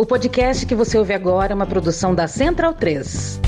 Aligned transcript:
O 0.00 0.06
podcast 0.06 0.64
que 0.64 0.76
você 0.76 0.96
ouve 0.96 1.12
agora 1.12 1.52
é 1.52 1.56
uma 1.56 1.66
produção 1.66 2.14
da 2.14 2.28
Central 2.28 2.72
3. 2.72 3.40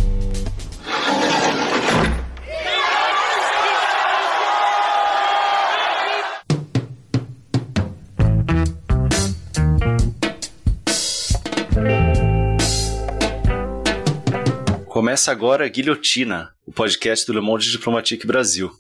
Começa 14.89 15.31
agora 15.31 15.69
Guilhotina, 15.69 16.51
o 16.67 16.73
podcast 16.73 17.25
do 17.29 17.33
Le 17.33 17.41
Monde 17.41 17.71
Diplomatique 17.71 18.27
Brasil. 18.27 18.73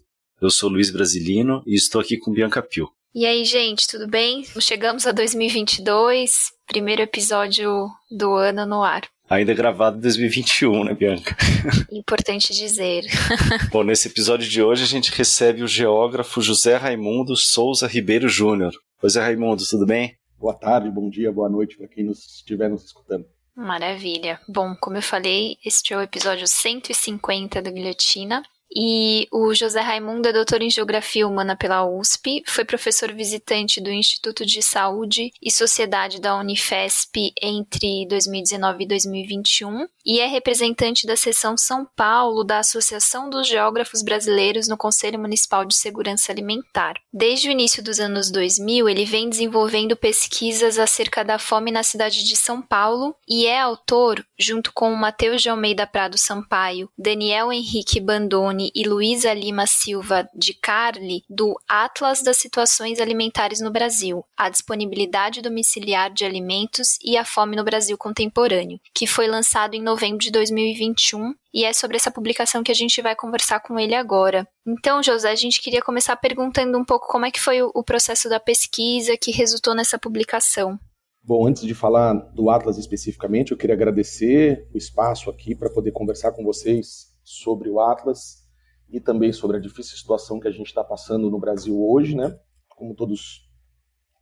Eu 0.42 0.50
sou 0.50 0.68
Luiz 0.68 0.90
Brasilino 0.90 1.62
e 1.64 1.76
estou 1.76 2.00
aqui 2.00 2.18
com 2.18 2.32
Bianca 2.32 2.60
Pio. 2.60 2.90
E 3.12 3.26
aí, 3.26 3.44
gente, 3.44 3.88
tudo 3.88 4.06
bem? 4.06 4.44
Chegamos 4.60 5.04
a 5.04 5.10
2022, 5.10 6.52
primeiro 6.64 7.02
episódio 7.02 7.88
do 8.08 8.36
ano 8.36 8.64
no 8.64 8.84
ar. 8.84 9.02
Ainda 9.28 9.52
gravado 9.52 9.98
em 9.98 10.00
2021, 10.00 10.84
né, 10.84 10.94
Bianca? 10.94 11.36
Importante 11.90 12.54
dizer. 12.54 13.02
Bom, 13.72 13.82
nesse 13.82 14.06
episódio 14.06 14.48
de 14.48 14.62
hoje 14.62 14.84
a 14.84 14.86
gente 14.86 15.10
recebe 15.10 15.64
o 15.64 15.66
geógrafo 15.66 16.40
José 16.40 16.76
Raimundo 16.76 17.36
Souza 17.36 17.88
Ribeiro 17.88 18.28
Júnior. 18.28 18.72
José 19.02 19.20
Raimundo, 19.20 19.64
tudo 19.68 19.84
bem? 19.84 20.16
Boa 20.38 20.54
tarde, 20.54 20.88
bom 20.88 21.10
dia, 21.10 21.32
boa 21.32 21.48
noite 21.48 21.76
para 21.76 21.88
quem 21.88 22.04
nos 22.04 22.24
estiver 22.36 22.70
nos 22.70 22.84
escutando. 22.84 23.26
Maravilha. 23.56 24.40
Bom, 24.48 24.76
como 24.80 24.96
eu 24.98 25.02
falei, 25.02 25.56
este 25.64 25.92
é 25.92 25.96
o 25.96 26.00
episódio 26.00 26.46
150 26.46 27.60
do 27.60 27.72
Guilhotina. 27.72 28.40
E 28.74 29.26
o 29.32 29.52
José 29.52 29.80
Raimundo 29.80 30.28
é 30.28 30.32
doutor 30.32 30.62
em 30.62 30.70
Geografia 30.70 31.26
Humana 31.26 31.56
pela 31.56 31.84
USP, 31.84 32.42
foi 32.46 32.64
professor 32.64 33.12
visitante 33.12 33.80
do 33.80 33.90
Instituto 33.90 34.46
de 34.46 34.62
Saúde 34.62 35.32
e 35.42 35.50
Sociedade 35.50 36.20
da 36.20 36.36
Unifesp 36.36 37.32
entre 37.42 38.06
2019 38.06 38.84
e 38.84 38.86
2021 38.86 39.86
e 40.04 40.20
é 40.20 40.26
representante 40.26 41.06
da 41.06 41.16
seção 41.16 41.56
São 41.56 41.84
Paulo 41.84 42.44
da 42.44 42.60
Associação 42.60 43.28
dos 43.28 43.46
Geógrafos 43.46 44.02
Brasileiros 44.02 44.68
no 44.68 44.76
Conselho 44.76 45.18
Municipal 45.18 45.64
de 45.64 45.74
Segurança 45.74 46.32
Alimentar. 46.32 46.94
Desde 47.12 47.48
o 47.48 47.52
início 47.52 47.82
dos 47.82 48.00
anos 48.00 48.30
2000, 48.30 48.88
ele 48.88 49.04
vem 49.04 49.28
desenvolvendo 49.28 49.96
pesquisas 49.96 50.78
acerca 50.78 51.24
da 51.24 51.38
fome 51.38 51.70
na 51.70 51.82
cidade 51.82 52.24
de 52.24 52.36
São 52.36 52.62
Paulo 52.62 53.14
e 53.28 53.46
é 53.46 53.60
autor, 53.60 54.24
junto 54.38 54.72
com 54.72 54.94
Matheus 54.94 55.42
de 55.42 55.48
Almeida 55.48 55.86
Prado 55.86 56.16
Sampaio, 56.16 56.88
Daniel 56.96 57.52
Henrique 57.52 58.00
E 58.74 58.82
Luísa 58.82 59.32
Lima 59.32 59.66
Silva 59.66 60.28
de 60.34 60.52
Carli, 60.52 61.22
do 61.30 61.54
Atlas 61.68 62.22
das 62.22 62.36
Situações 62.36 63.00
Alimentares 63.00 63.60
no 63.60 63.70
Brasil, 63.70 64.24
a 64.36 64.50
disponibilidade 64.50 65.40
domiciliar 65.40 66.12
de 66.12 66.24
alimentos 66.24 66.98
e 67.02 67.16
a 67.16 67.24
fome 67.24 67.56
no 67.56 67.64
Brasil 67.64 67.96
contemporâneo, 67.96 68.80
que 68.92 69.06
foi 69.06 69.26
lançado 69.26 69.74
em 69.74 69.82
novembro 69.82 70.18
de 70.18 70.30
2021 70.30 71.34
e 71.52 71.64
é 71.64 71.72
sobre 71.72 71.96
essa 71.96 72.10
publicação 72.10 72.62
que 72.62 72.70
a 72.70 72.74
gente 72.74 73.00
vai 73.02 73.16
conversar 73.16 73.60
com 73.60 73.78
ele 73.78 73.94
agora. 73.94 74.46
Então, 74.66 75.02
José, 75.02 75.30
a 75.30 75.36
gente 75.36 75.60
queria 75.60 75.82
começar 75.82 76.16
perguntando 76.16 76.78
um 76.78 76.84
pouco 76.84 77.08
como 77.08 77.26
é 77.26 77.30
que 77.30 77.40
foi 77.40 77.62
o 77.62 77.82
processo 77.82 78.28
da 78.28 78.38
pesquisa 78.38 79.16
que 79.16 79.32
resultou 79.32 79.74
nessa 79.74 79.98
publicação. 79.98 80.78
Bom, 81.22 81.46
antes 81.46 81.62
de 81.62 81.74
falar 81.74 82.14
do 82.14 82.48
Atlas 82.48 82.78
especificamente, 82.78 83.52
eu 83.52 83.56
queria 83.56 83.74
agradecer 83.74 84.68
o 84.72 84.78
espaço 84.78 85.28
aqui 85.28 85.54
para 85.54 85.70
poder 85.70 85.92
conversar 85.92 86.32
com 86.32 86.42
vocês 86.42 87.12
sobre 87.22 87.68
o 87.68 87.78
Atlas 87.78 88.39
e 88.92 89.00
também 89.00 89.32
sobre 89.32 89.56
a 89.56 89.60
difícil 89.60 89.96
situação 89.96 90.40
que 90.40 90.48
a 90.48 90.50
gente 90.50 90.66
está 90.66 90.82
passando 90.82 91.30
no 91.30 91.38
Brasil 91.38 91.80
hoje, 91.80 92.16
né? 92.16 92.36
Como 92.68 92.94
todos 92.94 93.48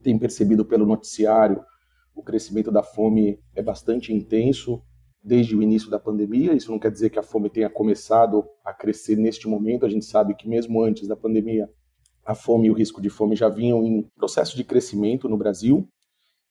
têm 0.03 0.19
percebido 0.19 0.65
pelo 0.65 0.87
noticiário, 0.87 1.65
o 2.15 2.23
crescimento 2.23 2.71
da 2.71 2.83
fome 2.83 3.41
é 3.55 3.63
bastante 3.63 4.13
intenso 4.13 4.83
desde 5.23 5.57
o 5.57 5.63
início 5.63 5.91
da 5.91 5.99
pandemia. 5.99 6.53
Isso 6.53 6.71
não 6.71 6.79
quer 6.79 6.91
dizer 6.91 7.11
que 7.11 7.19
a 7.19 7.23
fome 7.23 7.49
tenha 7.49 7.71
começado 7.71 8.45
a 8.65 8.73
crescer 8.73 9.17
neste 9.17 9.49
momento. 9.49 9.87
A 9.87 9.89
gente 9.89 10.05
sabe 10.05 10.35
que 10.35 10.49
mesmo 10.49 10.83
antes 10.83 11.09
da 11.09 11.17
pandemia, 11.17 11.69
a 12.25 12.35
fome 12.35 12.69
e 12.69 12.71
o 12.71 12.75
risco 12.75 13.01
de 13.01 13.09
fome 13.09 13.35
já 13.35 13.49
vinham 13.49 13.85
em 13.85 14.03
processo 14.17 14.57
de 14.57 14.65
crescimento 14.65 15.29
no 15.29 15.37
Brasil. 15.37 15.89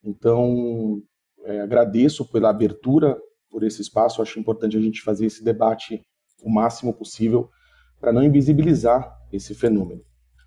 Então, 0.03 1.01
é, 1.44 1.61
agradeço 1.61 2.25
pela 2.25 2.50
abertura 2.50 3.17
por 3.50 3.63
esse 3.63 3.81
espaço. 3.81 4.22
Acho 4.22 4.39
importante 4.39 4.77
a 4.77 4.81
gente 4.81 5.01
fazer 5.01 5.25
esse 5.25 5.44
debate 5.44 6.01
o 6.44 6.50
máximo 6.50 6.94
possível 6.94 7.50
para 7.99 8.13
não 8.13 8.23
invisibilizar 8.23 9.17
esse 9.31 9.53
fenômeno. 9.53 10.01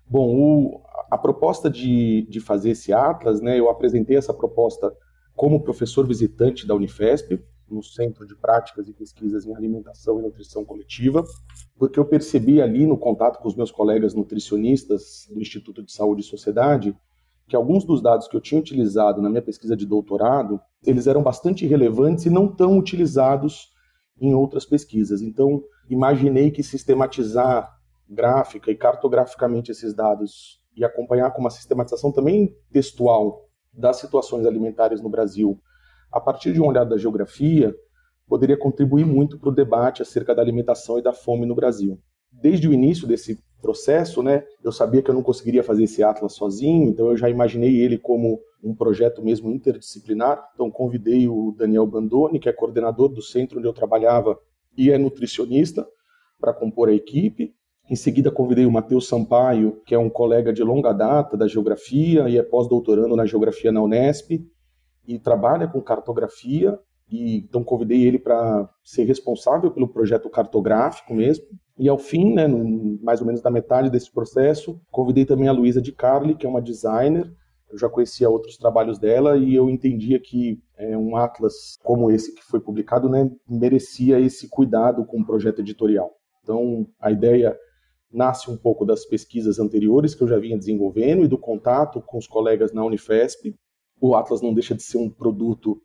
Bom, 0.07 0.35
o, 0.35 0.81
a 1.09 1.17
proposta 1.17 1.69
de, 1.69 2.27
de 2.29 2.39
fazer 2.39 2.71
esse 2.71 2.91
atlas, 2.91 3.41
né, 3.41 3.59
eu 3.59 3.69
apresentei 3.69 4.17
essa 4.17 4.33
proposta 4.33 4.93
como 5.35 5.63
professor 5.63 6.05
visitante 6.05 6.67
da 6.67 6.75
Unifesp, 6.75 7.41
no 7.69 7.81
Centro 7.81 8.27
de 8.27 8.35
Práticas 8.35 8.87
e 8.89 8.93
Pesquisas 8.93 9.45
em 9.45 9.55
Alimentação 9.55 10.19
e 10.19 10.21
Nutrição 10.21 10.65
Coletiva, 10.65 11.23
porque 11.77 11.97
eu 11.97 12.05
percebi 12.05 12.61
ali 12.61 12.85
no 12.85 12.97
contato 12.97 13.39
com 13.39 13.47
os 13.47 13.55
meus 13.55 13.71
colegas 13.71 14.13
nutricionistas 14.13 15.27
do 15.31 15.39
Instituto 15.39 15.81
de 15.81 15.91
Saúde 15.91 16.21
e 16.21 16.25
Sociedade 16.25 16.95
que 17.47 17.55
alguns 17.55 17.83
dos 17.83 18.01
dados 18.01 18.29
que 18.29 18.35
eu 18.35 18.39
tinha 18.39 18.61
utilizado 18.61 19.21
na 19.21 19.29
minha 19.29 19.41
pesquisa 19.41 19.75
de 19.75 19.85
doutorado, 19.85 20.59
eles 20.85 21.05
eram 21.05 21.21
bastante 21.21 21.67
relevantes 21.67 22.25
e 22.25 22.29
não 22.29 22.47
tão 22.47 22.77
utilizados 22.77 23.73
em 24.21 24.33
outras 24.33 24.65
pesquisas. 24.65 25.21
Então, 25.21 25.61
imaginei 25.91 26.49
que 26.49 26.63
sistematizar 26.63 27.69
gráfica 28.09 28.71
e 28.71 28.75
cartograficamente 28.75 29.71
esses 29.71 29.93
dados 29.93 30.61
e 30.75 30.85
acompanhar 30.85 31.31
com 31.31 31.41
uma 31.41 31.49
sistematização 31.49 32.13
também 32.13 32.55
textual 32.71 33.49
das 33.73 33.97
situações 33.97 34.45
alimentares 34.45 35.01
no 35.01 35.09
Brasil, 35.09 35.59
a 36.09 36.19
partir 36.19 36.53
de 36.53 36.61
um 36.61 36.65
olhar 36.65 36.85
da 36.85 36.97
geografia, 36.97 37.75
poderia 38.27 38.57
contribuir 38.57 39.05
muito 39.05 39.37
para 39.37 39.49
o 39.49 39.53
debate 39.53 40.01
acerca 40.01 40.33
da 40.33 40.41
alimentação 40.41 40.97
e 40.97 41.01
da 41.01 41.11
fome 41.11 41.45
no 41.45 41.55
Brasil. 41.55 41.99
Desde 42.31 42.69
o 42.69 42.73
início 42.73 43.05
desse 43.05 43.43
processo, 43.61 44.23
né, 44.23 44.45
eu 44.63 44.71
sabia 44.71 45.01
que 45.01 45.09
eu 45.09 45.15
não 45.15 45.21
conseguiria 45.21 45.63
fazer 45.63 45.83
esse 45.83 46.01
atlas 46.01 46.33
sozinho, 46.33 46.89
então 46.89 47.07
eu 47.07 47.17
já 47.17 47.29
imaginei 47.29 47.81
ele 47.81 47.97
como 47.97 48.39
um 48.63 48.73
projeto 48.73 49.21
mesmo 49.21 49.51
interdisciplinar. 49.51 50.41
Então 50.53 50.71
convidei 50.71 51.27
o 51.27 51.53
Daniel 51.57 51.85
Bandoni, 51.85 52.39
que 52.39 52.47
é 52.47 52.53
coordenador 52.53 53.09
do 53.09 53.21
centro 53.21 53.59
onde 53.59 53.67
eu 53.67 53.73
trabalhava 53.73 54.39
e 54.77 54.91
é 54.91 54.97
nutricionista, 54.97 55.87
para 56.39 56.53
compor 56.53 56.89
a 56.89 56.93
equipe. 56.93 57.53
Em 57.89 57.95
seguida 57.95 58.31
convidei 58.31 58.65
o 58.65 58.71
Matheus 58.71 59.07
Sampaio, 59.07 59.81
que 59.85 59.93
é 59.93 59.99
um 59.99 60.09
colega 60.09 60.53
de 60.53 60.63
longa 60.63 60.93
data 60.93 61.35
da 61.35 61.47
geografia 61.47 62.29
e 62.29 62.37
é 62.37 62.43
pós-doutorando 62.43 63.15
na 63.15 63.25
geografia 63.25 63.71
na 63.71 63.81
Unesp 63.81 64.31
e 65.07 65.19
trabalha 65.19 65.67
com 65.67 65.81
cartografia. 65.81 66.79
E, 67.09 67.39
então 67.39 67.63
convidei 67.63 68.03
ele 68.05 68.17
para 68.17 68.69
ser 68.83 69.03
responsável 69.03 69.69
pelo 69.71 69.87
projeto 69.87 70.29
cartográfico 70.29 71.13
mesmo. 71.13 71.45
E 71.77 71.89
ao 71.89 71.97
fim, 71.97 72.33
né, 72.33 72.47
mais 73.01 73.19
ou 73.19 73.27
menos 73.27 73.41
da 73.41 73.51
metade 73.51 73.89
desse 73.89 74.11
processo, 74.11 74.79
convidei 74.89 75.25
também 75.25 75.47
a 75.47 75.51
Luísa 75.51 75.81
de 75.81 75.91
Carli, 75.91 76.35
que 76.35 76.45
é 76.45 76.49
uma 76.49 76.61
designer 76.61 77.29
eu 77.71 77.77
já 77.77 77.89
conhecia 77.89 78.29
outros 78.29 78.57
trabalhos 78.57 78.99
dela 78.99 79.37
e 79.37 79.55
eu 79.55 79.69
entendia 79.69 80.19
que 80.19 80.61
é, 80.77 80.97
um 80.97 81.15
atlas 81.15 81.77
como 81.83 82.11
esse 82.11 82.35
que 82.35 82.43
foi 82.43 82.59
publicado 82.59 83.07
né, 83.07 83.31
merecia 83.49 84.19
esse 84.19 84.49
cuidado 84.49 85.05
com 85.05 85.21
o 85.21 85.25
projeto 85.25 85.59
editorial. 85.59 86.11
Então, 86.43 86.87
a 86.99 87.11
ideia 87.11 87.57
nasce 88.11 88.51
um 88.51 88.57
pouco 88.57 88.85
das 88.85 89.05
pesquisas 89.05 89.59
anteriores 89.59 90.13
que 90.13 90.21
eu 90.21 90.27
já 90.27 90.37
vinha 90.37 90.57
desenvolvendo 90.57 91.23
e 91.23 91.27
do 91.27 91.37
contato 91.37 92.01
com 92.01 92.17
os 92.17 92.27
colegas 92.27 92.73
na 92.73 92.83
Unifesp. 92.83 93.55
O 93.99 94.15
Atlas 94.15 94.41
não 94.41 94.53
deixa 94.53 94.75
de 94.75 94.83
ser 94.83 94.97
um 94.97 95.09
produto 95.09 95.81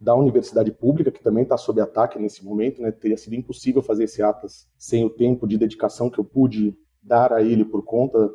da 0.00 0.14
universidade 0.14 0.72
pública, 0.72 1.10
que 1.10 1.22
também 1.22 1.42
está 1.42 1.56
sob 1.56 1.80
ataque 1.80 2.18
nesse 2.18 2.44
momento. 2.44 2.82
Né? 2.82 2.90
Teria 2.90 3.16
sido 3.16 3.34
impossível 3.34 3.82
fazer 3.82 4.04
esse 4.04 4.22
Atlas 4.22 4.68
sem 4.76 5.04
o 5.04 5.10
tempo 5.10 5.46
de 5.46 5.58
dedicação 5.58 6.10
que 6.10 6.18
eu 6.18 6.24
pude 6.24 6.76
dar 7.02 7.32
a 7.32 7.42
ele 7.42 7.64
por 7.64 7.84
conta 7.84 8.30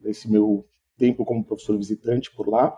desse 0.00 0.30
meu 0.30 0.66
tempo 0.96 1.24
como 1.24 1.44
professor 1.44 1.76
visitante 1.76 2.34
por 2.34 2.48
lá. 2.48 2.76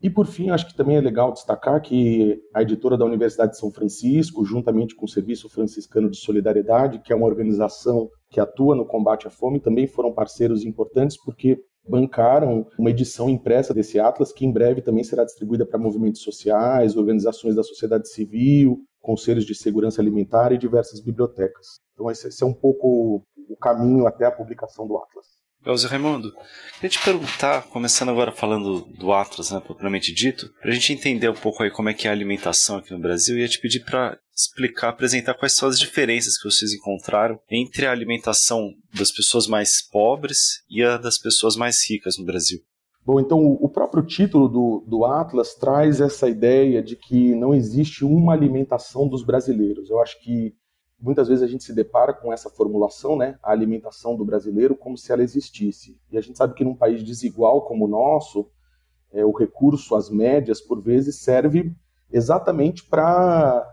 E 0.00 0.10
por 0.10 0.26
fim, 0.26 0.50
acho 0.50 0.66
que 0.66 0.76
também 0.76 0.96
é 0.96 1.00
legal 1.00 1.32
destacar 1.32 1.80
que 1.80 2.38
a 2.54 2.60
editora 2.60 2.98
da 2.98 3.04
Universidade 3.04 3.52
de 3.52 3.58
São 3.58 3.70
Francisco, 3.70 4.44
juntamente 4.44 4.94
com 4.94 5.06
o 5.06 5.08
Serviço 5.08 5.48
Franciscano 5.48 6.10
de 6.10 6.18
Solidariedade, 6.18 7.00
que 7.00 7.12
é 7.12 7.16
uma 7.16 7.26
organização 7.26 8.10
que 8.30 8.38
atua 8.38 8.74
no 8.76 8.84
combate 8.84 9.26
à 9.26 9.30
fome, 9.30 9.58
também 9.58 9.86
foram 9.86 10.12
parceiros 10.12 10.64
importantes 10.64 11.16
porque 11.16 11.58
bancaram 11.88 12.66
uma 12.78 12.90
edição 12.90 13.30
impressa 13.30 13.72
desse 13.72 13.98
atlas 13.98 14.32
que 14.32 14.44
em 14.44 14.52
breve 14.52 14.82
também 14.82 15.04
será 15.04 15.24
distribuída 15.24 15.64
para 15.64 15.78
movimentos 15.78 16.20
sociais, 16.20 16.96
organizações 16.96 17.54
da 17.54 17.62
sociedade 17.62 18.08
civil, 18.08 18.80
conselhos 19.00 19.44
de 19.44 19.54
segurança 19.54 20.02
alimentar 20.02 20.52
e 20.52 20.58
diversas 20.58 21.00
bibliotecas. 21.00 21.80
Então 21.94 22.10
esse 22.10 22.42
é 22.42 22.46
um 22.46 22.52
pouco 22.52 23.22
o 23.48 23.56
caminho 23.56 24.06
até 24.06 24.26
a 24.26 24.32
publicação 24.32 24.86
do 24.86 24.98
atlas. 24.98 25.35
Elza 25.66 25.88
Raimundo, 25.88 26.32
queria 26.74 26.90
te 26.90 27.04
perguntar, 27.04 27.62
começando 27.64 28.10
agora 28.10 28.30
falando 28.30 28.82
do 28.82 29.12
Atlas, 29.12 29.50
né, 29.50 29.60
propriamente 29.60 30.14
dito, 30.14 30.48
para 30.60 30.70
a 30.70 30.72
gente 30.72 30.92
entender 30.92 31.28
um 31.28 31.34
pouco 31.34 31.62
aí 31.62 31.70
como 31.72 31.88
é 31.88 31.94
que 31.94 32.06
é 32.06 32.10
a 32.10 32.12
alimentação 32.12 32.78
aqui 32.78 32.92
no 32.92 33.00
Brasil, 33.00 33.36
ia 33.36 33.48
te 33.48 33.60
pedir 33.60 33.80
para 33.80 34.16
explicar, 34.32 34.90
apresentar 34.90 35.34
quais 35.34 35.54
são 35.54 35.68
as 35.68 35.78
diferenças 35.78 36.38
que 36.38 36.48
vocês 36.48 36.72
encontraram 36.72 37.40
entre 37.50 37.84
a 37.84 37.90
alimentação 37.90 38.70
das 38.94 39.10
pessoas 39.10 39.48
mais 39.48 39.82
pobres 39.82 40.62
e 40.70 40.84
a 40.84 40.96
das 40.96 41.18
pessoas 41.18 41.56
mais 41.56 41.84
ricas 41.90 42.16
no 42.16 42.24
Brasil. 42.24 42.60
Bom, 43.04 43.18
então 43.18 43.38
o 43.38 43.68
próprio 43.68 44.04
título 44.04 44.48
do, 44.48 44.84
do 44.86 45.04
Atlas 45.04 45.54
traz 45.54 46.00
essa 46.00 46.28
ideia 46.28 46.82
de 46.82 46.96
que 46.96 47.34
não 47.34 47.54
existe 47.54 48.04
uma 48.04 48.32
alimentação 48.32 49.08
dos 49.08 49.24
brasileiros. 49.24 49.88
Eu 49.88 50.00
acho 50.00 50.20
que 50.22 50.54
muitas 50.98 51.28
vezes 51.28 51.42
a 51.42 51.46
gente 51.46 51.64
se 51.64 51.72
depara 51.72 52.12
com 52.12 52.32
essa 52.32 52.48
formulação, 52.48 53.16
né, 53.16 53.38
a 53.42 53.50
alimentação 53.50 54.16
do 54.16 54.24
brasileiro, 54.24 54.74
como 54.74 54.96
se 54.96 55.12
ela 55.12 55.22
existisse. 55.22 55.98
E 56.10 56.16
a 56.16 56.20
gente 56.20 56.38
sabe 56.38 56.54
que 56.54 56.64
num 56.64 56.74
país 56.74 57.02
desigual 57.02 57.62
como 57.62 57.84
o 57.84 57.88
nosso, 57.88 58.48
é, 59.12 59.24
o 59.24 59.32
recurso 59.32 59.94
às 59.94 60.10
médias, 60.10 60.60
por 60.60 60.80
vezes, 60.80 61.16
serve 61.16 61.74
exatamente 62.10 62.84
para 62.84 63.64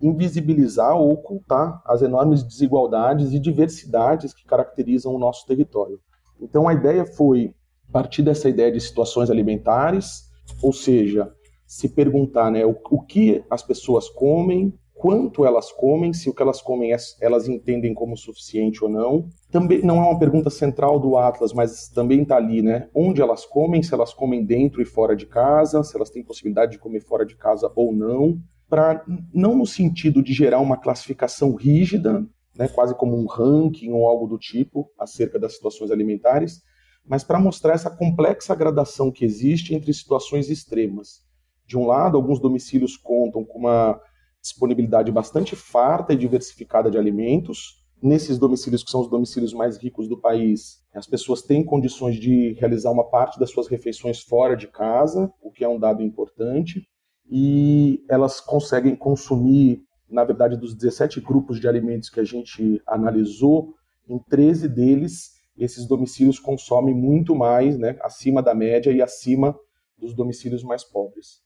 invisibilizar 0.00 0.96
ou 0.96 1.12
ocultar 1.12 1.80
as 1.86 2.02
enormes 2.02 2.42
desigualdades 2.42 3.32
e 3.32 3.38
diversidades 3.38 4.34
que 4.34 4.44
caracterizam 4.44 5.14
o 5.14 5.18
nosso 5.18 5.46
território. 5.46 6.00
Então 6.40 6.66
a 6.66 6.74
ideia 6.74 7.06
foi 7.06 7.54
partir 7.92 8.22
dessa 8.22 8.48
ideia 8.48 8.72
de 8.72 8.80
situações 8.80 9.30
alimentares, 9.30 10.28
ou 10.60 10.72
seja, 10.72 11.32
se 11.66 11.88
perguntar 11.88 12.50
né, 12.50 12.64
o, 12.66 12.76
o 12.90 13.02
que 13.02 13.44
as 13.48 13.62
pessoas 13.62 14.08
comem, 14.08 14.76
quanto 15.02 15.44
elas 15.44 15.72
comem, 15.72 16.12
se 16.12 16.30
o 16.30 16.32
que 16.32 16.40
elas 16.40 16.62
comem 16.62 16.92
é, 16.92 16.96
elas 17.20 17.48
entendem 17.48 17.92
como 17.92 18.16
suficiente 18.16 18.84
ou 18.84 18.88
não. 18.88 19.28
Também 19.50 19.82
não 19.82 19.96
é 19.96 20.06
uma 20.06 20.18
pergunta 20.18 20.48
central 20.48 21.00
do 21.00 21.16
Atlas, 21.16 21.52
mas 21.52 21.88
também 21.88 22.22
está 22.22 22.36
ali, 22.36 22.62
né? 22.62 22.88
Onde 22.94 23.20
elas 23.20 23.44
comem, 23.44 23.82
se 23.82 23.92
elas 23.92 24.14
comem 24.14 24.44
dentro 24.44 24.80
e 24.80 24.84
fora 24.84 25.16
de 25.16 25.26
casa, 25.26 25.82
se 25.82 25.96
elas 25.96 26.08
têm 26.08 26.22
possibilidade 26.22 26.72
de 26.72 26.78
comer 26.78 27.00
fora 27.00 27.26
de 27.26 27.34
casa 27.34 27.68
ou 27.74 27.92
não, 27.92 28.38
para 28.68 29.04
não 29.34 29.56
no 29.56 29.66
sentido 29.66 30.22
de 30.22 30.32
gerar 30.32 30.60
uma 30.60 30.76
classificação 30.76 31.52
rígida, 31.56 32.24
né, 32.56 32.68
quase 32.68 32.94
como 32.94 33.16
um 33.16 33.26
ranking 33.26 33.90
ou 33.90 34.06
algo 34.06 34.28
do 34.28 34.38
tipo 34.38 34.88
acerca 34.96 35.36
das 35.36 35.54
situações 35.56 35.90
alimentares, 35.90 36.62
mas 37.04 37.24
para 37.24 37.40
mostrar 37.40 37.74
essa 37.74 37.90
complexa 37.90 38.54
gradação 38.54 39.10
que 39.10 39.24
existe 39.24 39.74
entre 39.74 39.92
situações 39.92 40.48
extremas. 40.48 41.24
De 41.66 41.76
um 41.76 41.86
lado, 41.86 42.16
alguns 42.16 42.38
domicílios 42.38 42.96
contam 42.96 43.44
com 43.44 43.58
uma 43.58 44.00
disponibilidade 44.42 45.12
bastante 45.12 45.54
farta 45.54 46.12
e 46.12 46.16
diversificada 46.16 46.90
de 46.90 46.98
alimentos. 46.98 47.80
Nesses 48.02 48.36
domicílios, 48.36 48.82
que 48.82 48.90
são 48.90 49.00
os 49.00 49.08
domicílios 49.08 49.54
mais 49.54 49.76
ricos 49.76 50.08
do 50.08 50.20
país, 50.20 50.82
as 50.92 51.06
pessoas 51.06 51.40
têm 51.40 51.64
condições 51.64 52.16
de 52.16 52.52
realizar 52.54 52.90
uma 52.90 53.08
parte 53.08 53.38
das 53.38 53.50
suas 53.50 53.68
refeições 53.68 54.20
fora 54.20 54.56
de 54.56 54.66
casa, 54.66 55.32
o 55.40 55.52
que 55.52 55.64
é 55.64 55.68
um 55.68 55.78
dado 55.78 56.02
importante, 56.02 56.86
e 57.30 58.04
elas 58.10 58.40
conseguem 58.40 58.96
consumir, 58.96 59.84
na 60.10 60.24
verdade, 60.24 60.56
dos 60.56 60.74
17 60.74 61.20
grupos 61.20 61.60
de 61.60 61.68
alimentos 61.68 62.10
que 62.10 62.18
a 62.18 62.24
gente 62.24 62.82
analisou, 62.84 63.74
em 64.08 64.18
13 64.18 64.68
deles, 64.68 65.40
esses 65.56 65.86
domicílios 65.86 66.40
consomem 66.40 66.94
muito 66.94 67.36
mais, 67.36 67.78
né, 67.78 67.96
acima 68.02 68.42
da 68.42 68.54
média 68.54 68.90
e 68.90 69.00
acima 69.00 69.56
dos 69.96 70.12
domicílios 70.12 70.64
mais 70.64 70.82
pobres. 70.82 71.40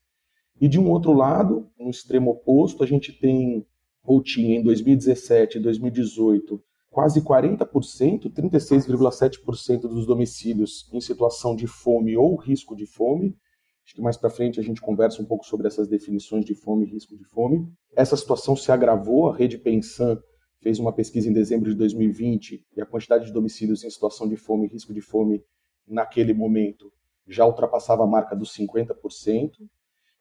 E 0.60 0.68
de 0.68 0.78
um 0.78 0.90
outro 0.90 1.12
lado, 1.12 1.68
no 1.78 1.90
extremo 1.90 2.30
oposto, 2.30 2.82
a 2.82 2.86
gente 2.86 3.12
tem 3.12 3.66
ou 4.04 4.22
tinha 4.22 4.58
em 4.58 4.62
2017 4.62 5.58
e 5.58 5.60
2018 5.60 6.62
quase 6.96 7.20
40%, 7.20 8.32
36,7% 8.32 9.80
dos 9.82 10.06
domicílios 10.06 10.88
em 10.92 11.00
situação 11.00 11.54
de 11.54 11.66
fome 11.66 12.16
ou 12.16 12.36
risco 12.36 12.74
de 12.74 12.86
fome. 12.86 13.36
Acho 13.84 13.94
que 13.94 14.00
mais 14.00 14.16
para 14.16 14.30
frente 14.30 14.58
a 14.58 14.62
gente 14.62 14.80
conversa 14.80 15.20
um 15.20 15.26
pouco 15.26 15.44
sobre 15.44 15.66
essas 15.66 15.86
definições 15.88 16.42
de 16.42 16.54
fome 16.54 16.86
e 16.86 16.88
risco 16.88 17.14
de 17.14 17.24
fome. 17.24 17.70
Essa 17.94 18.16
situação 18.16 18.56
se 18.56 18.72
agravou, 18.72 19.28
a 19.28 19.36
rede 19.36 19.58
Pensan 19.58 20.18
fez 20.62 20.78
uma 20.78 20.90
pesquisa 20.90 21.28
em 21.28 21.34
dezembro 21.34 21.68
de 21.70 21.76
2020 21.76 22.64
e 22.74 22.80
a 22.80 22.86
quantidade 22.86 23.26
de 23.26 23.32
domicílios 23.32 23.84
em 23.84 23.90
situação 23.90 24.26
de 24.26 24.36
fome 24.36 24.66
e 24.66 24.70
risco 24.70 24.94
de 24.94 25.02
fome 25.02 25.44
naquele 25.86 26.32
momento 26.32 26.90
já 27.28 27.44
ultrapassava 27.44 28.04
a 28.04 28.06
marca 28.06 28.34
dos 28.34 28.56
50%. 28.56 29.50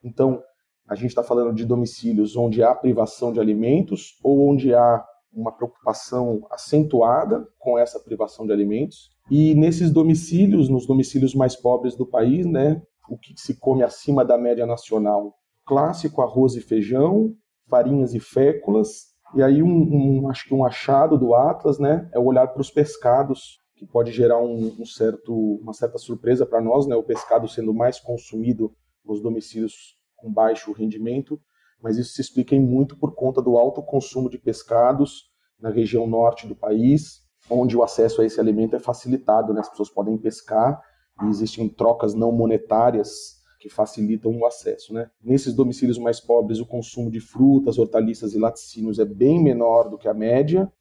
Então, 0.05 0.41
a 0.87 0.93
gente 0.93 1.07
está 1.07 1.23
falando 1.23 1.51
de 1.51 1.65
domicílios 1.65 2.37
onde 2.37 2.61
há 2.61 2.75
privação 2.75 3.33
de 3.33 3.39
alimentos 3.39 4.19
ou 4.23 4.47
onde 4.47 4.71
há 4.73 5.03
uma 5.33 5.51
preocupação 5.51 6.45
acentuada 6.51 7.45
com 7.57 7.77
essa 7.77 7.99
privação 7.99 8.45
de 8.45 8.53
alimentos. 8.53 9.09
E 9.29 9.55
nesses 9.55 9.91
domicílios, 9.91 10.69
nos 10.69 10.85
domicílios 10.85 11.33
mais 11.33 11.55
pobres 11.55 11.95
do 11.95 12.05
país, 12.05 12.45
né, 12.45 12.81
o 13.09 13.17
que 13.17 13.33
se 13.35 13.59
come 13.59 13.83
acima 13.83 14.23
da 14.23 14.37
média 14.37 14.65
nacional? 14.67 15.35
Clássico 15.65 16.21
arroz 16.21 16.55
e 16.55 16.61
feijão, 16.61 17.33
farinhas 17.67 18.13
e 18.13 18.19
féculas. 18.19 19.07
E 19.33 19.41
aí 19.41 19.63
um, 19.63 20.21
um 20.21 20.29
acho 20.29 20.47
que 20.47 20.53
um 20.53 20.63
achado 20.63 21.17
do 21.17 21.33
Atlas, 21.33 21.79
né, 21.79 22.07
é 22.13 22.19
o 22.19 22.25
olhar 22.25 22.47
para 22.47 22.61
os 22.61 22.69
pescados, 22.69 23.59
que 23.75 23.87
pode 23.87 24.11
gerar 24.11 24.39
um, 24.39 24.71
um 24.79 24.85
certo, 24.85 25.33
uma 25.61 25.73
certa 25.73 25.97
surpresa 25.97 26.45
para 26.45 26.61
nós, 26.61 26.85
né, 26.85 26.95
o 26.95 27.03
pescado 27.03 27.47
sendo 27.47 27.73
mais 27.73 27.99
consumido 27.99 28.71
nos 29.03 29.21
domicílios 29.21 29.94
com 30.15 30.31
baixo 30.31 30.71
rendimento, 30.71 31.39
mas 31.81 31.97
isso 31.97 32.13
se 32.13 32.21
explica 32.21 32.55
muito 32.55 32.97
por 32.97 33.13
conta 33.13 33.41
do 33.41 33.57
alto 33.57 33.81
consumo 33.83 34.29
de 34.29 34.37
pescados 34.37 35.29
na 35.59 35.69
região 35.69 36.07
norte 36.07 36.47
do 36.47 36.55
país, 36.55 37.21
onde 37.49 37.77
o 37.77 37.83
acesso 37.83 38.21
a 38.21 38.25
esse 38.25 38.39
alimento 38.39 38.75
é 38.75 38.79
facilitado, 38.79 39.53
né? 39.53 39.61
as 39.61 39.69
pessoas 39.69 39.89
podem 39.89 40.17
pescar 40.17 40.81
e 41.23 41.27
existem 41.27 41.69
trocas 41.69 42.13
não 42.13 42.31
monetárias 42.31 43.35
que 43.59 43.69
facilitam 43.69 44.37
o 44.37 44.45
acesso. 44.45 44.93
Né? 44.93 45.09
Nesses 45.23 45.53
domicílios 45.53 45.97
mais 45.97 46.19
pobres, 46.19 46.59
o 46.59 46.65
consumo 46.65 47.09
de 47.09 47.19
frutas, 47.19 47.77
hortaliças 47.77 48.33
e 48.33 48.39
laticínios 48.39 48.99
é 48.99 49.05
bem 49.05 49.41
menor 49.41 49.89
do 49.89 49.97
que 49.97 50.07
a 50.07 50.13
média, 50.13 50.71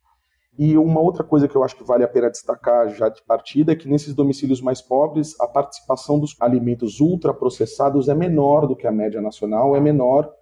e 0.57 0.79
uma 0.79 1.01
outra 1.01 1.25
coisa 1.25 1.49
que 1.49 1.57
eu 1.57 1.65
acho 1.65 1.77
que 1.77 1.83
vale 1.83 2.05
a 2.05 2.09
pena 2.09 2.31
destacar 2.31 2.89
já 2.91 3.09
de 3.09 3.23
partida 3.25 3.73
é 3.73 3.77
que 3.77 3.89
nesses 3.89 4.15
domicílios 4.15 4.61
mais 4.61 4.81
pobres, 4.81 5.39
a 5.41 5.49
participação 5.49 6.19
dos 6.19 6.37
alimentos 6.41 7.01
ultraprocessados 7.01 8.09
é 8.09 8.15
menor 8.15 8.67
do 8.69 8.77
que 8.77 8.87
a 8.87 8.93
média 8.93 9.21
nacional, 9.21 9.75
é 9.75 9.81
menor 9.81 10.33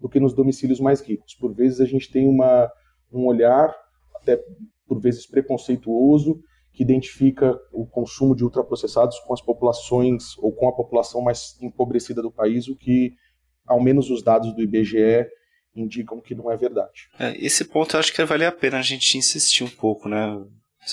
do 0.00 0.08
que 0.08 0.18
nos 0.18 0.34
domicílios 0.34 0.80
mais 0.80 1.00
ricos. 1.00 1.34
Por 1.34 1.52
vezes 1.54 1.80
a 1.80 1.84
gente 1.84 2.10
tem 2.10 2.28
uma, 2.28 2.68
um 3.12 3.26
olhar, 3.26 3.72
até 4.16 4.42
por 4.88 4.98
vezes 4.98 5.24
preconceituoso, 5.24 6.40
que 6.72 6.82
identifica 6.82 7.56
o 7.72 7.86
consumo 7.86 8.34
de 8.34 8.42
ultraprocessados 8.42 9.20
com 9.20 9.32
as 9.32 9.40
populações 9.40 10.36
ou 10.38 10.52
com 10.52 10.68
a 10.68 10.72
população 10.72 11.20
mais 11.20 11.56
empobrecida 11.60 12.20
do 12.20 12.30
país, 12.30 12.66
o 12.66 12.74
que, 12.74 13.12
ao 13.66 13.80
menos 13.80 14.10
os 14.10 14.20
dados 14.20 14.52
do 14.52 14.62
IBGE, 14.62 15.28
indicam 15.74 16.20
que 16.20 16.34
não 16.34 16.50
é 16.50 16.56
verdade. 16.56 17.08
É, 17.18 17.36
esse 17.44 17.64
ponto 17.64 17.94
eu 17.96 18.00
acho 18.00 18.12
que 18.12 18.24
vale 18.24 18.44
a 18.44 18.52
pena 18.52 18.78
a 18.78 18.82
gente 18.82 19.16
insistir 19.16 19.64
um 19.64 19.70
pouco, 19.70 20.08
né? 20.08 20.38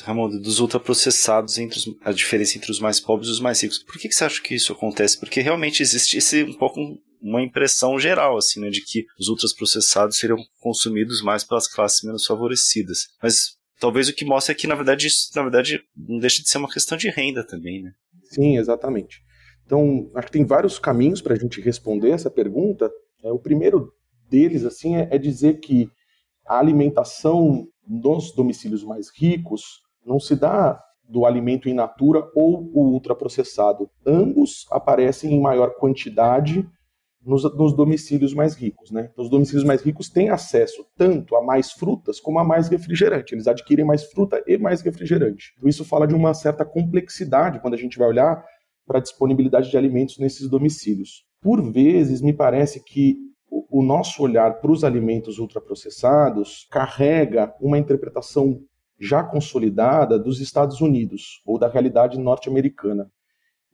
Ramon, 0.04 0.30
dos 0.30 0.60
ultraprocessados, 0.60 1.58
entre 1.58 1.80
os, 1.80 1.86
a 2.04 2.12
diferença 2.12 2.58
entre 2.58 2.72
os 2.72 2.80
mais 2.80 3.00
pobres 3.00 3.30
e 3.30 3.32
os 3.32 3.40
mais 3.40 3.62
ricos. 3.62 3.80
Por 3.80 3.98
que, 3.98 4.10
que 4.10 4.16
você 4.16 4.26
acha 4.26 4.42
que 4.42 4.54
isso 4.54 4.74
acontece? 4.74 5.18
Porque 5.18 5.42
realmente 5.42 5.82
existe 5.82 6.18
esse, 6.18 6.44
um 6.44 6.54
pouco 6.54 6.80
uma 7.22 7.42
impressão 7.42 7.98
geral, 8.00 8.38
assim, 8.38 8.60
né, 8.60 8.70
de 8.70 8.82
que 8.82 9.06
os 9.20 9.28
ultraprocessados 9.28 10.18
seriam 10.18 10.38
consumidos 10.60 11.22
mais 11.22 11.44
pelas 11.44 11.68
classes 11.68 12.04
menos 12.04 12.26
favorecidas. 12.26 13.08
Mas 13.22 13.56
talvez 13.80 14.08
o 14.08 14.14
que 14.14 14.26
mostra 14.26 14.52
é 14.52 14.56
que, 14.56 14.68
na 14.68 14.76
verdade, 14.76 15.08
isso 15.08 15.32
na 15.36 15.42
verdade, 15.42 15.82
não 15.96 16.20
deixa 16.20 16.44
de 16.44 16.50
ser 16.50 16.58
uma 16.58 16.72
questão 16.72 16.98
de 16.98 17.10
renda 17.10 17.46
também, 17.46 17.82
né? 17.82 17.92
Sim, 18.30 18.58
exatamente. 18.58 19.22
Então, 19.66 20.10
acho 20.16 20.28
que 20.28 20.34
tem 20.34 20.46
vários 20.46 20.80
caminhos 20.80 21.22
para 21.22 21.34
a 21.34 21.38
gente 21.38 21.60
responder 21.62 22.12
essa 22.12 22.30
pergunta. 22.30 22.90
É, 23.24 23.32
o 23.32 23.40
primeiro 23.40 23.92
deles 24.30 24.66
assim 24.66 24.96
é, 24.96 25.08
é 25.12 25.18
dizer 25.18 25.60
que 25.60 25.90
a 26.46 26.60
alimentação 26.60 27.68
nos 27.88 28.34
domicílios 28.34 28.84
mais 28.84 29.10
ricos 29.10 29.82
não 30.06 30.20
se 30.20 30.36
dá 30.36 30.82
do 31.08 31.26
alimento 31.26 31.70
in 31.70 31.74
natura 31.74 32.30
ou 32.36 32.70
o 32.74 32.92
ultraprocessado. 32.92 33.90
Ambos 34.06 34.66
aparecem 34.72 35.34
em 35.34 35.42
maior 35.42 35.76
quantidade 35.76 36.68
nos, 37.26 37.44
nos, 37.56 37.74
domicílios 37.74 38.34
mais 38.34 38.56
ricos. 38.56 38.92
Né? 38.92 39.10
Então, 39.12 39.24
os 39.24 39.30
domicílios 39.30 39.64
mais 39.64 39.82
ricos 39.82 40.10
têm 40.10 40.30
acesso 40.30 40.86
tanto 40.96 41.36
a 41.36 41.44
mais 41.44 41.72
frutas 41.72 42.20
como 42.20 42.40
a 42.40 42.44
mais 42.44 42.68
refrigerante. 42.70 43.34
Eles 43.34 43.48
adquirem 43.48 43.86
mais 43.86 44.06
fruta 44.06 44.42
e 44.48 44.58
mais 44.58 44.82
refrigerante. 44.82 45.54
Então, 45.58 45.70
isso 45.70 45.86
fala 45.86 46.08
de 46.08 46.16
uma 46.16 46.34
certa 46.34 46.66
complexidade 46.66 47.60
quando 47.60 47.74
a 47.74 47.78
gente 47.78 47.98
vai 47.98 48.08
olhar 48.08 48.44
para 48.86 49.00
a 49.00 49.02
disponibilidade 49.02 49.70
de 49.70 49.78
alimentos 49.78 50.18
nesses 50.18 50.50
domicílios. 50.50 51.26
Por 51.42 51.62
vezes, 51.72 52.22
me 52.22 52.34
parece 52.34 52.84
que 52.84 53.18
o 53.50 53.84
nosso 53.84 54.24
olhar 54.24 54.60
para 54.60 54.72
os 54.72 54.84
alimentos 54.84 55.40
ultraprocessados 55.40 56.68
carrega 56.72 57.54
uma 57.60 57.78
interpretação 57.78 58.62
já 59.00 59.24
consolidada 59.24 60.18
dos 60.18 60.40
Estados 60.42 60.82
Unidos 60.82 61.42
ou 61.46 61.60
da 61.60 61.68
realidade 61.68 62.18
norte-americana. 62.18 63.12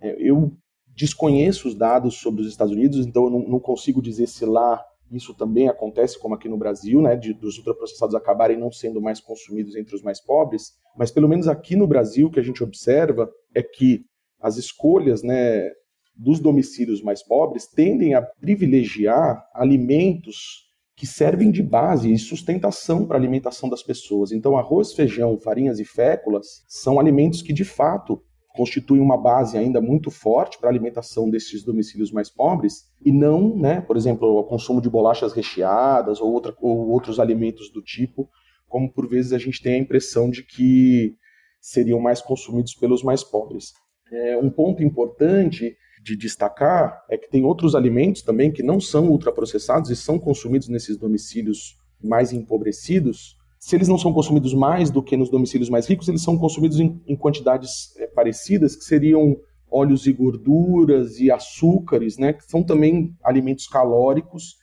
É, 0.02 0.16
eu 0.20 0.56
desconheço 0.88 1.68
os 1.68 1.76
dados 1.76 2.16
sobre 2.16 2.42
os 2.42 2.48
Estados 2.48 2.74
Unidos, 2.74 3.06
então 3.06 3.26
eu 3.26 3.30
não, 3.48 3.60
consigo 3.60 4.02
dizer 4.02 4.28
se 4.28 4.46
lá 4.46 4.84
isso 5.12 5.34
também 5.34 5.70
acontece, 5.70 6.20
como 6.20 6.36
aqui 6.36 6.50
no 6.50 6.58
Brasil, 6.58 7.02
né, 7.02 7.16
de, 7.16 7.34
dos 7.34 7.58
ultraprocessados 7.58 8.16
acabarem 8.16 8.58
não 8.58 8.72
sendo 8.72 9.02
mais 9.02 9.20
consumidos 9.20 9.76
entre 9.76 9.96
os 9.96 10.02
mais 10.02 10.20
pobres, 10.20 10.74
mas 10.98 11.12
pelo 11.12 11.30
menos 11.30 11.48
aqui 11.48 11.76
no 11.76 11.88
Brasil 11.88 12.28
o 12.28 12.32
que 12.32 12.40
a 12.40 12.44
gente 12.44 12.64
observa 12.64 13.32
é 13.54 13.62
que 13.62 14.06
as 14.40 14.58
escolhas 14.58 15.24
né, 15.24 15.72
dos 16.16 16.40
domicílios 16.40 17.02
mais 17.02 17.24
pobres 17.24 17.68
tendem 17.68 18.14
a 18.14 18.22
privilegiar 18.22 19.48
alimentos 19.54 20.64
que 20.96 21.08
servem 21.08 21.52
de 21.52 21.64
base 21.64 22.12
e 22.12 22.18
sustentação 22.20 23.06
para 23.06 23.18
a 23.18 23.20
alimentação 23.20 23.68
das 23.68 23.82
pessoas. 23.82 24.32
Então, 24.32 24.58
arroz, 24.58 24.94
feijão, 24.94 25.38
farinhas 25.38 25.80
e 25.80 25.86
féculas 25.86 26.64
são 26.68 27.00
alimentos 27.00 27.42
que, 27.42 27.52
de 27.52 27.66
fato, 27.66 28.22
constituem 28.54 29.02
uma 29.02 29.18
base 29.18 29.58
ainda 29.58 29.82
muito 29.82 30.12
forte 30.12 30.60
para 30.60 30.70
a 30.70 30.72
alimentação 30.72 31.30
desses 31.30 31.64
domicílios 31.64 32.12
mais 32.12 32.30
pobres 32.30 32.84
e 33.04 33.12
não, 33.12 33.58
né, 33.58 33.82
por 33.82 33.98
exemplo, 33.98 34.38
o 34.38 34.44
consumo 34.44 34.80
de 34.80 34.90
bolachas 34.90 35.34
recheadas 35.34 36.22
ou, 36.22 36.32
outra, 36.32 36.56
ou 36.62 36.90
outros 36.90 37.20
alimentos 37.20 37.72
do 37.72 37.82
tipo, 37.82 38.30
como 38.68 38.92
por 38.92 39.10
vezes 39.10 39.34
a 39.34 39.40
gente 39.40 39.62
tem 39.62 39.74
a 39.74 39.80
impressão 39.80 40.30
de 40.30 40.44
que 40.44 41.16
seriam 41.60 42.00
mais 42.00 42.22
consumidos 42.22 42.76
pelos 42.76 43.02
mais 43.02 43.24
pobres. 43.24 43.74
É, 44.12 44.38
um 44.38 44.52
ponto 44.52 44.84
importante 44.84 45.76
de 46.04 46.18
destacar 46.18 47.04
é 47.10 47.18
que 47.18 47.30
tem 47.30 47.46
outros 47.46 47.74
alimentos 47.74 48.22
também 48.22 48.52
que 48.52 48.62
não 48.62 48.80
são 48.80 49.10
ultraprocessados 49.10 49.90
e 49.90 49.96
são 49.96 50.20
consumidos 50.20 50.68
nesses 50.68 50.98
domicílios 50.98 51.78
mais 52.04 52.34
empobrecidos, 52.34 53.38
se 53.58 53.78
eles 53.78 53.88
não 53.88 53.98
são 53.98 54.12
consumidos 54.12 54.54
mais 54.54 54.92
do 54.92 55.02
que 55.02 55.16
nos 55.16 55.30
domicílios 55.30 55.70
mais 55.70 55.88
ricos, 55.88 56.10
eles 56.10 56.22
são 56.22 56.38
consumidos 56.38 56.82
em, 56.82 57.02
em 57.08 57.16
quantidades 57.16 57.96
é, 57.96 58.08
parecidas, 58.08 58.76
que 58.76 58.84
seriam 58.84 59.38
óleos 59.72 60.06
e 60.06 60.12
gorduras 60.12 61.18
e 61.18 61.32
açúcares, 61.32 62.18
né, 62.18 62.34
que 62.34 62.44
são 62.44 62.62
também 62.62 63.16
alimentos 63.24 63.66
calóricos 63.66 64.58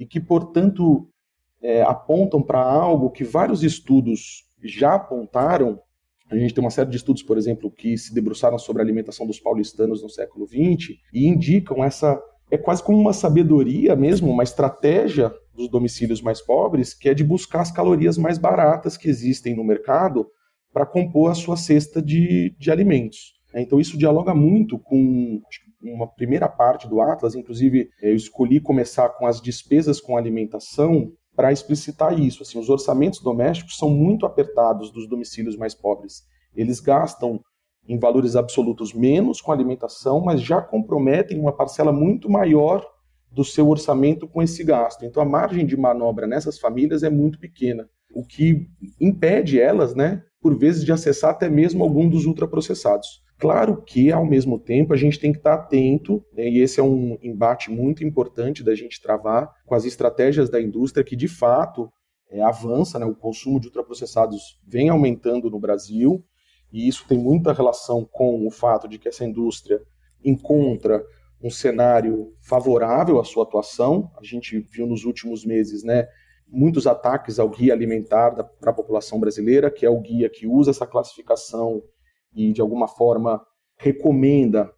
e 0.00 0.06
que, 0.06 0.18
portanto, 0.18 1.06
é, 1.60 1.82
apontam 1.82 2.42
para 2.42 2.58
algo 2.58 3.10
que 3.10 3.24
vários 3.24 3.62
estudos 3.62 4.46
já 4.64 4.94
apontaram. 4.94 5.78
A 6.30 6.36
gente 6.36 6.54
tem 6.54 6.62
uma 6.62 6.70
série 6.70 6.90
de 6.90 6.96
estudos, 6.96 7.22
por 7.22 7.38
exemplo, 7.38 7.70
que 7.70 7.96
se 7.96 8.12
debruçaram 8.12 8.58
sobre 8.58 8.82
a 8.82 8.84
alimentação 8.84 9.26
dos 9.26 9.38
paulistanos 9.38 10.02
no 10.02 10.10
século 10.10 10.46
XX 10.46 10.96
e 11.12 11.26
indicam 11.26 11.84
essa. 11.84 12.20
É 12.50 12.56
quase 12.56 12.82
como 12.82 12.98
uma 12.98 13.12
sabedoria 13.12 13.96
mesmo, 13.96 14.30
uma 14.30 14.44
estratégia 14.44 15.32
dos 15.54 15.68
domicílios 15.68 16.20
mais 16.20 16.40
pobres, 16.40 16.94
que 16.94 17.08
é 17.08 17.14
de 17.14 17.24
buscar 17.24 17.60
as 17.60 17.72
calorias 17.72 18.16
mais 18.16 18.38
baratas 18.38 18.96
que 18.96 19.08
existem 19.08 19.56
no 19.56 19.64
mercado 19.64 20.26
para 20.72 20.86
compor 20.86 21.30
a 21.30 21.34
sua 21.34 21.56
cesta 21.56 22.00
de, 22.00 22.54
de 22.58 22.70
alimentos. 22.70 23.34
É, 23.52 23.62
então 23.62 23.80
isso 23.80 23.96
dialoga 23.96 24.34
muito 24.34 24.78
com 24.78 25.40
uma 25.82 26.06
primeira 26.06 26.48
parte 26.48 26.88
do 26.88 27.00
Atlas, 27.00 27.34
inclusive 27.34 27.88
eu 28.02 28.14
escolhi 28.14 28.60
começar 28.60 29.08
com 29.10 29.26
as 29.26 29.40
despesas 29.40 30.00
com 30.00 30.16
alimentação 30.16 31.10
para 31.36 31.52
explicitar 31.52 32.18
isso. 32.18 32.42
Assim, 32.42 32.58
os 32.58 32.70
orçamentos 32.70 33.20
domésticos 33.20 33.76
são 33.76 33.90
muito 33.90 34.24
apertados 34.24 34.90
dos 34.90 35.06
domicílios 35.06 35.56
mais 35.56 35.74
pobres. 35.74 36.26
Eles 36.54 36.80
gastam 36.80 37.40
em 37.86 37.98
valores 37.98 38.34
absolutos 38.34 38.92
menos 38.92 39.40
com 39.40 39.52
alimentação, 39.52 40.20
mas 40.20 40.40
já 40.40 40.60
comprometem 40.60 41.38
uma 41.38 41.52
parcela 41.52 41.92
muito 41.92 42.28
maior 42.28 42.84
do 43.30 43.44
seu 43.44 43.68
orçamento 43.68 44.26
com 44.26 44.42
esse 44.42 44.64
gasto. 44.64 45.04
Então 45.04 45.22
a 45.22 45.26
margem 45.26 45.66
de 45.66 45.76
manobra 45.76 46.26
nessas 46.26 46.58
famílias 46.58 47.02
é 47.02 47.10
muito 47.10 47.38
pequena, 47.38 47.88
o 48.14 48.24
que 48.24 48.66
impede 48.98 49.60
elas, 49.60 49.94
né, 49.94 50.22
por 50.40 50.56
vezes 50.58 50.84
de 50.84 50.90
acessar 50.90 51.30
até 51.30 51.48
mesmo 51.48 51.84
algum 51.84 52.08
dos 52.08 52.24
ultraprocessados. 52.24 53.22
Claro 53.38 53.82
que, 53.82 54.10
ao 54.10 54.24
mesmo 54.24 54.58
tempo, 54.58 54.94
a 54.94 54.96
gente 54.96 55.20
tem 55.20 55.30
que 55.30 55.38
estar 55.38 55.54
atento, 55.54 56.24
né, 56.32 56.48
e 56.48 56.60
esse 56.60 56.80
é 56.80 56.82
um 56.82 57.18
embate 57.22 57.70
muito 57.70 58.02
importante 58.02 58.64
da 58.64 58.74
gente 58.74 59.00
travar 59.00 59.52
com 59.66 59.74
as 59.74 59.84
estratégias 59.84 60.48
da 60.48 60.60
indústria 60.60 61.04
que, 61.04 61.14
de 61.14 61.28
fato, 61.28 61.90
é, 62.30 62.40
avança, 62.40 62.98
né, 62.98 63.04
o 63.04 63.14
consumo 63.14 63.60
de 63.60 63.66
ultraprocessados 63.66 64.58
vem 64.66 64.88
aumentando 64.88 65.50
no 65.50 65.60
Brasil, 65.60 66.24
e 66.72 66.88
isso 66.88 67.04
tem 67.06 67.18
muita 67.18 67.52
relação 67.52 68.08
com 68.10 68.46
o 68.46 68.50
fato 68.50 68.88
de 68.88 68.98
que 68.98 69.08
essa 69.08 69.24
indústria 69.24 69.80
encontra 70.24 71.04
um 71.42 71.50
cenário 71.50 72.32
favorável 72.40 73.20
à 73.20 73.24
sua 73.24 73.44
atuação. 73.44 74.10
A 74.18 74.24
gente 74.24 74.58
viu 74.58 74.86
nos 74.86 75.04
últimos 75.04 75.44
meses, 75.44 75.84
né, 75.84 76.08
muitos 76.48 76.86
ataques 76.86 77.38
ao 77.38 77.48
guia 77.48 77.72
alimentar 77.72 78.30
para 78.32 78.70
a 78.70 78.74
população 78.74 79.20
brasileira, 79.20 79.70
que 79.70 79.84
é 79.84 79.90
o 79.90 80.00
guia 80.00 80.28
que 80.28 80.46
usa 80.46 80.70
essa 80.70 80.86
classificação 80.86 81.82
e 82.36 82.52
de 82.52 82.60
alguma 82.60 82.86
forma 82.86 83.42
recomenda 83.78 84.70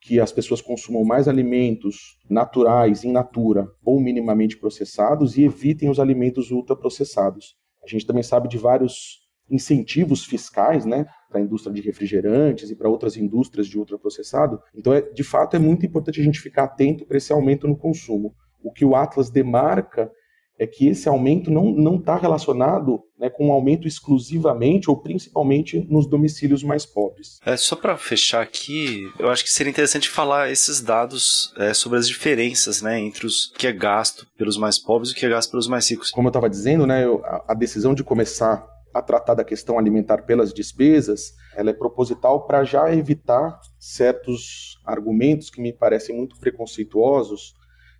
que 0.00 0.20
as 0.20 0.30
pessoas 0.30 0.60
consumam 0.60 1.04
mais 1.04 1.26
alimentos 1.26 2.18
naturais, 2.30 3.02
in 3.02 3.10
natura 3.10 3.66
ou 3.84 3.98
minimamente 4.00 4.56
processados 4.56 5.36
e 5.36 5.42
evitem 5.42 5.90
os 5.90 5.98
alimentos 5.98 6.50
ultraprocessados. 6.50 7.56
A 7.82 7.88
gente 7.88 8.06
também 8.06 8.22
sabe 8.22 8.48
de 8.48 8.58
vários 8.58 9.26
incentivos 9.50 10.24
fiscais, 10.24 10.84
né, 10.84 11.06
para 11.28 11.40
a 11.40 11.42
indústria 11.42 11.74
de 11.74 11.80
refrigerantes 11.80 12.70
e 12.70 12.76
para 12.76 12.88
outras 12.88 13.16
indústrias 13.16 13.66
de 13.66 13.78
ultraprocessado. 13.78 14.60
Então, 14.74 14.92
é, 14.92 15.00
de 15.00 15.24
fato, 15.24 15.56
é 15.56 15.58
muito 15.58 15.86
importante 15.86 16.20
a 16.20 16.24
gente 16.24 16.38
ficar 16.38 16.64
atento 16.64 17.06
para 17.06 17.16
esse 17.16 17.32
aumento 17.32 17.66
no 17.66 17.76
consumo. 17.76 18.34
O 18.62 18.70
que 18.70 18.84
o 18.84 18.94
Atlas 18.94 19.30
demarca 19.30 20.12
é 20.58 20.66
que 20.66 20.88
esse 20.88 21.08
aumento 21.08 21.50
não 21.50 21.96
está 21.96 22.16
relacionado 22.16 23.00
né, 23.18 23.30
com 23.30 23.48
um 23.48 23.52
aumento 23.52 23.86
exclusivamente 23.86 24.90
ou 24.90 24.96
principalmente 24.96 25.86
nos 25.88 26.08
domicílios 26.08 26.64
mais 26.64 26.84
pobres. 26.84 27.38
É, 27.46 27.56
só 27.56 27.76
para 27.76 27.96
fechar 27.96 28.42
aqui, 28.42 29.08
eu 29.18 29.30
acho 29.30 29.44
que 29.44 29.50
seria 29.50 29.70
interessante 29.70 30.08
falar 30.08 30.50
esses 30.50 30.80
dados 30.80 31.54
é, 31.56 31.72
sobre 31.72 31.98
as 31.98 32.08
diferenças 32.08 32.82
né, 32.82 32.98
entre 32.98 33.26
o 33.26 33.30
que 33.56 33.66
é 33.66 33.72
gasto 33.72 34.26
pelos 34.36 34.56
mais 34.56 34.78
pobres 34.78 35.10
e 35.10 35.12
o 35.12 35.16
que 35.16 35.26
é 35.26 35.28
gasto 35.28 35.50
pelos 35.50 35.68
mais 35.68 35.88
ricos. 35.88 36.10
Como 36.10 36.26
eu 36.26 36.30
estava 36.30 36.50
dizendo, 36.50 36.86
né, 36.86 37.04
a, 37.24 37.52
a 37.52 37.54
decisão 37.54 37.94
de 37.94 38.02
começar 38.02 38.66
a 38.92 39.02
tratar 39.02 39.34
da 39.34 39.44
questão 39.44 39.78
alimentar 39.78 40.22
pelas 40.22 40.52
despesas, 40.52 41.34
ela 41.54 41.70
é 41.70 41.74
proposital 41.74 42.46
para 42.46 42.64
já 42.64 42.92
evitar 42.92 43.60
certos 43.78 44.78
argumentos 44.84 45.50
que 45.50 45.60
me 45.60 45.72
parecem 45.72 46.16
muito 46.16 46.38
preconceituosos 46.40 47.54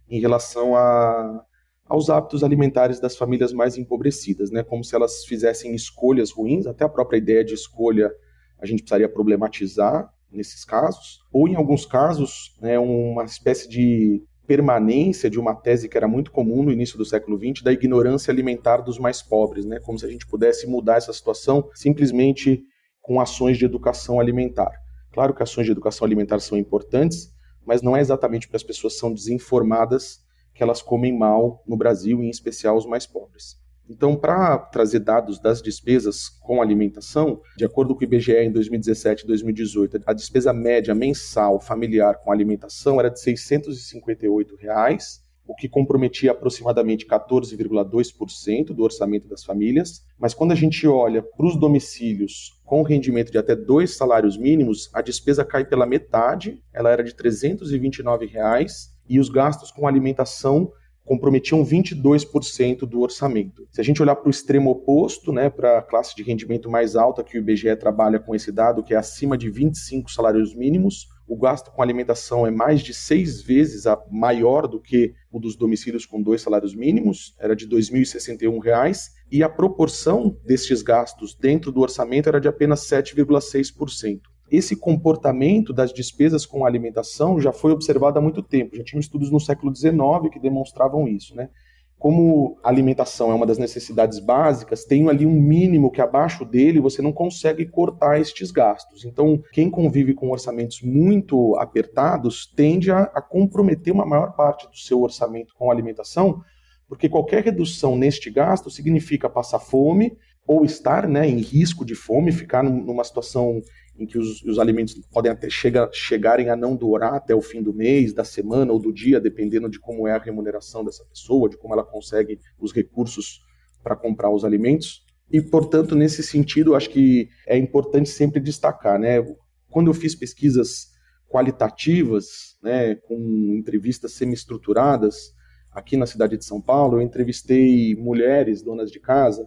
em 0.09 0.21
relação 0.21 0.75
a, 0.75 1.45
aos 1.89 2.11
hábitos 2.11 2.45
alimentares 2.45 3.01
das 3.01 3.17
famílias 3.17 3.53
mais 3.53 3.79
empobrecidas, 3.79 4.51
né? 4.51 4.63
como 4.63 4.85
se 4.85 4.95
elas 4.95 5.25
fizessem 5.25 5.75
escolhas 5.75 6.31
ruins, 6.31 6.67
até 6.67 6.85
a 6.85 6.89
própria 6.89 7.19
ideia 7.19 7.45
de 7.45 7.55
escolha 7.55 8.13
a 8.61 8.67
gente 8.67 8.81
precisaria 8.81 9.09
problematizar 9.09 10.13
nesses 10.31 10.65
casos, 10.65 11.21
ou 11.33 11.49
em 11.49 11.55
alguns 11.55 11.87
casos, 11.87 12.57
né, 12.61 12.79
uma 12.79 13.25
espécie 13.25 13.69
de 13.69 14.23
permanência 14.47 15.29
de 15.29 15.39
uma 15.39 15.55
tese 15.55 15.89
que 15.89 15.97
era 15.97 16.09
muito 16.09 16.31
comum 16.33 16.63
no 16.63 16.73
início 16.73 16.97
do 16.97 17.05
século 17.05 17.39
XX, 17.39 17.63
da 17.63 17.73
ignorância 17.73 18.33
alimentar 18.33 18.79
dos 18.79 18.99
mais 18.99 19.21
pobres, 19.23 19.67
né? 19.67 19.79
como 19.79 19.99
se 19.99 20.07
a 20.07 20.09
gente 20.09 20.27
pudesse 20.27 20.67
mudar 20.67 20.97
essa 20.97 21.13
situação 21.13 21.69
simplesmente 21.75 22.63
com 23.03 23.21
ações 23.21 23.59
de 23.59 23.67
educação 23.67 24.19
alimentar. 24.19 24.71
Claro 25.13 25.35
que 25.35 25.43
ações 25.43 25.67
de 25.67 25.73
educação 25.73 26.07
alimentar 26.07 26.39
são 26.41 26.57
importantes, 26.57 27.31
mas 27.65 27.83
não 27.83 27.95
é 27.95 28.01
exatamente 28.01 28.47
porque 28.47 28.57
as 28.57 28.63
pessoas 28.63 28.97
são 28.97 29.13
desinformadas 29.13 30.21
que 30.59 30.63
elas 30.65 30.83
comem 30.83 31.17
mal 31.17 31.63
no 31.65 31.77
Brasil, 31.77 32.21
em 32.21 32.29
especial 32.29 32.77
os 32.77 32.85
mais 32.85 33.07
pobres. 33.07 33.57
Então, 33.89 34.17
para 34.17 34.59
trazer 34.59 34.99
dados 34.99 35.39
das 35.39 35.63
despesas 35.63 36.29
com 36.29 36.61
alimentação, 36.61 37.41
de 37.57 37.65
acordo 37.65 37.95
com 37.95 38.01
o 38.01 38.05
IBGE 38.05 38.33
em 38.33 38.51
2017 38.51 39.23
e 39.23 39.27
2018, 39.29 40.01
a 40.05 40.13
despesa 40.13 40.53
média 40.53 40.95
mensal 40.97 41.61
familiar 41.61 42.19
com 42.19 42.33
alimentação 42.33 42.99
era 42.99 43.09
de 43.09 43.21
658 43.21 44.57
reais, 44.57 45.23
o 45.47 45.55
que 45.55 45.69
comprometia 45.69 46.33
aproximadamente 46.33 47.07
14,2% 47.07 48.67
do 48.75 48.83
orçamento 48.83 49.29
das 49.29 49.45
famílias. 49.45 50.05
Mas 50.19 50.35
quando 50.35 50.51
a 50.53 50.57
gente 50.57 50.87
olha 50.87 51.23
para 51.23 51.47
os 51.47 51.57
domicílios 51.57 52.61
com 52.67 52.83
rendimento 52.83 53.31
de 53.31 53.39
até 53.39 53.55
dois 53.55 53.97
salários 53.97 54.37
mínimos, 54.37 54.91
a 54.93 55.01
despesa 55.01 55.45
cai 55.45 55.65
pela 55.65 55.87
metade, 55.87 56.61
ela 56.75 56.91
era 56.91 57.05
de 57.05 57.15
329 57.15 58.27
reais, 58.27 58.98
e 59.09 59.19
os 59.19 59.29
gastos 59.29 59.71
com 59.71 59.87
alimentação 59.87 60.71
comprometiam 61.09 61.65
22% 61.65 62.81
do 62.81 63.01
orçamento. 63.01 63.67
Se 63.73 63.81
a 63.81 63.85
gente 63.85 64.03
olhar 64.03 64.15
para 64.15 64.29
o 64.29 64.31
extremo 64.31 64.71
oposto, 64.71 65.33
né, 65.33 65.49
para 65.49 65.79
a 65.79 65.83
classe 65.83 66.15
de 66.15 66.23
rendimento 66.23 66.71
mais 66.71 66.95
alta 66.95 67.25
que 67.25 67.39
o 67.39 67.41
IBGE 67.41 67.75
trabalha 67.77 68.21
com 68.21 68.35
esse 68.35 68.53
dado, 68.53 68.85
que 68.85 68.93
é 68.93 68.97
acima 68.99 69.37
de 69.37 69.49
25 69.49 70.11
salários 70.11 70.55
mínimos, 70.55 71.09
o 71.27 71.37
gasto 71.37 71.71
com 71.71 71.83
alimentação 71.83 72.47
é 72.47 72.51
mais 72.51 72.81
de 72.83 72.93
seis 72.93 73.41
vezes 73.41 73.85
maior 74.11 74.67
do 74.67 74.81
que 74.81 75.15
o 75.31 75.41
dos 75.41 75.57
domicílios 75.57 76.05
com 76.05 76.23
dois 76.23 76.43
salários 76.43 76.75
mínimos, 76.75 77.35
era 77.39 77.57
de 77.57 77.65
R$ 77.65 77.73
2.061, 77.73 79.09
e 79.31 79.43
a 79.43 79.49
proporção 79.49 80.39
destes 80.45 80.83
gastos 80.83 81.35
dentro 81.35 81.73
do 81.73 81.81
orçamento 81.81 82.29
era 82.29 82.41
de 82.41 82.49
apenas 82.49 82.81
7,6%. 82.81 84.21
Esse 84.51 84.75
comportamento 84.77 85.73
das 85.73 85.93
despesas 85.93 86.47
com 86.47 86.65
alimentação 86.65 87.41
já 87.41 87.53
foi 87.53 87.73
observado 87.73 88.19
há 88.19 88.23
muito 88.23 88.43
tempo. 88.43 88.77
Já 88.77 88.85
tinha 88.85 89.01
estudos 89.01 89.31
no 89.31 89.41
século 89.41 89.75
XIX 89.75 89.97
que 90.33 90.41
demonstravam 90.41 91.07
isso, 91.07 91.35
né? 91.35 91.51
Como 91.99 92.57
alimentação 92.63 93.33
é 93.33 93.35
uma 93.35 93.45
das 93.45 93.59
necessidades 93.59 94.21
básicas, 94.21 94.85
tem 94.85 95.09
ali 95.09 95.27
um 95.27 95.41
mínimo 95.41 95.91
que 95.91 96.01
abaixo 96.01 96.45
dele 96.45 96.79
você 96.79 97.03
não 97.03 97.13
consegue 97.13 97.67
cortar 97.67 98.21
estes 98.21 98.53
gastos. 98.53 99.05
Então, 99.05 99.43
quem 99.53 99.69
convive 99.69 100.15
com 100.15 100.31
orçamentos 100.31 100.81
muito 100.81 101.57
apertados 101.57 102.47
tende 102.55 102.93
a, 102.93 103.03
a 103.03 103.21
comprometer 103.21 103.93
uma 103.93 104.07
maior 104.07 104.37
parte 104.37 104.69
do 104.71 104.77
seu 104.77 105.03
orçamento 105.03 105.53
com 105.59 105.73
alimentação, 105.73 106.41
porque 106.89 107.09
qualquer 107.09 107.43
redução 107.43 107.97
neste 107.97 108.31
gasto 108.31 108.71
significa 108.71 109.29
passar 109.29 109.59
fome 109.59 110.17
ou 110.47 110.65
estar 110.65 111.09
né, 111.09 111.29
em 111.29 111.41
risco 111.41 111.85
de 111.85 111.97
fome, 111.97 112.31
ficar 112.31 112.63
numa 112.63 113.05
situação 113.05 113.61
em 113.99 114.07
que 114.07 114.17
os, 114.17 114.43
os 114.43 114.59
alimentos 114.59 114.95
podem 115.13 115.33
até 115.33 115.51
chega, 115.51 115.89
chegarem 115.93 116.49
a 116.49 116.57
não 116.57 116.77
durar 116.77 117.15
até 117.15 117.35
o 117.35 117.43
fim 117.43 117.63
do 117.63 117.75
mês, 117.75 118.13
da 118.13 118.25
semana 118.25 118.73
ou 118.73 118.79
do 118.79 118.93
dia, 118.93 119.21
dependendo 119.21 119.69
de 119.69 119.79
como 119.81 120.07
é 120.07 120.13
a 120.13 120.19
remuneração 120.19 120.85
dessa 120.85 121.05
pessoa, 121.05 121.49
de 121.49 121.57
como 121.57 121.75
ela 121.75 121.85
consegue 121.85 122.39
os 122.59 122.73
recursos 122.73 123.41
para 123.83 123.97
comprar 123.97 124.31
os 124.31 124.45
alimentos. 124.45 125.05
E, 125.31 125.43
portanto, 125.43 125.95
nesse 125.95 126.23
sentido, 126.23 126.75
acho 126.75 126.91
que 126.91 127.29
é 127.47 127.59
importante 127.59 128.09
sempre 128.09 128.41
destacar, 128.41 128.99
né? 128.99 129.23
quando 129.71 129.89
eu 129.89 129.95
fiz 129.95 130.15
pesquisas 130.15 130.89
qualitativas, 131.29 132.57
né, 132.63 132.95
com 132.95 133.55
entrevistas 133.57 134.13
semi-estruturadas 134.13 135.35
aqui 135.71 135.97
na 135.97 136.07
cidade 136.07 136.37
de 136.37 136.45
São 136.45 136.61
Paulo, 136.61 136.97
eu 136.97 137.03
entrevistei 137.03 137.95
mulheres 137.95 138.63
donas 138.63 138.91
de 138.91 138.99
casa, 138.99 139.47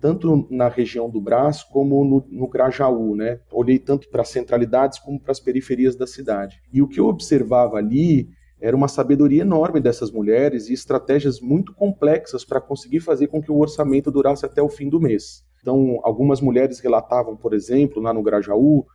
tanto 0.00 0.46
na 0.50 0.68
região 0.68 1.08
do 1.08 1.20
Brás 1.20 1.62
como 1.62 2.04
no, 2.04 2.24
no 2.30 2.48
Grajaú, 2.48 3.16
né? 3.16 3.40
Olhei 3.50 3.78
tanto 3.78 4.08
para 4.08 4.22
as 4.22 4.28
centralidades 4.28 4.98
como 4.98 5.20
para 5.20 5.32
as 5.32 5.40
periferias 5.40 5.96
da 5.96 6.06
cidade. 6.06 6.60
E 6.72 6.82
o 6.82 6.88
que 6.88 7.00
eu 7.00 7.06
observava 7.06 7.76
ali 7.76 8.28
era 8.60 8.76
uma 8.76 8.88
sabedoria 8.88 9.42
enorme 9.42 9.80
dessas 9.80 10.10
mulheres 10.10 10.68
e 10.68 10.72
estratégias 10.72 11.40
muito 11.40 11.74
complexas 11.74 12.44
para 12.44 12.60
conseguir 12.60 13.00
fazer 13.00 13.26
com 13.26 13.42
que 13.42 13.50
o 13.50 13.58
orçamento 13.58 14.10
durasse 14.10 14.46
até 14.46 14.62
o 14.62 14.68
fim 14.68 14.88
do 14.88 15.00
mês. 15.00 15.44
Então, 15.60 15.98
algumas 16.02 16.40
mulheres 16.40 16.78
relatavam, 16.78 17.36
por 17.36 17.52
exemplo, 17.52 18.00
lá 18.00 18.12
no 18.12 18.22
Grajaú, 18.22 18.86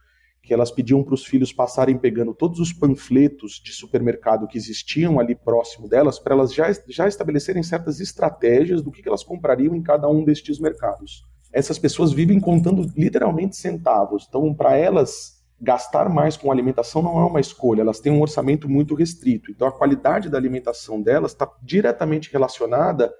que 0.41 0.53
elas 0.53 0.71
pediam 0.71 1.03
para 1.03 1.13
os 1.13 1.25
filhos 1.25 1.53
passarem 1.53 1.97
pegando 1.97 2.33
todos 2.33 2.59
os 2.59 2.73
panfletos 2.73 3.61
de 3.63 3.71
supermercado 3.71 4.47
que 4.47 4.57
existiam 4.57 5.19
ali 5.19 5.35
próximo 5.35 5.87
delas, 5.87 6.17
para 6.17 6.33
elas 6.33 6.53
já, 6.53 6.65
já 6.87 7.07
estabelecerem 7.07 7.61
certas 7.61 7.99
estratégias 7.99 8.81
do 8.81 8.91
que, 8.91 9.01
que 9.01 9.07
elas 9.07 9.23
comprariam 9.23 9.75
em 9.75 9.83
cada 9.83 10.09
um 10.09 10.23
destes 10.23 10.59
mercados. 10.59 11.23
Essas 11.53 11.77
pessoas 11.77 12.11
vivem 12.11 12.39
contando 12.39 12.89
literalmente 12.97 13.55
centavos, 13.55 14.25
então 14.27 14.53
para 14.53 14.75
elas 14.75 15.41
gastar 15.59 16.09
mais 16.09 16.35
com 16.35 16.51
alimentação 16.51 17.03
não 17.03 17.19
é 17.19 17.25
uma 17.25 17.39
escolha, 17.39 17.81
elas 17.81 17.99
têm 17.99 18.11
um 18.11 18.21
orçamento 18.21 18.67
muito 18.67 18.95
restrito. 18.95 19.51
Então 19.51 19.67
a 19.67 19.71
qualidade 19.71 20.27
da 20.27 20.37
alimentação 20.37 20.99
delas 20.99 21.33
está 21.33 21.49
diretamente 21.61 22.31
relacionada 22.31 23.13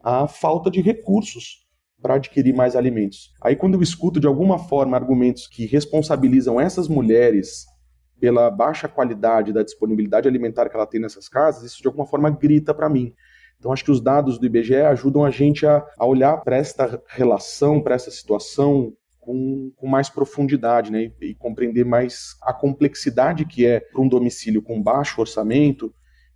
à 0.00 0.26
falta 0.26 0.70
de 0.70 0.80
recursos 0.80 1.63
para 2.04 2.16
adquirir 2.16 2.54
mais 2.54 2.76
alimentos. 2.76 3.32
Aí, 3.40 3.56
quando 3.56 3.74
eu 3.74 3.82
escuto 3.82 4.20
de 4.20 4.26
alguma 4.26 4.58
forma 4.58 4.94
argumentos 4.94 5.46
que 5.46 5.64
responsabilizam 5.64 6.60
essas 6.60 6.86
mulheres 6.86 7.64
pela 8.20 8.50
baixa 8.50 8.86
qualidade 8.86 9.54
da 9.54 9.62
disponibilidade 9.62 10.28
alimentar 10.28 10.68
que 10.68 10.76
ela 10.76 10.86
tem 10.86 11.00
nessas 11.00 11.30
casas, 11.30 11.62
isso 11.62 11.80
de 11.80 11.88
alguma 11.88 12.04
forma 12.04 12.28
grita 12.28 12.74
para 12.74 12.90
mim. 12.90 13.14
Então, 13.58 13.72
acho 13.72 13.82
que 13.82 13.90
os 13.90 14.02
dados 14.02 14.38
do 14.38 14.44
IBGE 14.44 14.76
ajudam 14.76 15.24
a 15.24 15.30
gente 15.30 15.66
a, 15.66 15.82
a 15.98 16.04
olhar 16.04 16.36
para 16.42 16.58
esta 16.58 17.02
relação, 17.08 17.80
para 17.80 17.94
essa 17.94 18.10
situação 18.10 18.92
com, 19.18 19.72
com, 19.74 19.86
mais 19.86 20.10
profundidade 20.10 20.92
né, 20.92 21.10
e, 21.22 21.30
e 21.30 21.34
compreender 21.34 21.86
mais 21.86 22.36
a 22.42 22.52
complexidade 22.52 23.46
que 23.46 23.64
é 23.64 23.80
para 23.80 24.02
um 24.02 24.08
domicílio 24.08 24.60
com 24.60 24.82
baixo 24.82 25.22
orçamento 25.22 25.90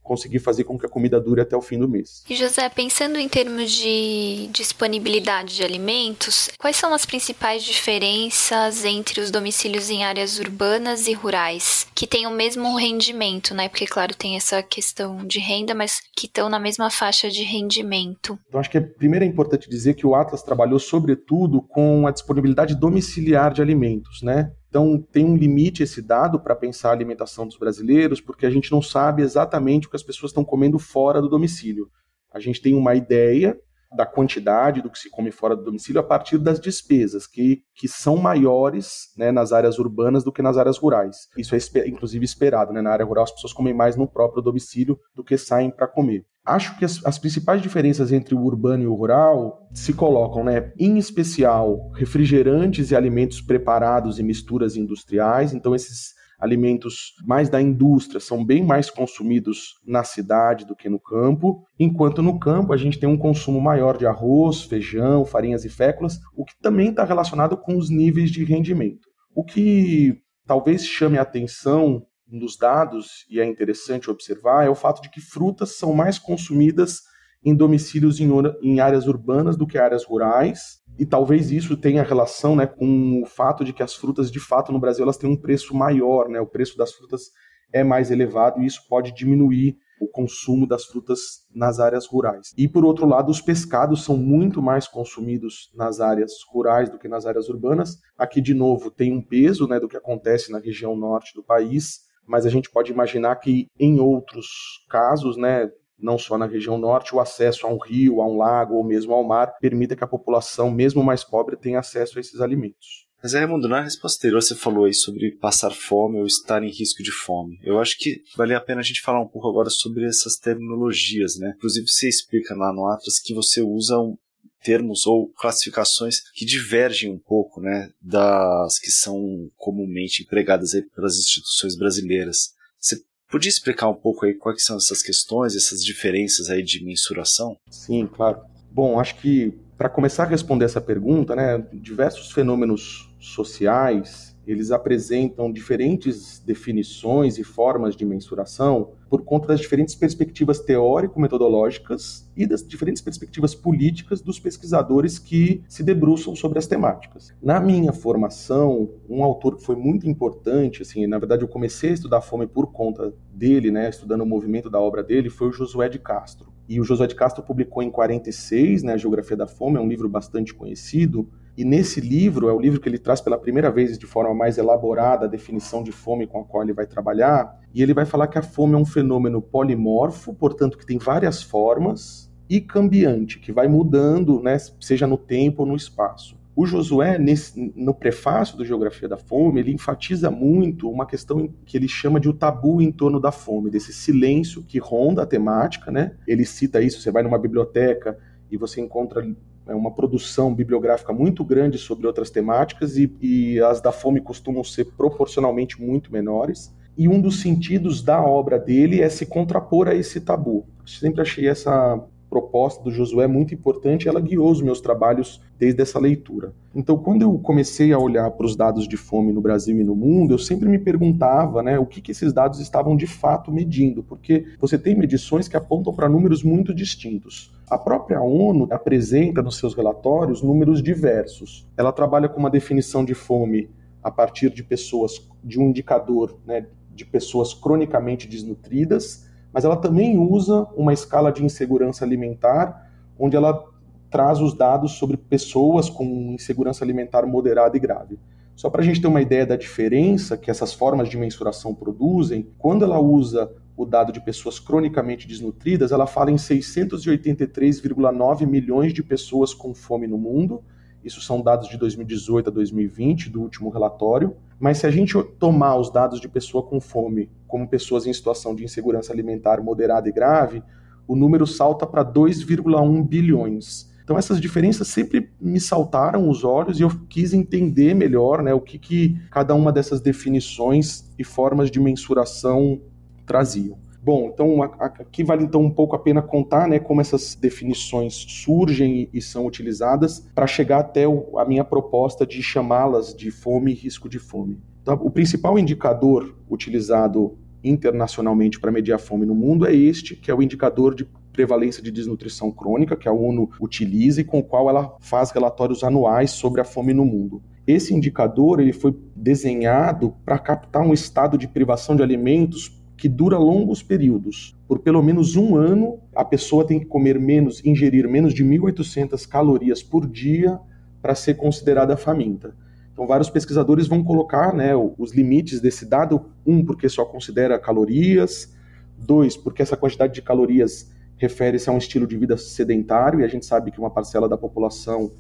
conseguir 0.09 0.39
fazer 0.39 0.65
com 0.65 0.79
que 0.79 0.87
a 0.87 0.89
comida 0.89 1.21
dure 1.21 1.43
até 1.43 1.55
o 1.55 1.61
fim 1.61 1.79
do 1.79 1.89
mês. 1.89 2.25
E 2.29 2.35
José, 2.35 2.69
pensando 2.71 3.19
em 3.19 3.29
termos 3.29 3.71
de 3.71 4.49
disponibilidade 4.53 5.55
de 5.55 5.63
alimentos, 5.63 6.49
quais 6.59 6.77
são 6.77 6.95
as 6.95 7.05
principais 7.05 7.63
diferenças 7.63 8.85
entre 8.85 9.21
os 9.21 9.31
domicílios 9.31 9.91
em 9.91 10.05
áreas 10.05 10.39
urbanas 10.39 11.07
e 11.07 11.13
rurais, 11.13 11.87
que 11.95 12.07
têm 12.07 12.27
o 12.27 12.31
mesmo 12.31 12.75
rendimento, 12.77 13.55
né? 13.55 13.69
Porque, 13.69 13.87
claro, 13.87 14.15
tem 14.15 14.37
essa 14.37 14.63
questão 14.63 15.27
de 15.27 15.39
renda, 15.39 15.75
mas 15.75 16.01
que 16.17 16.27
estão 16.27 16.49
na 16.49 16.59
mesma 16.59 16.91
faixa 16.91 17.29
de 17.29 17.43
rendimento. 17.43 18.39
Então, 18.49 18.59
acho 18.59 18.71
que 18.71 18.81
primeiro 18.81 19.25
é 19.25 19.29
importante 19.29 19.69
dizer 19.69 19.95
que 19.95 20.07
o 20.07 20.15
Atlas 20.15 20.43
trabalhou, 20.43 20.79
sobretudo, 20.79 21.61
com 21.61 22.07
a 22.07 22.11
disponibilidade 22.11 22.75
domiciliar 22.75 23.53
de 23.53 23.61
alimentos, 23.61 24.23
né? 24.23 24.51
Então, 24.69 25.01
tem 25.01 25.25
um 25.25 25.37
limite 25.37 25.83
esse 25.83 26.03
dado 26.03 26.39
para 26.39 26.55
pensar 26.55 26.91
a 26.91 26.93
alimentação 26.93 27.47
dos 27.47 27.57
brasileiros, 27.57 28.21
porque 28.21 28.45
a 28.45 28.51
gente 28.51 28.71
não 28.71 28.83
sabe 28.83 29.23
exatamente 29.23 29.87
o 29.87 29.91
que 29.91 29.97
as 29.97 30.03
pessoas 30.03 30.31
estão 30.31 30.45
comendo 30.45 30.79
fora 30.79 31.23
do 31.23 31.29
domicílio. 31.29 31.91
A 32.31 32.39
gente 32.39 32.61
tem 32.61 32.75
uma 32.75 32.95
ideia 32.95 33.59
da 33.97 34.05
quantidade 34.05 34.83
do 34.83 34.91
que 34.91 34.99
se 34.99 35.09
come 35.09 35.31
fora 35.31 35.57
do 35.57 35.65
domicílio 35.65 36.01
a 36.01 36.05
partir 36.05 36.39
das 36.39 36.61
despesas, 36.61 37.27
que, 37.27 37.63
que 37.75 37.89
são 37.89 38.17
maiores 38.17 39.13
né, 39.17 39.33
nas 39.33 39.53
áreas 39.53 39.79
urbanas 39.79 40.23
do 40.23 40.33
que 40.33 40.43
nas 40.43 40.59
áreas 40.59 40.77
rurais. 40.77 41.29
Isso 41.37 41.55
é 41.55 41.89
inclusive 41.89 42.25
esperado. 42.25 42.73
Né? 42.73 42.83
Na 42.83 42.91
área 42.91 43.07
rural, 43.07 43.25
as 43.25 43.33
pessoas 43.33 43.53
comem 43.53 43.73
mais 43.73 43.97
no 43.97 44.07
próprio 44.07 44.43
domicílio 44.43 44.99
do 45.15 45.25
que 45.25 45.39
saem 45.39 45.71
para 45.71 45.89
comer. 45.89 46.27
Acho 46.49 46.79
que 46.79 46.85
as, 46.85 47.05
as, 47.05 47.19
principais 47.19 47.61
diferenças 47.61 48.11
entre 48.11 48.35
o 48.35 48.41
urbano 48.41 48.83
e 48.83 48.87
o 48.87 48.95
rural 48.95 49.69
se 49.75 49.93
colocam, 49.93 50.43
né, 50.43 50.73
em 50.79 50.97
especial, 50.97 51.91
refrigerantes 51.95 52.91
e 52.91 52.97
alimentos 52.97 53.41
preparados 53.43 54.19
e 54.19 54.23
misturas 54.23 54.75
industriais. 54.75 55.53
Então, 55.53 55.75
esses 55.75 56.15
alimentos 56.39 57.15
mais 57.27 57.49
da 57.49 57.61
indústria 57.61 58.21
são 58.21 58.45
bem 58.45 58.65
mais 58.65 58.89
consumidos 58.89 59.75
na 59.85 60.05
cidade 60.05 60.65
do 60.65 60.77
que 60.77 60.89
no 60.89 61.01
campo, 61.01 61.65
enquanto 61.79 62.23
no 62.23 62.39
campo 62.39 62.73
a 62.73 62.77
gente 62.77 62.99
tem 62.99 63.09
um 63.09 63.19
consumo 63.19 63.61
maior 63.61 63.99
de 63.99 64.07
arroz, 64.07 64.63
feijão, 64.63 65.25
farinhas 65.25 65.65
e 65.65 65.69
féculas, 65.69 66.19
o 66.35 66.45
que 66.45 66.55
também 66.63 66.91
está 66.91 67.05
relacionado 67.05 67.57
com 67.57 67.77
os 67.77 67.91
níveis 67.91 68.31
de 68.31 68.45
rendimento. 68.45 69.09
O 69.35 69.45
que 69.45 70.23
talvez 70.47 70.87
chame 70.87 71.19
a 71.19 71.23
atenção 71.23 72.07
nos 72.31 72.57
dados, 72.57 73.27
e 73.31 73.41
é 73.41 73.45
interessante 73.45 74.11
observar, 74.11 74.67
é 74.67 74.71
o 74.71 74.75
fato 74.75 75.01
de 75.01 75.11
que 75.11 75.21
frutas 75.21 75.77
são 75.77 75.93
mais 75.93 76.19
consumidas 76.19 77.03
em 77.45 77.55
domicílios 77.55 78.21
em, 78.21 78.29
em 78.63 78.81
áreas 78.81 79.07
urbanas 79.07 79.57
do 79.57 79.67
que 79.67 79.79
áreas 79.79 80.05
rurais, 80.05 80.81
e 80.99 81.07
talvez 81.07 81.51
isso 81.51 81.77
tenha 81.77 82.03
relação 82.03 82.57
né, 82.57 82.67
com 82.67 83.23
o 83.23 83.27
fato 83.27 83.65
de 83.65 83.73
que 83.73 83.83
as 83.83 83.95
frutas, 83.95 84.31
de 84.31 84.41
fato, 84.41 84.73
no 84.73 84.81
Brasil, 84.81 85.05
elas 85.05 85.17
têm 85.17 85.31
um 85.31 85.41
preço 85.41 85.75
maior, 85.75 86.29
né, 86.29 86.41
o 86.41 86.47
preço 86.47 86.77
das 86.77 86.93
frutas 86.93 87.31
é 87.73 87.85
mais 87.85 88.11
elevado, 88.11 88.61
e 88.61 88.67
isso 88.67 88.83
pode 88.89 89.15
diminuir 89.15 89.77
o 90.01 90.09
consumo 90.09 90.67
das 90.67 90.85
frutas 90.85 91.21
nas 91.55 91.81
áreas 91.81 92.07
rurais. 92.07 92.53
E 92.57 92.69
por 92.69 92.85
outro 92.85 93.07
lado, 93.07 93.31
os 93.31 93.41
pescados 93.41 94.05
são 94.05 94.17
muito 94.17 94.63
mais 94.63 94.87
consumidos 94.87 95.71
nas 95.75 96.01
áreas 96.01 96.33
rurais 96.53 96.89
do 96.89 96.99
que 96.99 97.09
nas 97.09 97.27
áreas 97.27 97.49
urbanas. 97.49 97.99
Aqui 98.17 98.41
de 98.41 98.55
novo 98.55 98.91
tem 98.91 99.13
um 99.13 99.23
peso, 99.23 99.67
né, 99.67 99.81
do 99.81 99.89
que 99.89 99.97
acontece 99.97 100.53
na 100.53 100.59
região 100.59 100.97
norte 100.97 101.35
do 101.35 101.43
país, 101.43 102.08
mas 102.29 102.47
a 102.47 102.51
gente 102.51 102.71
pode 102.71 102.93
imaginar 102.93 103.37
que 103.37 103.67
em 103.79 103.99
outros 103.99 104.47
casos, 104.89 105.37
né, 105.37 105.71
não 105.99 106.19
só 106.19 106.39
na 106.39 106.47
região 106.47 106.79
norte, 106.79 107.15
o 107.15 107.21
acesso 107.21 107.67
a 107.67 107.71
um 107.71 107.79
rio, 107.79 108.21
a 108.21 108.27
um 108.27 108.37
lago 108.37 108.75
ou 108.75 108.85
mesmo 108.85 109.13
ao 109.13 109.25
mar 109.25 109.55
permita 109.61 109.97
que 109.97 110.05
a 110.05 110.09
população, 110.09 110.71
mesmo 110.71 111.03
mais 111.03 111.25
pobre, 111.25 111.57
tenha 111.57 111.81
acesso 111.81 112.19
a 112.19 112.21
esses 112.21 112.41
alimentos. 112.41 113.09
Mas, 113.21 113.35
Raimundo, 113.35 113.69
na 113.69 113.81
resposta 113.81 114.19
anterior 114.19 114.41
você 114.41 114.55
falou 114.55 114.85
aí 114.85 114.95
sobre 114.95 115.33
passar 115.33 115.73
fome 115.73 116.21
ou 116.21 116.27
estar 116.27 116.63
em 116.63 116.71
risco 116.71 117.03
de 117.03 117.11
fome. 117.11 117.59
Eu 117.65 117.81
acho 117.81 117.99
que 117.99 118.23
vale 118.37 118.55
a 118.55 118.61
pena 118.61 118.81
a 118.81 118.85
gente 118.85 119.01
falar 119.01 119.21
um 119.21 119.27
pouco 119.27 119.49
agora 119.49 119.71
sobre 119.71 120.07
essas 120.07 120.37
terminologias, 120.37 121.37
né? 121.37 121.53
Inclusive 121.57 121.89
você 121.89 122.09
explica 122.09 122.55
lá 122.55 122.73
no 122.73 122.87
Atlas 122.87 123.19
que 123.19 123.35
você 123.35 123.61
usa 123.61 123.99
um, 123.99 124.17
termos 124.63 125.07
ou 125.07 125.29
classificações 125.29 126.21
que 126.35 126.45
divergem 126.45 127.11
um 127.13 127.19
pouco 127.19 127.61
né, 127.61 127.91
das 128.01 128.79
que 128.79 128.91
são 128.91 129.51
comumente 129.57 130.23
empregadas 130.23 130.73
pelas 130.95 131.19
instituições 131.19 131.77
brasileiras. 131.77 132.55
Você 132.79 133.01
podia 133.31 133.49
explicar 133.49 133.89
um 133.89 133.95
pouco 133.95 134.27
aí 134.27 134.35
quais 134.35 134.65
são 134.65 134.77
essas 134.77 135.03
questões, 135.03 135.55
essas 135.55 135.85
diferenças 135.85 136.51
aí 136.51 136.63
de 136.63 136.85
mensuração? 136.85 137.57
Sim, 137.71 138.07
claro. 138.07 138.41
Bom, 138.71 138.99
acho 139.01 139.17
que 139.17 139.53
para 139.77 139.89
começar 139.89 140.25
a 140.25 140.27
responder 140.27 140.65
essa 140.65 140.81
pergunta, 140.81 141.37
né, 141.37 141.65
diversos 141.73 142.33
fenômenos 142.33 143.09
sociais 143.21 144.28
eles 144.49 144.71
apresentam 144.71 145.53
diferentes 145.53 146.39
definições 146.39 147.37
e 147.39 147.45
formas 147.45 147.95
de 147.95 148.07
mensuração 148.07 148.93
por 149.11 149.23
conta 149.23 149.49
das 149.49 149.61
diferentes 149.61 149.95
perspectivas 149.95 150.61
teórico-metodológicas 150.61 152.27
e 152.35 152.47
das 152.47 152.67
diferentes 152.67 153.03
perspectivas 153.03 153.55
políticas 153.55 154.23
dos 154.23 154.41
pesquisadores 154.41 155.19
que 155.19 155.63
se 155.69 155.83
debruçam 155.83 156.35
sobre 156.35 156.59
as 156.59 156.67
temáticas. 156.67 157.35
Na 157.43 157.61
minha 157.61 157.93
formação, 157.93 158.91
um 159.09 159.23
autor 159.23 159.57
que 159.57 159.65
foi 159.65 159.77
muito 159.77 160.09
importante, 160.09 160.81
assim, 160.81 161.07
na 161.07 161.19
verdade 161.19 161.43
eu 161.43 161.49
comecei 161.49 161.91
a 161.91 161.95
estudar 161.95 162.23
fome 162.23 162.47
por 162.47 162.73
conta 162.73 163.13
dele, 163.31 163.71
né, 163.71 163.91
estudando 163.91 164.23
o 164.23 164.27
movimento 164.27 164.71
da 164.71 164.81
obra 164.81 165.03
dele, 165.03 165.29
foi 165.29 165.49
o 165.49 165.53
Josué 165.53 165.91
de 165.91 165.99
Castro. 165.99 166.53
E 166.69 166.81
o 166.81 166.85
Josué 166.85 167.07
de 167.07 167.15
Castro 167.15 167.43
publicou 167.43 167.83
em 167.83 167.91
46, 167.91 168.83
né, 168.83 168.95
a 168.95 168.99
Geografia 168.99 169.37
da 169.37 169.47
Fome, 169.47 169.79
é 169.79 169.81
um 169.81 169.89
livro 169.89 170.09
bastante 170.09 170.53
conhecido, 170.55 171.29
e 171.59 171.65
nesse 171.65 172.01
livro, 172.01 172.49
é 172.49 172.53
o 172.53 172.61
livro 172.61 172.81
que 172.81 172.89
ele 172.89 173.01
traz 173.01 173.21
pela 173.21 173.37
primeira 173.37 173.69
vez 173.69 173.99
de 173.99 174.07
forma 174.07 174.33
mais 174.33 174.59
elaborada 174.59 175.27
a 175.27 175.29
definição 175.29 175.83
de 175.83 175.91
fome 175.91 176.25
com 176.25 176.41
a 176.41 176.45
qual 176.45 176.63
ele 176.63 176.73
vai 176.73 176.87
trabalhar, 176.87 177.59
e 177.75 177.83
ele 177.83 177.93
vai 177.93 178.05
falar 178.07 178.29
que 178.29 178.39
a 178.39 178.43
fome 178.43 178.75
é 178.75 178.77
um 178.77 178.85
fenômeno 178.85 179.43
polimorfo, 179.43 180.33
portanto 180.33 180.79
que 180.79 180.87
tem 180.87 180.99
várias 180.99 181.43
formas, 181.43 182.33
e 182.49 182.61
cambiante, 182.61 183.41
que 183.41 183.51
vai 183.51 183.67
mudando, 183.67 184.41
né, 184.41 184.57
seja 184.79 185.05
no 185.05 185.19
tempo 185.19 185.63
ou 185.63 185.69
no 185.69 185.75
espaço. 185.75 186.39
O 186.55 186.65
Josué, 186.65 187.19
nesse, 187.19 187.73
no 187.75 187.93
prefácio 187.93 188.57
do 188.57 188.65
Geografia 188.65 189.09
da 189.09 189.17
Fome, 189.17 189.59
ele 189.59 189.73
enfatiza 189.73 190.31
muito 190.31 190.89
uma 190.89 191.07
questão 191.07 191.53
que 191.67 191.77
ele 191.77 191.89
chama 191.89 192.21
de 192.21 192.29
o 192.29 192.33
tabu 192.33 192.81
em 192.81 192.93
torno 192.93 193.19
da 193.19 193.33
fome, 193.33 193.69
desse 193.69 193.93
silêncio 193.93 194.63
que 194.63 194.79
ronda 194.79 195.25
a 195.25 195.27
temática, 195.27 195.91
né? 195.91 196.15
Ele 196.25 196.45
cita 196.45 196.81
isso, 196.81 197.01
você 197.01 197.11
vai 197.11 197.25
numa 197.25 197.39
biblioteca 197.39 198.17
e 198.51 198.57
você 198.57 198.81
encontra 198.81 199.25
é 199.69 199.75
uma 199.75 199.91
produção 199.91 200.55
bibliográfica 200.55 201.13
muito 201.13 201.45
grande 201.45 201.79
sobre 201.79 202.07
outras 202.07 202.31
temáticas 202.31 202.97
e, 202.97 203.15
e 203.21 203.61
as 203.61 203.81
da 203.81 203.93
fome 203.93 204.21
costumam 204.21 204.65
ser 204.65 204.87
proporcionalmente 204.97 205.81
muito 205.81 206.13
menores. 206.13 206.75
E 206.97 207.07
um 207.07 207.21
dos 207.21 207.41
sentidos 207.41 208.03
da 208.03 208.21
obra 208.21 208.59
dele 208.59 209.01
é 209.01 209.09
se 209.09 209.27
contrapor 209.27 209.87
a 209.87 209.95
esse 209.95 210.21
tabu. 210.21 210.67
Sempre 210.85 211.21
achei 211.21 211.47
essa 211.47 212.03
proposta 212.29 212.83
do 212.83 212.91
Josué 212.91 213.27
muito 213.27 213.55
importante, 213.55 214.09
ela 214.09 214.21
guiou 214.21 214.51
os 214.51 214.61
meus 214.61 214.81
trabalhos 214.81 215.41
desde 215.59 215.81
essa 215.81 215.99
leitura. 215.99 216.53
Então, 216.75 216.97
quando 216.97 217.23
eu 217.23 217.39
comecei 217.39 217.93
a 217.93 217.99
olhar 217.99 218.31
para 218.31 218.47
os 218.47 218.55
dados 218.55 218.87
de 218.87 218.97
fome 218.97 219.33
no 219.33 219.41
Brasil 219.41 219.79
e 219.81 219.85
no 219.85 219.95
mundo, 219.95 220.35
eu 220.35 220.39
sempre 220.39 220.69
me 220.69 220.79
perguntava 220.79 221.63
né, 221.63 221.79
o 221.79 221.87
que, 221.87 222.01
que 222.01 222.13
esses 222.13 222.33
dados 222.33 222.61
estavam 222.61 222.97
de 222.97 223.07
fato 223.07 223.51
medindo, 223.51 224.03
porque 224.03 224.47
você 224.61 224.79
tem 224.79 224.95
medições 224.95 225.49
que 225.49 225.57
apontam 225.57 225.93
para 225.93 226.09
números 226.09 226.43
muito 226.43 226.75
distintos. 226.75 227.53
A 227.69 227.79
própria 227.79 228.21
ONU 228.21 228.69
apresenta 228.71 229.43
nos 229.43 229.59
seus 229.59 229.75
relatórios 229.75 230.43
números 230.43 230.83
diversos. 230.83 231.67
Ela 231.77 231.93
trabalha 231.93 232.29
com 232.29 232.39
uma 232.39 232.51
definição 232.51 233.05
de 233.05 233.15
fome 233.15 233.69
a 234.03 234.11
partir 234.11 234.51
de 234.51 234.63
pessoas, 234.63 235.29
de 235.43 235.59
um 235.59 235.69
indicador 235.69 236.39
né, 236.47 236.67
de 236.95 237.05
pessoas 237.05 237.55
cronicamente 237.55 238.27
desnutridas, 238.27 239.28
mas 239.53 239.65
ela 239.65 239.77
também 239.77 240.17
usa 240.19 240.67
uma 240.77 240.93
escala 240.93 241.33
de 241.33 241.45
insegurança 241.45 242.05
alimentar, 242.05 242.89
onde 243.19 243.37
ela 243.37 243.65
traz 244.11 244.41
os 244.41 244.55
dados 244.55 244.93
sobre 244.93 245.17
pessoas 245.17 245.91
com 245.91 246.35
insegurança 246.35 246.85
alimentar 246.85 247.27
moderada 247.27 247.77
e 247.77 247.81
grave. 247.81 248.19
Só 248.55 248.69
para 248.69 248.83
a 248.83 248.85
gente 248.85 249.01
ter 249.01 249.07
uma 249.07 249.23
ideia 249.23 249.47
da 249.47 249.55
diferença 249.55 250.37
que 250.37 250.51
essas 250.51 250.75
formas 250.75 251.09
de 251.09 251.17
mensuração 251.17 251.73
produzem, 251.75 252.49
quando 252.59 252.85
ela 252.85 252.99
usa 252.99 253.49
o 253.77 253.87
dado 253.87 254.13
de 254.13 254.21
pessoas 254.21 254.59
cronicamente 254.59 255.29
desnutridas, 255.29 255.93
ela 255.93 256.09
fala 256.09 256.33
em 256.33 256.37
683,9 256.37 258.45
milhões 258.45 258.93
de 258.93 259.05
pessoas 259.05 259.55
com 259.55 259.73
fome 259.73 260.09
no 260.09 260.19
mundo. 260.19 260.65
Isso 261.05 261.21
são 261.21 261.41
dados 261.41 261.69
de 261.69 261.77
2018 261.77 262.51
a 262.51 262.53
2020, 262.53 263.31
do 263.31 263.41
último 263.41 263.71
relatório. 263.71 264.37
Mas 264.59 264.79
se 264.79 264.87
a 264.87 264.91
gente 264.91 265.15
tomar 265.39 265.77
os 265.77 265.91
dados 265.91 266.21
de 266.21 266.29
pessoa 266.29 266.63
com 266.63 266.81
fome 266.81 267.31
como 267.47 267.69
pessoas 267.69 268.07
em 268.07 268.13
situação 268.13 268.55
de 268.55 268.65
insegurança 268.65 269.13
alimentar 269.13 269.63
moderada 269.63 270.09
e 270.09 270.13
grave, 270.13 270.63
o 271.07 271.17
número 271.17 271.47
salta 271.47 271.87
para 271.87 272.05
2,1 272.05 273.07
bilhões. 273.07 273.89
Então 274.05 274.19
essas 274.19 274.41
diferenças 274.41 274.89
sempre 274.89 275.31
me 275.41 275.61
saltaram 275.61 276.29
os 276.29 276.43
olhos 276.43 276.81
e 276.81 276.83
eu 276.83 276.91
quis 277.09 277.33
entender 277.33 277.95
melhor 277.95 278.43
né, 278.43 278.55
o 278.55 278.61
que, 278.61 278.79
que 278.79 279.21
cada 279.31 279.55
uma 279.55 279.71
dessas 279.71 280.01
definições 280.01 281.11
e 281.19 281.25
formas 281.25 281.71
de 281.71 281.79
mensuração 281.79 282.81
traziam. 283.27 283.79
Bom, 284.09 284.31
então 284.33 284.63
aqui 284.63 285.23
vale 285.23 285.45
então 285.45 285.61
um 285.61 285.71
pouco 285.71 285.95
a 285.95 285.99
pena 285.99 286.23
contar 286.23 286.67
né, 286.67 286.79
como 286.79 286.99
essas 286.99 287.35
definições 287.35 288.15
surgem 288.15 289.07
e, 289.13 289.21
são 289.21 289.45
utilizadas 289.45 290.27
para 290.35 290.47
chegar 290.47 290.79
até 290.79 291.07
o, 291.07 291.39
a 291.39 291.45
minha 291.45 291.63
proposta 291.63 292.27
de 292.27 292.43
chamá-las 292.43 293.15
de 293.15 293.31
fome 293.31 293.71
e 293.71 293.75
risco 293.75 294.09
de 294.09 294.19
fome. 294.19 294.63
Então, 294.81 294.95
o 295.03 295.11
principal 295.11 295.59
indicador 295.59 296.35
utilizado 296.49 297.37
internacionalmente 297.63 298.59
para 298.59 298.73
mediar 298.73 298.99
fome 298.99 299.27
no 299.27 299.35
mundo 299.35 299.67
é 299.67 299.75
este, 299.75 300.17
que 300.17 300.31
é 300.31 300.35
o 300.35 300.41
indicador 300.41 300.95
de 300.95 301.07
prevalência 301.31 301.83
de 301.83 301.91
desnutrição 301.91 302.51
crônica, 302.51 302.97
que 302.97 303.11
a 303.11 303.13
ONU 303.13 303.51
utiliza 303.61 304.23
e 304.23 304.25
com 304.25 304.39
o 304.39 304.43
qual 304.43 304.71
ela 304.71 304.97
faz 305.01 305.31
relatórios 305.33 305.85
anuais 305.85 306.31
sobre 306.31 306.63
a 306.63 306.65
fome 306.65 306.95
no 306.95 307.05
mundo. 307.05 307.43
Esse 307.67 307.93
indicador 307.93 308.59
ele 308.59 308.73
foi 308.73 308.97
desenhado 309.15 310.15
para 310.25 310.39
captar 310.39 310.81
um 310.81 310.95
estado 310.95 311.37
de 311.37 311.47
privação 311.47 311.95
de 311.95 312.03
alimentos 312.03 312.78
que 312.99 313.09
dura 313.09 313.39
longos 313.39 313.81
períodos. 313.81 314.57
Por 314.67 314.81
pelo 314.81 315.01
menos 315.01 315.37
um 315.37 315.57
ano, 315.57 316.01
a 316.15 316.25
pessoa 316.25 316.67
tem 316.67 316.81
que 316.81 316.87
comer 316.87 317.19
menos, 317.19 317.65
ingerir 317.65 318.09
menos 318.09 318.35
de 318.35 318.45
1.800 318.45 319.27
calorias 319.27 319.83
por 319.83 320.05
dia 320.05 320.59
para 321.01 321.15
ser 321.15 321.35
considerada 321.35 321.97
faminta. 321.97 322.55
Então, 322.93 323.07
vários 323.07 323.31
pesquisadores 323.31 323.87
vão 323.87 324.03
colocar 324.03 324.53
né, 324.53 324.73
os 324.75 325.15
limites 325.15 325.61
desse 325.61 325.87
dado: 325.87 326.27
um, 326.45 326.65
porque 326.65 326.89
só 326.89 327.05
considera 327.05 327.57
calorias, 327.57 328.53
dois, 328.99 329.37
porque 329.37 329.63
essa 329.63 329.77
quantidade 329.77 330.13
de 330.13 330.21
calorias 330.21 330.91
refere-se 331.17 331.71
a 331.71 331.73
um 331.73 331.79
estilo 331.79 332.07
de 332.07 332.17
vida 332.17 332.37
sedentário, 332.37 333.21
e 333.21 333.25
a 333.25 333.29
gente 333.29 333.47
sabe 333.47 333.71
que 333.71 333.79
uma 333.79 333.91
parcela 333.91 334.29
da 334.29 334.37
população 334.37 335.13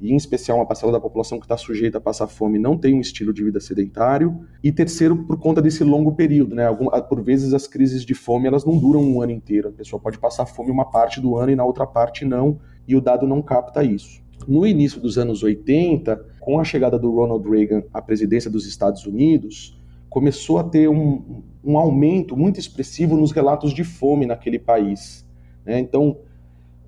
e 0.00 0.12
em 0.12 0.16
especial 0.16 0.58
uma 0.58 0.66
parcela 0.66 0.92
da 0.92 1.00
população 1.00 1.38
que 1.38 1.44
está 1.44 1.56
sujeita 1.56 1.98
a 1.98 2.00
passar 2.00 2.26
fome 2.26 2.58
não 2.58 2.76
tem 2.76 2.94
um 2.94 3.00
estilo 3.00 3.32
de 3.32 3.42
vida 3.42 3.60
sedentário, 3.60 4.46
e 4.62 4.72
terceiro, 4.72 5.16
por 5.24 5.38
conta 5.38 5.62
desse 5.62 5.84
longo 5.84 6.12
período, 6.12 6.54
né? 6.54 6.66
Algum, 6.66 6.88
por 7.08 7.22
vezes 7.22 7.54
as 7.54 7.66
crises 7.66 8.04
de 8.04 8.14
fome 8.14 8.46
elas 8.46 8.64
não 8.64 8.76
duram 8.76 9.02
um 9.02 9.22
ano 9.22 9.32
inteiro, 9.32 9.68
a 9.68 9.72
pessoa 9.72 10.00
pode 10.00 10.18
passar 10.18 10.46
fome 10.46 10.70
uma 10.70 10.84
parte 10.84 11.20
do 11.20 11.36
ano 11.36 11.52
e 11.52 11.56
na 11.56 11.64
outra 11.64 11.86
parte 11.86 12.24
não, 12.24 12.58
e 12.86 12.94
o 12.94 13.00
dado 13.00 13.26
não 13.26 13.40
capta 13.40 13.82
isso. 13.82 14.22
No 14.46 14.66
início 14.66 15.00
dos 15.00 15.16
anos 15.16 15.42
80, 15.42 16.16
com 16.40 16.60
a 16.60 16.64
chegada 16.64 16.98
do 16.98 17.10
Ronald 17.10 17.48
Reagan 17.48 17.82
à 17.92 18.02
presidência 18.02 18.50
dos 18.50 18.66
Estados 18.66 19.06
Unidos, 19.06 19.78
começou 20.10 20.58
a 20.58 20.64
ter 20.64 20.88
um, 20.88 21.42
um 21.64 21.78
aumento 21.78 22.36
muito 22.36 22.60
expressivo 22.60 23.16
nos 23.16 23.32
relatos 23.32 23.72
de 23.72 23.82
fome 23.82 24.26
naquele 24.26 24.58
país. 24.58 25.26
Né? 25.64 25.78
Então, 25.78 26.18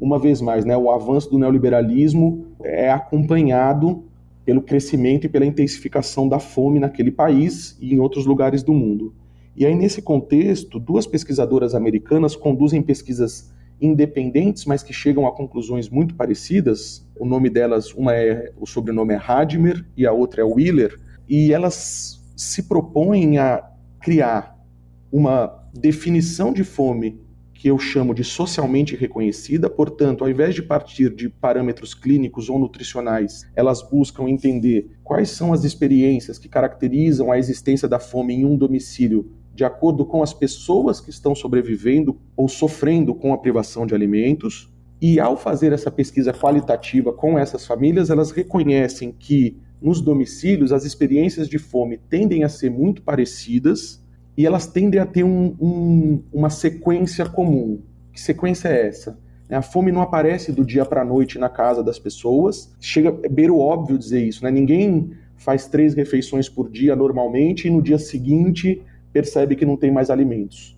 uma 0.00 0.18
vez 0.18 0.40
mais, 0.40 0.64
né, 0.64 0.76
o 0.76 0.90
avanço 0.90 1.30
do 1.30 1.38
neoliberalismo 1.38 2.46
é 2.62 2.90
acompanhado 2.90 4.04
pelo 4.44 4.62
crescimento 4.62 5.24
e 5.24 5.28
pela 5.28 5.44
intensificação 5.44 6.28
da 6.28 6.38
fome 6.38 6.78
naquele 6.78 7.10
país 7.10 7.76
e 7.80 7.94
em 7.94 8.00
outros 8.00 8.26
lugares 8.26 8.62
do 8.62 8.72
mundo. 8.72 9.14
E 9.56 9.64
aí, 9.64 9.74
nesse 9.74 10.02
contexto, 10.02 10.78
duas 10.78 11.06
pesquisadoras 11.06 11.74
americanas 11.74 12.36
conduzem 12.36 12.82
pesquisas 12.82 13.50
independentes, 13.80 14.64
mas 14.64 14.82
que 14.82 14.92
chegam 14.92 15.26
a 15.26 15.32
conclusões 15.32 15.88
muito 15.88 16.14
parecidas. 16.14 17.06
O 17.18 17.26
nome 17.26 17.50
delas, 17.50 17.92
uma 17.94 18.14
é 18.14 18.52
o 18.58 18.66
sobrenome 18.66 19.14
é 19.14 19.20
Hadmer 19.24 19.84
e 19.96 20.06
a 20.06 20.12
outra 20.12 20.42
é 20.42 20.44
Wheeler, 20.44 20.98
e 21.28 21.52
elas 21.52 22.22
se 22.36 22.62
propõem 22.64 23.38
a 23.38 23.68
criar 24.00 24.56
uma 25.10 25.66
definição 25.72 26.52
de 26.52 26.62
fome 26.62 27.18
que 27.58 27.68
eu 27.68 27.78
chamo 27.78 28.14
de 28.14 28.22
socialmente 28.22 28.94
reconhecida, 28.94 29.70
portanto, 29.70 30.22
ao 30.22 30.30
invés 30.30 30.54
de 30.54 30.62
partir 30.62 31.14
de 31.14 31.28
parâmetros 31.28 31.94
clínicos 31.94 32.50
ou 32.50 32.58
nutricionais, 32.58 33.50
elas 33.56 33.82
buscam 33.82 34.28
entender 34.28 34.90
quais 35.02 35.30
são 35.30 35.52
as 35.52 35.64
experiências 35.64 36.38
que 36.38 36.48
caracterizam 36.48 37.32
a 37.32 37.38
existência 37.38 37.88
da 37.88 37.98
fome 37.98 38.34
em 38.34 38.44
um 38.44 38.56
domicílio 38.56 39.32
de 39.54 39.64
acordo 39.64 40.04
com 40.04 40.22
as 40.22 40.34
pessoas 40.34 41.00
que 41.00 41.08
estão 41.08 41.34
sobrevivendo 41.34 42.20
ou 42.36 42.46
sofrendo 42.46 43.14
com 43.14 43.32
a 43.32 43.38
privação 43.38 43.86
de 43.86 43.94
alimentos. 43.94 44.70
E 45.00 45.18
ao 45.18 45.34
fazer 45.36 45.72
essa 45.72 45.90
pesquisa 45.90 46.32
qualitativa 46.32 47.10
com 47.10 47.38
essas 47.38 47.66
famílias, 47.66 48.10
elas 48.10 48.30
reconhecem 48.30 49.14
que 49.18 49.56
nos 49.80 50.02
domicílios 50.02 50.72
as 50.72 50.84
experiências 50.84 51.48
de 51.48 51.58
fome 51.58 51.96
tendem 51.96 52.44
a 52.44 52.48
ser 52.50 52.70
muito 52.70 53.02
parecidas 53.02 54.04
e 54.36 54.44
elas 54.44 54.66
tendem 54.66 55.00
a 55.00 55.06
ter 55.06 55.24
um, 55.24 55.56
um, 55.60 56.22
uma 56.32 56.50
sequência 56.50 57.26
comum. 57.26 57.80
Que 58.12 58.20
sequência 58.20 58.68
é 58.68 58.88
essa? 58.88 59.18
A 59.50 59.62
fome 59.62 59.92
não 59.92 60.02
aparece 60.02 60.52
do 60.52 60.64
dia 60.64 60.84
para 60.84 61.02
a 61.02 61.04
noite 61.04 61.38
na 61.38 61.48
casa 61.48 61.82
das 61.82 61.98
pessoas. 61.98 62.74
Chega 62.80 63.16
é 63.22 63.28
beira 63.28 63.52
o 63.52 63.60
óbvio 63.60 63.96
dizer 63.96 64.22
isso, 64.24 64.42
né? 64.42 64.50
Ninguém 64.50 65.12
faz 65.36 65.66
três 65.66 65.94
refeições 65.94 66.48
por 66.48 66.68
dia 66.68 66.96
normalmente 66.96 67.68
e 67.68 67.70
no 67.70 67.80
dia 67.80 67.98
seguinte 67.98 68.82
percebe 69.12 69.54
que 69.54 69.64
não 69.64 69.76
tem 69.76 69.90
mais 69.90 70.10
alimentos. 70.10 70.76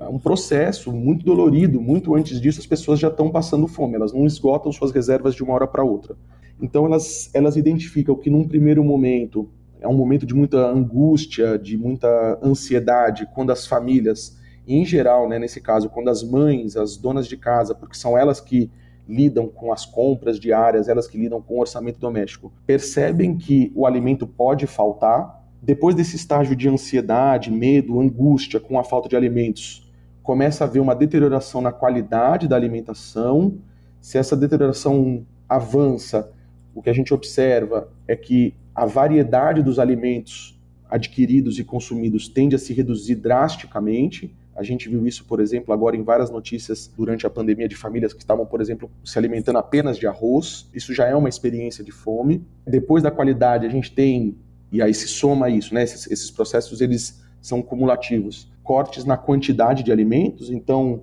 É 0.00 0.08
um 0.08 0.18
processo 0.18 0.90
muito 0.90 1.24
dolorido. 1.24 1.80
Muito 1.80 2.14
antes 2.14 2.40
disso, 2.40 2.58
as 2.58 2.66
pessoas 2.66 2.98
já 2.98 3.08
estão 3.08 3.30
passando 3.30 3.68
fome. 3.68 3.96
Elas 3.96 4.12
não 4.12 4.26
esgotam 4.26 4.72
suas 4.72 4.90
reservas 4.90 5.34
de 5.34 5.42
uma 5.42 5.52
hora 5.52 5.66
para 5.66 5.84
outra. 5.84 6.16
Então, 6.60 6.86
elas, 6.86 7.30
elas 7.34 7.56
identificam 7.56 8.16
que 8.16 8.30
num 8.30 8.48
primeiro 8.48 8.82
momento 8.82 9.48
é 9.80 9.88
um 9.88 9.94
momento 9.94 10.26
de 10.26 10.34
muita 10.34 10.58
angústia, 10.58 11.58
de 11.58 11.76
muita 11.76 12.38
ansiedade, 12.42 13.28
quando 13.34 13.50
as 13.50 13.66
famílias, 13.66 14.36
em 14.66 14.84
geral, 14.84 15.28
né, 15.28 15.38
nesse 15.38 15.60
caso, 15.60 15.88
quando 15.88 16.08
as 16.08 16.22
mães, 16.22 16.76
as 16.76 16.96
donas 16.96 17.26
de 17.26 17.36
casa, 17.36 17.74
porque 17.74 17.96
são 17.96 18.16
elas 18.16 18.40
que 18.40 18.70
lidam 19.08 19.48
com 19.48 19.72
as 19.72 19.86
compras 19.86 20.38
diárias, 20.38 20.88
elas 20.88 21.08
que 21.08 21.16
lidam 21.16 21.40
com 21.40 21.54
o 21.54 21.60
orçamento 21.60 21.98
doméstico, 21.98 22.52
percebem 22.66 23.36
que 23.36 23.72
o 23.74 23.86
alimento 23.86 24.26
pode 24.26 24.66
faltar. 24.66 25.42
Depois 25.62 25.94
desse 25.94 26.16
estágio 26.16 26.54
de 26.54 26.68
ansiedade, 26.68 27.50
medo, 27.50 28.00
angústia 28.00 28.60
com 28.60 28.78
a 28.78 28.84
falta 28.84 29.08
de 29.08 29.16
alimentos, 29.16 29.90
começa 30.22 30.62
a 30.62 30.66
haver 30.66 30.80
uma 30.80 30.94
deterioração 30.94 31.62
na 31.62 31.72
qualidade 31.72 32.46
da 32.46 32.54
alimentação. 32.54 33.56
Se 34.00 34.18
essa 34.18 34.36
deterioração 34.36 35.26
avança, 35.48 36.30
o 36.74 36.82
que 36.82 36.90
a 36.90 36.92
gente 36.92 37.14
observa 37.14 37.88
é 38.06 38.14
que 38.14 38.54
a 38.78 38.86
variedade 38.86 39.60
dos 39.60 39.78
alimentos 39.78 40.56
adquiridos 40.88 41.58
e 41.58 41.64
consumidos 41.64 42.28
tende 42.28 42.54
a 42.54 42.58
se 42.58 42.72
reduzir 42.72 43.16
drasticamente. 43.16 44.32
A 44.54 44.62
gente 44.62 44.88
viu 44.88 45.06
isso, 45.06 45.24
por 45.24 45.40
exemplo, 45.40 45.74
agora 45.74 45.96
em 45.96 46.02
várias 46.02 46.30
notícias 46.30 46.90
durante 46.96 47.26
a 47.26 47.30
pandemia 47.30 47.68
de 47.68 47.76
famílias 47.76 48.12
que 48.12 48.20
estavam, 48.20 48.46
por 48.46 48.60
exemplo, 48.60 48.88
se 49.04 49.18
alimentando 49.18 49.58
apenas 49.58 49.98
de 49.98 50.06
arroz. 50.06 50.68
Isso 50.72 50.94
já 50.94 51.06
é 51.06 51.14
uma 51.14 51.28
experiência 51.28 51.82
de 51.82 51.90
fome. 51.90 52.44
Depois 52.64 53.02
da 53.02 53.10
qualidade, 53.10 53.66
a 53.66 53.68
gente 53.68 53.92
tem, 53.92 54.36
e 54.70 54.80
aí 54.80 54.94
se 54.94 55.08
soma 55.08 55.50
isso, 55.50 55.74
né? 55.74 55.82
Esses, 55.82 56.10
esses 56.10 56.30
processos 56.30 56.80
eles 56.80 57.20
são 57.40 57.60
cumulativos. 57.60 58.48
Cortes 58.62 59.04
na 59.04 59.16
quantidade 59.16 59.82
de 59.82 59.90
alimentos, 59.90 60.50
então 60.50 61.02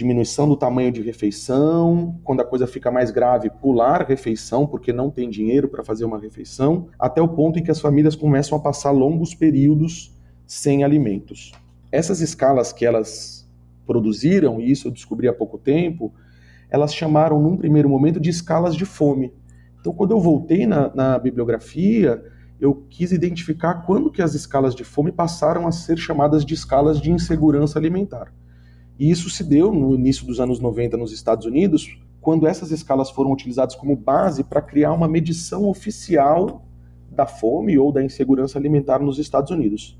diminuição 0.00 0.48
do 0.48 0.56
tamanho 0.56 0.90
de 0.90 1.02
refeição, 1.02 2.18
quando 2.24 2.40
a 2.40 2.44
coisa 2.44 2.66
fica 2.66 2.90
mais 2.90 3.10
grave, 3.10 3.50
pular 3.50 4.06
refeição, 4.06 4.66
porque 4.66 4.94
não 4.94 5.10
tem 5.10 5.28
dinheiro 5.28 5.68
para 5.68 5.84
fazer 5.84 6.06
uma 6.06 6.18
refeição, 6.18 6.88
até 6.98 7.20
o 7.20 7.28
ponto 7.28 7.58
em 7.58 7.62
que 7.62 7.70
as 7.70 7.80
famílias 7.80 8.16
começam 8.16 8.56
a 8.56 8.60
passar 8.60 8.92
longos 8.92 9.34
períodos 9.34 10.18
sem 10.46 10.82
alimentos. 10.84 11.52
Essas 11.92 12.22
escalas 12.22 12.72
que 12.72 12.86
elas 12.86 13.46
produziram, 13.86 14.58
e 14.58 14.70
isso 14.70 14.88
eu 14.88 14.92
descobri 14.92 15.28
há 15.28 15.34
pouco 15.34 15.58
tempo, 15.58 16.14
elas 16.70 16.94
chamaram 16.94 17.38
num 17.38 17.58
primeiro 17.58 17.88
momento 17.88 18.18
de 18.18 18.30
escalas 18.30 18.74
de 18.74 18.86
fome. 18.86 19.34
Então, 19.80 19.92
quando 19.92 20.12
eu 20.12 20.20
voltei 20.20 20.66
na, 20.66 20.90
na 20.94 21.18
bibliografia, 21.18 22.24
eu 22.58 22.86
quis 22.88 23.12
identificar 23.12 23.82
quando 23.86 24.10
que 24.10 24.22
as 24.22 24.34
escalas 24.34 24.74
de 24.74 24.82
fome 24.82 25.12
passaram 25.12 25.66
a 25.66 25.72
ser 25.72 25.98
chamadas 25.98 26.42
de 26.42 26.54
escalas 26.54 26.98
de 27.00 27.10
insegurança 27.10 27.78
alimentar. 27.78 28.32
E 29.00 29.10
isso 29.10 29.30
se 29.30 29.42
deu 29.42 29.72
no 29.72 29.94
início 29.94 30.26
dos 30.26 30.40
anos 30.40 30.60
90 30.60 30.98
nos 30.98 31.10
Estados 31.10 31.46
Unidos, 31.46 31.98
quando 32.20 32.46
essas 32.46 32.70
escalas 32.70 33.08
foram 33.08 33.32
utilizadas 33.32 33.74
como 33.74 33.96
base 33.96 34.44
para 34.44 34.60
criar 34.60 34.92
uma 34.92 35.08
medição 35.08 35.66
oficial 35.66 36.66
da 37.10 37.24
fome 37.24 37.78
ou 37.78 37.90
da 37.90 38.04
insegurança 38.04 38.58
alimentar 38.58 38.98
nos 38.98 39.18
Estados 39.18 39.50
Unidos. 39.50 39.98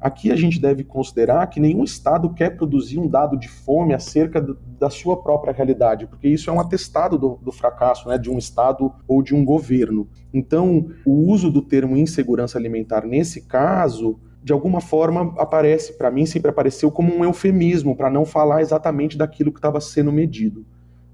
Aqui 0.00 0.32
a 0.32 0.36
gente 0.36 0.58
deve 0.58 0.82
considerar 0.82 1.46
que 1.48 1.60
nenhum 1.60 1.84
Estado 1.84 2.32
quer 2.32 2.56
produzir 2.56 2.98
um 2.98 3.06
dado 3.06 3.36
de 3.36 3.48
fome 3.48 3.92
acerca 3.92 4.40
da 4.78 4.88
sua 4.88 5.22
própria 5.22 5.52
realidade, 5.52 6.06
porque 6.06 6.28
isso 6.28 6.48
é 6.48 6.52
um 6.52 6.60
atestado 6.60 7.18
do, 7.18 7.38
do 7.42 7.52
fracasso 7.52 8.08
né, 8.08 8.16
de 8.16 8.30
um 8.30 8.38
Estado 8.38 8.90
ou 9.06 9.22
de 9.22 9.34
um 9.34 9.44
governo. 9.44 10.08
Então, 10.32 10.88
o 11.04 11.30
uso 11.30 11.50
do 11.50 11.60
termo 11.60 11.98
insegurança 11.98 12.56
alimentar 12.56 13.04
nesse 13.04 13.42
caso 13.42 14.18
de 14.48 14.52
alguma 14.54 14.80
forma 14.80 15.34
aparece, 15.36 15.92
para 15.92 16.10
mim, 16.10 16.24
sempre 16.24 16.50
apareceu 16.50 16.90
como 16.90 17.14
um 17.14 17.22
eufemismo 17.22 17.94
para 17.94 18.08
não 18.08 18.24
falar 18.24 18.62
exatamente 18.62 19.14
daquilo 19.14 19.52
que 19.52 19.58
estava 19.58 19.78
sendo 19.78 20.10
medido. 20.10 20.64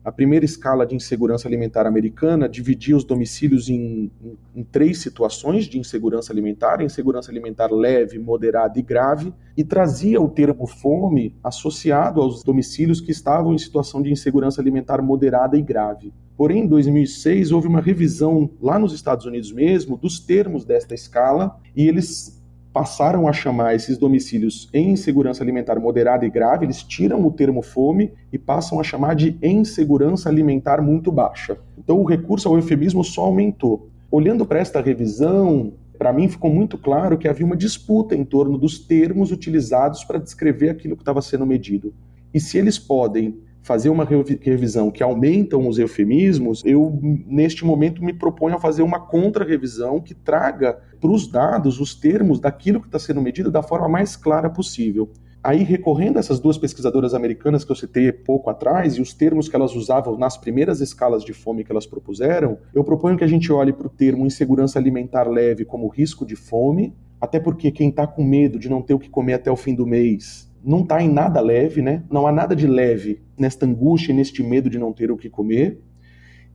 A 0.05 0.12
primeira 0.12 0.44
escala 0.44 0.87
de 0.87 0.94
insegurança 0.94 1.49
alimentar 1.49 1.85
americana 1.85 2.49
dividia 2.49 2.97
os 2.97 3.03
domicílios 3.03 3.68
em, 3.68 4.09
em, 4.23 4.38
em, 4.55 4.62
três 4.62 4.99
situações 4.99 5.64
de 5.64 5.81
insegurança 5.81 6.33
alimentar: 6.33 6.81
insegurança 6.81 7.33
alimentar 7.33 7.73
leve, 7.73 8.20
moderada 8.20 8.79
e 8.79 8.83
grave, 8.83 9.35
e 9.57 9.64
trazia 9.64 10.20
o 10.20 10.29
termo 10.29 10.68
fome 10.68 11.35
associado 11.42 12.23
aos 12.23 12.44
domicílios 12.44 13.01
que 13.01 13.11
estavam 13.11 13.53
em 13.53 13.59
situação 13.59 14.01
de 14.01 14.12
insegurança 14.12 14.61
alimentar 14.61 15.03
moderada 15.03 15.59
e 15.59 15.62
grave. 15.62 16.12
Porém, 16.37 16.62
em 16.62 16.68
2006 16.68 17.51
houve 17.51 17.66
uma 17.66 17.81
revisão 17.81 18.49
lá 18.62 18.79
nos 18.79 18.92
Estados 18.92 19.27
Unidos 19.27 19.51
mesmo 19.51 19.97
dos 19.97 20.20
termos 20.20 20.64
desta 20.64 20.94
escala 20.94 21.59
e 21.75 21.88
eles 21.88 22.43
passaram 22.74 23.28
a 23.28 23.32
chamar 23.32 23.76
esses 23.76 23.96
domicílios 23.96 24.68
em 24.74 24.90
insegurança 24.90 25.44
alimentar 25.44 25.78
moderada 25.78 26.26
e 26.26 26.28
grave, 26.28 26.66
eles 26.66 26.82
tiram 26.82 27.24
o 27.24 27.30
termo 27.30 27.62
fome 27.62 28.12
e 28.32 28.37
passam 28.37 28.80
a 28.80 28.82
chamar 28.82 29.14
de 29.14 29.38
insegurança 29.40 30.28
alimentar 30.28 30.82
muito 30.82 31.12
baixa. 31.12 31.56
Então 31.78 32.00
o 32.00 32.04
recurso 32.04 32.48
ao 32.48 32.56
eufemismo 32.56 33.04
só 33.04 33.26
aumentou. 33.26 33.88
Olhando 34.10 34.44
para 34.44 34.58
esta 34.58 34.80
revisão, 34.80 35.74
para 35.96 36.12
mim 36.12 36.26
ficou 36.26 36.52
muito 36.52 36.76
claro 36.76 37.16
que 37.16 37.28
havia 37.28 37.46
uma 37.46 37.56
disputa 37.56 38.16
em 38.16 38.24
torno 38.24 38.58
dos 38.58 38.80
termos 38.80 39.30
utilizados 39.30 40.02
para 40.02 40.18
descrever 40.18 40.70
aquilo 40.70 40.96
que 40.96 41.02
estava 41.02 41.22
sendo 41.22 41.46
medido. 41.46 41.94
E 42.34 42.40
se 42.40 42.58
eles 42.58 42.76
podem 42.76 43.38
fazer 43.64 43.88
uma 43.88 44.05
revisão 44.05 44.90
que 44.90 45.03
aumentam 45.03 45.66
os 45.66 45.79
eufemismos, 45.79 46.62
eu, 46.66 46.98
neste 47.03 47.64
momento, 47.64 48.05
me 48.05 48.12
proponho 48.12 48.57
a 48.57 48.61
fazer 48.61 48.83
uma 48.83 49.00
contra-revisão 49.00 50.03
que 50.03 50.12
traga 50.14 50.79
para 51.00 51.11
os 51.11 51.27
dados 51.27 51.81
os 51.81 51.94
termos 51.94 52.38
daquilo 52.38 52.79
que 52.79 52.87
está 52.87 52.98
sendo 52.98 53.22
medido 53.22 53.50
da 53.50 53.62
forma 53.62 53.88
mais 53.88 54.16
clara 54.16 54.50
possível. 54.50 55.11
Aí, 55.42 55.62
recorrendo 55.62 56.18
a 56.18 56.20
essas 56.20 56.38
duas 56.38 56.59
pesquisadoras 56.59 57.14
americanas 57.14 57.64
que 57.64 57.72
eu 57.72 57.77
citei 57.77 58.12
pouco 58.12 58.50
atrás 58.50 58.96
e 58.96 59.00
os 59.00 59.14
termos 59.14 59.48
que 59.48 59.57
elas 59.57 59.74
usavam 59.74 60.18
nas 60.18 60.37
primeiras 60.37 60.83
escalas 60.83 61.24
de 61.24 61.33
fome 61.33 61.64
que 61.64 61.72
elas 61.72 61.87
propuseram, 61.87 62.59
eu 62.74 62.85
proponho 62.85 63.16
que 63.16 63.24
a 63.24 63.27
gente 63.27 63.50
olhe 63.50 63.72
para 63.72 63.87
o 63.87 63.90
termo 63.90 64.27
insegurança 64.27 64.79
alimentar 64.79 65.27
leve 65.27 65.64
como 65.64 65.88
risco 65.88 66.27
de 66.27 66.37
fome, 66.37 66.94
até 67.18 67.40
porque 67.40 67.70
quem 67.70 67.88
está 67.88 68.07
com 68.07 68.22
medo 68.22 68.59
de 68.59 68.68
não 68.68 68.83
ter 68.83 68.92
o 68.92 68.98
que 68.98 69.09
comer 69.09 69.35
até 69.35 69.50
o 69.50 69.57
fim 69.57 69.74
do 69.74 69.87
mês 69.87 70.53
não 70.64 70.81
está 70.81 71.03
em 71.03 71.12
nada 71.12 71.40
leve, 71.40 71.83
né? 71.83 72.03
Não 72.11 72.27
há 72.27 72.33
nada 72.33 72.57
de 72.57 72.66
leve 72.66 73.22
nesta 73.38 73.66
angústia 73.66 74.12
e 74.12 74.14
neste 74.14 74.42
medo 74.42 74.70
de 74.70 74.79
não 74.79 74.92
ter 74.92 75.11
o 75.11 75.16
que 75.16 75.29
comer. 75.29 75.81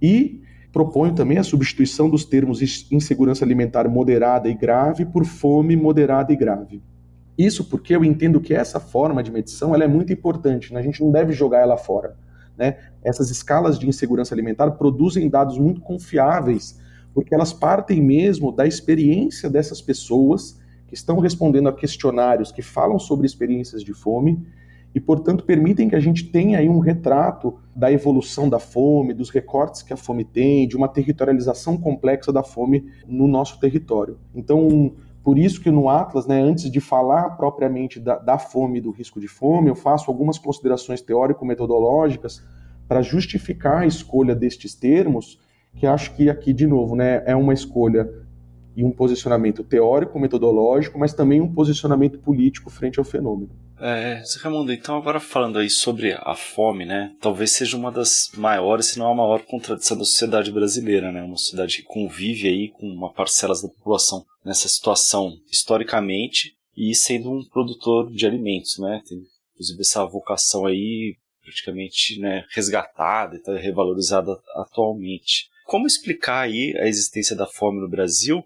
E 0.01 0.41
proponho 0.71 1.13
também 1.13 1.37
a 1.37 1.43
substituição 1.43 2.09
dos 2.09 2.25
termos 2.25 2.61
insegurança 2.91 3.45
alimentar 3.45 3.87
moderada 3.87 4.49
e 4.49 4.53
grave 4.53 5.05
por 5.05 5.25
fome 5.25 5.75
moderada 5.75 6.31
e 6.33 6.35
grave. 6.35 6.81
Isso 7.37 7.69
porque 7.69 7.95
eu 7.95 8.03
entendo 8.03 8.41
que 8.41 8.53
essa 8.53 8.79
forma 8.79 9.23
de 9.23 9.31
medição 9.31 9.73
ela 9.73 9.83
é 9.83 9.87
muito 9.87 10.11
importante, 10.11 10.73
né? 10.73 10.79
a 10.79 10.83
gente 10.83 11.01
não 11.01 11.11
deve 11.11 11.31
jogar 11.31 11.59
ela 11.59 11.77
fora. 11.77 12.17
Né? 12.57 12.77
Essas 13.03 13.29
escalas 13.29 13.79
de 13.79 13.87
insegurança 13.87 14.35
alimentar 14.35 14.71
produzem 14.71 15.29
dados 15.29 15.57
muito 15.57 15.79
confiáveis, 15.79 16.77
porque 17.13 17.33
elas 17.33 17.53
partem 17.53 18.01
mesmo 18.01 18.51
da 18.51 18.67
experiência 18.67 19.49
dessas 19.49 19.81
pessoas 19.81 20.59
que 20.89 20.95
estão 20.95 21.19
respondendo 21.19 21.69
a 21.69 21.73
questionários 21.73 22.51
que 22.51 22.63
falam 22.63 22.97
sobre 22.97 23.27
experiências 23.27 23.83
de 23.83 23.93
fome 23.93 24.43
e, 24.93 24.99
portanto, 24.99 25.43
permitem 25.43 25.87
que 25.87 25.95
a 25.95 25.99
gente 25.99 26.23
tenha 26.31 26.57
aí 26.57 26.67
um 26.67 26.79
retrato 26.79 27.59
da 27.75 27.91
evolução 27.91 28.49
da 28.49 28.57
fome, 28.57 29.13
dos 29.13 29.29
recortes 29.29 29.83
que 29.83 29.93
a 29.93 29.97
fome 29.97 30.25
tem, 30.25 30.67
de 30.67 30.75
uma 30.75 30.87
territorialização 30.87 31.77
complexa 31.77 32.33
da 32.33 32.41
fome 32.41 32.91
no 33.07 33.27
nosso 33.27 33.59
território. 33.59 34.17
Então, 34.33 34.95
por 35.23 35.37
isso 35.37 35.61
que 35.61 35.69
no 35.69 35.89
Atlas, 35.89 36.25
né, 36.25 36.41
antes 36.41 36.71
de 36.71 36.79
falar 36.79 37.37
propriamente 37.37 37.99
da, 37.99 38.17
da 38.17 38.39
fome 38.39 38.79
e 38.79 38.81
do 38.81 38.89
risco 38.89 39.19
de 39.19 39.27
fome, 39.27 39.69
eu 39.69 39.75
faço 39.75 40.09
algumas 40.09 40.39
considerações 40.39 41.01
teórico-metodológicas 41.01 42.43
para 42.87 43.03
justificar 43.03 43.83
a 43.83 43.85
escolha 43.85 44.33
destes 44.33 44.73
termos, 44.73 45.39
que 45.75 45.85
acho 45.85 46.15
que 46.15 46.31
aqui, 46.31 46.51
de 46.51 46.65
novo, 46.65 46.95
né, 46.95 47.21
é 47.27 47.35
uma 47.35 47.53
escolha 47.53 48.09
e 48.79 48.83
um 48.85 48.91
posicionamento 48.91 49.61
teórico, 49.61 50.17
metodológico, 50.17 50.97
mas 50.97 51.13
também 51.13 51.41
um 51.41 51.53
posicionamento 51.53 52.17
político 52.17 52.69
frente 52.69 52.97
ao 52.97 53.03
fenômeno. 53.03 53.51
É, 53.77 54.23
Raimundo, 54.41 54.71
então 54.71 54.95
agora 54.95 55.19
falando 55.19 55.59
aí 55.59 55.69
sobre 55.69 56.13
a 56.13 56.33
fome, 56.33 56.85
né? 56.85 57.13
Talvez 57.19 57.51
seja 57.51 57.75
uma 57.75 57.91
das 57.91 58.31
maiores, 58.37 58.85
se 58.85 58.97
não 58.97 59.11
a 59.11 59.15
maior 59.15 59.41
contradição 59.41 59.97
da 59.97 60.05
sociedade 60.05 60.49
brasileira, 60.49 61.11
né? 61.11 61.21
Uma 61.21 61.35
sociedade 61.35 61.77
que 61.77 61.83
convive 61.83 62.47
aí 62.47 62.69
com 62.69 62.87
uma 62.87 63.11
parcela 63.11 63.53
da 63.53 63.67
população 63.67 64.23
nessa 64.45 64.69
situação 64.69 65.33
historicamente 65.51 66.53
e 66.77 66.95
sendo 66.95 67.29
um 67.29 67.43
produtor 67.51 68.09
de 68.09 68.25
alimentos, 68.25 68.79
né? 68.79 69.01
Tem 69.05 69.19
inclusive 69.55 69.81
essa 69.81 70.05
vocação 70.05 70.65
aí 70.65 71.17
praticamente 71.43 72.17
né, 72.21 72.45
resgatada 72.55 73.35
e 73.35 73.41
tá 73.41 73.57
revalorizada 73.57 74.31
atualmente. 74.55 75.49
Como 75.65 75.85
explicar 75.85 76.45
aí 76.45 76.73
a 76.77 76.87
existência 76.87 77.35
da 77.35 77.45
fome 77.45 77.81
no 77.81 77.89
Brasil 77.89 78.41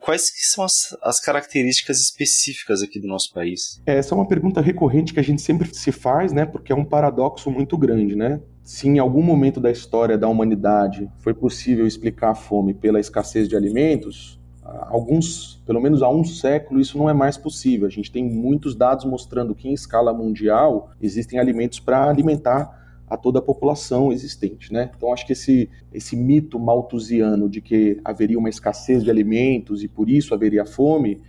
Quais 0.00 0.30
que 0.30 0.44
são 0.46 0.64
as, 0.64 0.96
as, 1.02 1.20
características 1.20 2.00
específicas 2.00 2.82
aqui 2.82 3.00
do 3.00 3.06
nosso 3.06 3.32
país? 3.32 3.80
Essa 3.86 4.14
é 4.14 4.16
uma 4.16 4.26
pergunta 4.26 4.60
recorrente 4.60 5.12
que 5.12 5.20
a 5.20 5.24
gente 5.24 5.42
sempre 5.42 5.72
se 5.74 5.92
faz, 5.92 6.32
né? 6.32 6.44
Porque 6.44 6.72
é 6.72 6.74
um 6.74 6.84
paradoxo 6.84 7.50
muito 7.50 7.76
grande, 7.76 8.16
né? 8.16 8.40
Se 8.62 8.88
em 8.88 8.98
algum 8.98 9.22
momento 9.22 9.60
da 9.60 9.70
história 9.70 10.18
da 10.18 10.28
humanidade 10.28 11.08
foi 11.18 11.34
possível 11.34 11.86
explicar 11.86 12.30
a 12.30 12.34
fome 12.34 12.74
pela 12.74 12.98
escassez 12.98 13.48
de 13.48 13.56
alimentos, 13.56 14.40
alguns, 14.88 15.62
pelo 15.64 15.80
menos 15.80 16.02
há 16.02 16.08
um 16.08 16.24
século, 16.24 16.80
isso 16.80 16.98
não 16.98 17.08
é 17.08 17.12
mais 17.12 17.36
possível. 17.36 17.86
A 17.86 17.90
gente 17.90 18.10
tem 18.10 18.24
muitos 18.24 18.74
dados 18.74 19.04
mostrando 19.04 19.54
que 19.54 19.68
em 19.68 19.72
escala 19.72 20.12
mundial 20.12 20.90
existem 21.00 21.38
alimentos 21.38 21.78
para 21.78 22.08
alimentar 22.08 22.85
a 23.08 23.16
toda 23.16 23.38
a 23.38 23.42
população 23.42 24.12
existente, 24.12 24.72
né? 24.72 24.90
Então 24.96 25.12
acho 25.12 25.26
que 25.26 25.32
esse 25.32 25.70
esse 25.92 26.16
mito 26.16 26.58
malthusiano 26.58 27.48
de 27.48 27.60
que 27.60 28.00
haveria 28.04 28.38
uma 28.38 28.48
escassez 28.48 29.04
de 29.04 29.10
alimentos 29.10 29.82
e 29.84 29.88
por 29.88 30.10
isso 30.10 30.34
haveria 30.34 30.66
fome, 30.66 31.20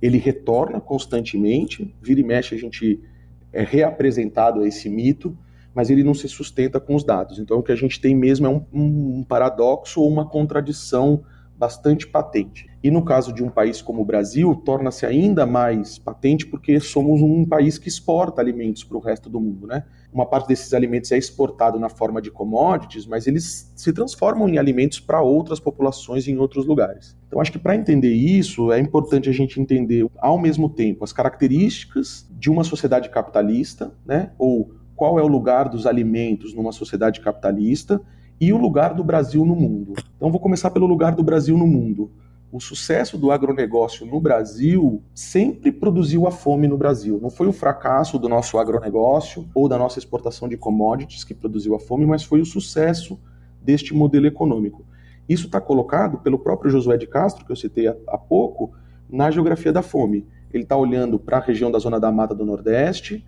ele 0.00 0.18
retorna 0.18 0.80
constantemente, 0.80 1.94
vira 2.00 2.20
e 2.20 2.24
mexe 2.24 2.54
a 2.54 2.58
gente 2.58 3.00
é 3.52 3.62
reapresentado 3.62 4.60
a 4.60 4.68
esse 4.68 4.88
mito, 4.88 5.36
mas 5.74 5.90
ele 5.90 6.02
não 6.02 6.14
se 6.14 6.28
sustenta 6.28 6.80
com 6.80 6.94
os 6.94 7.04
dados. 7.04 7.38
Então 7.38 7.58
o 7.58 7.62
que 7.62 7.72
a 7.72 7.76
gente 7.76 8.00
tem 8.00 8.14
mesmo 8.14 8.46
é 8.46 8.50
um, 8.50 8.64
um 8.72 9.24
paradoxo 9.24 10.00
ou 10.00 10.08
uma 10.08 10.26
contradição 10.26 11.22
bastante 11.56 12.06
patente. 12.06 12.67
E 12.82 12.90
no 12.90 13.04
caso 13.04 13.32
de 13.32 13.42
um 13.42 13.50
país 13.50 13.82
como 13.82 14.02
o 14.02 14.04
Brasil, 14.04 14.54
torna-se 14.54 15.04
ainda 15.04 15.44
mais 15.44 15.98
patente 15.98 16.46
porque 16.46 16.78
somos 16.78 17.20
um 17.20 17.44
país 17.44 17.76
que 17.76 17.88
exporta 17.88 18.40
alimentos 18.40 18.84
para 18.84 18.96
o 18.96 19.00
resto 19.00 19.28
do 19.28 19.40
mundo, 19.40 19.66
né? 19.66 19.84
Uma 20.12 20.24
parte 20.24 20.46
desses 20.46 20.72
alimentos 20.72 21.10
é 21.10 21.18
exportado 21.18 21.78
na 21.78 21.88
forma 21.88 22.22
de 22.22 22.30
commodities, 22.30 23.04
mas 23.04 23.26
eles 23.26 23.72
se 23.74 23.92
transformam 23.92 24.48
em 24.48 24.58
alimentos 24.58 25.00
para 25.00 25.20
outras 25.20 25.58
populações 25.58 26.28
em 26.28 26.38
outros 26.38 26.64
lugares. 26.66 27.16
Então, 27.26 27.40
acho 27.40 27.52
que 27.52 27.58
para 27.58 27.74
entender 27.74 28.12
isso, 28.12 28.72
é 28.72 28.78
importante 28.78 29.28
a 29.28 29.32
gente 29.32 29.60
entender, 29.60 30.06
ao 30.16 30.38
mesmo 30.38 30.70
tempo, 30.70 31.04
as 31.04 31.12
características 31.12 32.26
de 32.30 32.48
uma 32.48 32.62
sociedade 32.62 33.10
capitalista, 33.10 33.92
né? 34.06 34.30
Ou 34.38 34.70
qual 34.94 35.18
é 35.18 35.22
o 35.22 35.28
lugar 35.28 35.68
dos 35.68 35.86
alimentos 35.86 36.54
numa 36.54 36.72
sociedade 36.72 37.20
capitalista 37.20 38.00
e 38.40 38.52
o 38.52 38.56
lugar 38.56 38.94
do 38.94 39.04
Brasil 39.04 39.44
no 39.44 39.54
mundo. 39.54 39.94
Então, 40.16 40.30
vou 40.30 40.40
começar 40.40 40.70
pelo 40.70 40.86
lugar 40.86 41.14
do 41.14 41.22
Brasil 41.22 41.58
no 41.58 41.66
mundo. 41.66 42.10
O 42.50 42.60
sucesso 42.60 43.18
do 43.18 43.30
agronegócio 43.30 44.06
no 44.06 44.18
Brasil 44.18 45.02
sempre 45.14 45.70
produziu 45.70 46.26
a 46.26 46.30
fome 46.30 46.66
no 46.66 46.78
Brasil. 46.78 47.18
Não 47.20 47.28
foi 47.28 47.46
o 47.46 47.52
fracasso 47.52 48.18
do 48.18 48.26
nosso 48.26 48.56
agronegócio 48.56 49.46
ou 49.54 49.68
da 49.68 49.76
nossa 49.76 49.98
exportação 49.98 50.48
de 50.48 50.56
commodities 50.56 51.24
que 51.24 51.34
produziu 51.34 51.74
a 51.74 51.78
fome, 51.78 52.06
mas 52.06 52.24
foi 52.24 52.40
o 52.40 52.46
sucesso 52.46 53.20
deste 53.60 53.92
modelo 53.92 54.26
econômico. 54.26 54.82
Isso 55.28 55.44
está 55.44 55.60
colocado 55.60 56.18
pelo 56.18 56.38
próprio 56.38 56.70
Josué 56.70 56.96
de 56.96 57.06
Castro, 57.06 57.44
que 57.44 57.52
eu 57.52 57.56
citei 57.56 57.86
há 57.86 58.16
pouco, 58.16 58.72
na 59.10 59.30
geografia 59.30 59.72
da 59.72 59.82
fome. 59.82 60.26
Ele 60.50 60.62
está 60.62 60.74
olhando 60.74 61.18
para 61.18 61.36
a 61.36 61.40
região 61.40 61.70
da 61.70 61.78
Zona 61.78 62.00
da 62.00 62.10
Mata 62.10 62.34
do 62.34 62.46
Nordeste, 62.46 63.26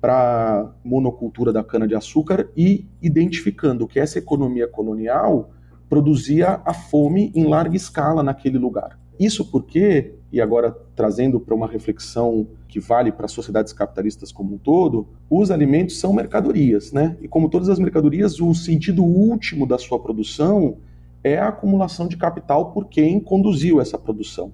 para 0.00 0.70
monocultura 0.84 1.52
da 1.52 1.64
cana-de-açúcar 1.64 2.48
e 2.56 2.86
identificando 3.00 3.86
que 3.86 4.00
essa 4.00 4.18
economia 4.18 4.68
colonial 4.68 5.50
produzia 5.88 6.60
a 6.64 6.74
fome 6.74 7.30
em 7.34 7.44
larga 7.44 7.76
escala 7.76 8.22
naquele 8.22 8.58
lugar. 8.58 8.98
Isso 9.18 9.44
porque, 9.44 10.14
e 10.32 10.40
agora 10.40 10.76
trazendo 10.96 11.38
para 11.38 11.54
uma 11.54 11.68
reflexão 11.68 12.46
que 12.68 12.80
vale 12.80 13.12
para 13.12 13.28
sociedades 13.28 13.72
capitalistas 13.72 14.32
como 14.32 14.56
um 14.56 14.58
todo, 14.58 15.06
os 15.30 15.50
alimentos 15.50 15.98
são 15.98 16.12
mercadorias, 16.12 16.92
né? 16.92 17.16
E 17.22 17.28
como 17.28 17.48
todas 17.48 17.68
as 17.68 17.78
mercadorias, 17.78 18.40
o 18.40 18.52
sentido 18.54 19.04
último 19.04 19.66
da 19.66 19.78
sua 19.78 20.00
produção 20.00 20.78
é 21.22 21.38
a 21.38 21.48
acumulação 21.48 22.08
de 22.08 22.16
capital 22.16 22.72
por 22.72 22.88
quem 22.88 23.20
conduziu 23.20 23.80
essa 23.80 23.96
produção. 23.96 24.52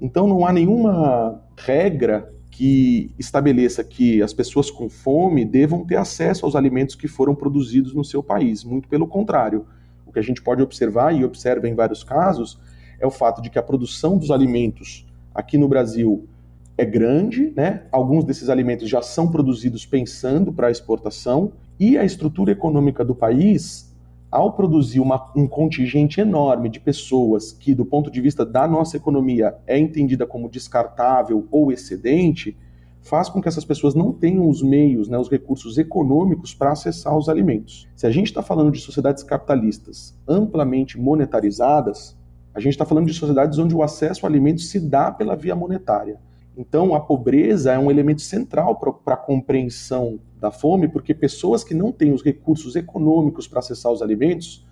Então 0.00 0.26
não 0.26 0.46
há 0.46 0.52
nenhuma 0.52 1.40
regra 1.56 2.32
que 2.50 3.10
estabeleça 3.18 3.84
que 3.84 4.22
as 4.22 4.32
pessoas 4.32 4.70
com 4.70 4.88
fome 4.88 5.44
devam 5.44 5.84
ter 5.84 5.96
acesso 5.96 6.44
aos 6.44 6.56
alimentos 6.56 6.94
que 6.94 7.06
foram 7.06 7.34
produzidos 7.34 7.94
no 7.94 8.04
seu 8.04 8.22
país. 8.22 8.64
Muito 8.64 8.88
pelo 8.88 9.06
contrário. 9.06 9.64
O 10.12 10.14
que 10.14 10.18
a 10.18 10.22
gente 10.22 10.42
pode 10.42 10.62
observar, 10.62 11.14
e 11.14 11.24
observa 11.24 11.66
em 11.66 11.74
vários 11.74 12.04
casos, 12.04 12.60
é 13.00 13.06
o 13.06 13.10
fato 13.10 13.40
de 13.40 13.48
que 13.48 13.58
a 13.58 13.62
produção 13.62 14.18
dos 14.18 14.30
alimentos 14.30 15.06
aqui 15.34 15.56
no 15.56 15.66
Brasil 15.66 16.28
é 16.76 16.84
grande, 16.84 17.50
né? 17.56 17.84
Alguns 17.90 18.22
desses 18.22 18.50
alimentos 18.50 18.90
já 18.90 19.00
são 19.00 19.30
produzidos 19.30 19.86
pensando 19.86 20.52
para 20.52 20.70
exportação 20.70 21.52
e 21.80 21.96
a 21.96 22.04
estrutura 22.04 22.52
econômica 22.52 23.02
do 23.02 23.14
país 23.14 23.90
ao 24.30 24.52
produzir 24.52 25.00
uma, 25.00 25.32
um 25.34 25.48
contingente 25.48 26.20
enorme 26.20 26.68
de 26.68 26.78
pessoas 26.78 27.50
que, 27.50 27.74
do 27.74 27.86
ponto 27.86 28.10
de 28.10 28.20
vista 28.20 28.44
da 28.44 28.68
nossa 28.68 28.98
economia, 28.98 29.56
é 29.66 29.78
entendida 29.78 30.26
como 30.26 30.50
descartável 30.50 31.48
ou 31.50 31.72
excedente, 31.72 32.54
faz 33.02 33.28
com 33.28 33.42
que 33.42 33.48
essas 33.48 33.64
pessoas 33.64 33.94
não 33.94 34.12
tenham 34.12 34.48
os 34.48 34.62
meios, 34.62 35.08
né, 35.08 35.18
os 35.18 35.28
recursos 35.28 35.76
econômicos 35.76 36.54
para 36.54 36.72
acessar 36.72 37.16
os 37.16 37.28
alimentos. 37.28 37.88
Se 37.96 38.06
a 38.06 38.10
gente 38.10 38.26
está 38.26 38.42
falando 38.42 38.70
de 38.70 38.80
sociedades 38.80 39.22
capitalistas 39.22 40.16
amplamente 40.26 40.98
monetarizadas, 40.98 42.16
a 42.54 42.60
gente 42.60 42.72
está 42.72 42.84
falando 42.84 43.06
de 43.06 43.14
sociedades 43.14 43.58
onde 43.58 43.74
o 43.74 43.82
acesso 43.82 44.24
a 44.24 44.28
alimentos 44.28 44.68
se 44.70 44.78
dá 44.78 45.10
pela 45.10 45.34
via 45.34 45.56
monetária. 45.56 46.18
Então, 46.56 46.94
a 46.94 47.00
pobreza 47.00 47.72
é 47.72 47.78
um 47.78 47.90
elemento 47.90 48.20
central 48.20 48.76
para 48.76 49.14
a 49.14 49.16
compreensão 49.16 50.20
da 50.38 50.50
fome, 50.50 50.86
porque 50.86 51.14
pessoas 51.14 51.64
que 51.64 51.74
não 51.74 51.90
têm 51.90 52.12
os 52.12 52.22
recursos 52.22 52.76
econômicos 52.76 53.48
para 53.48 53.60
acessar 53.60 53.90
os 53.90 54.02
alimentos 54.02 54.66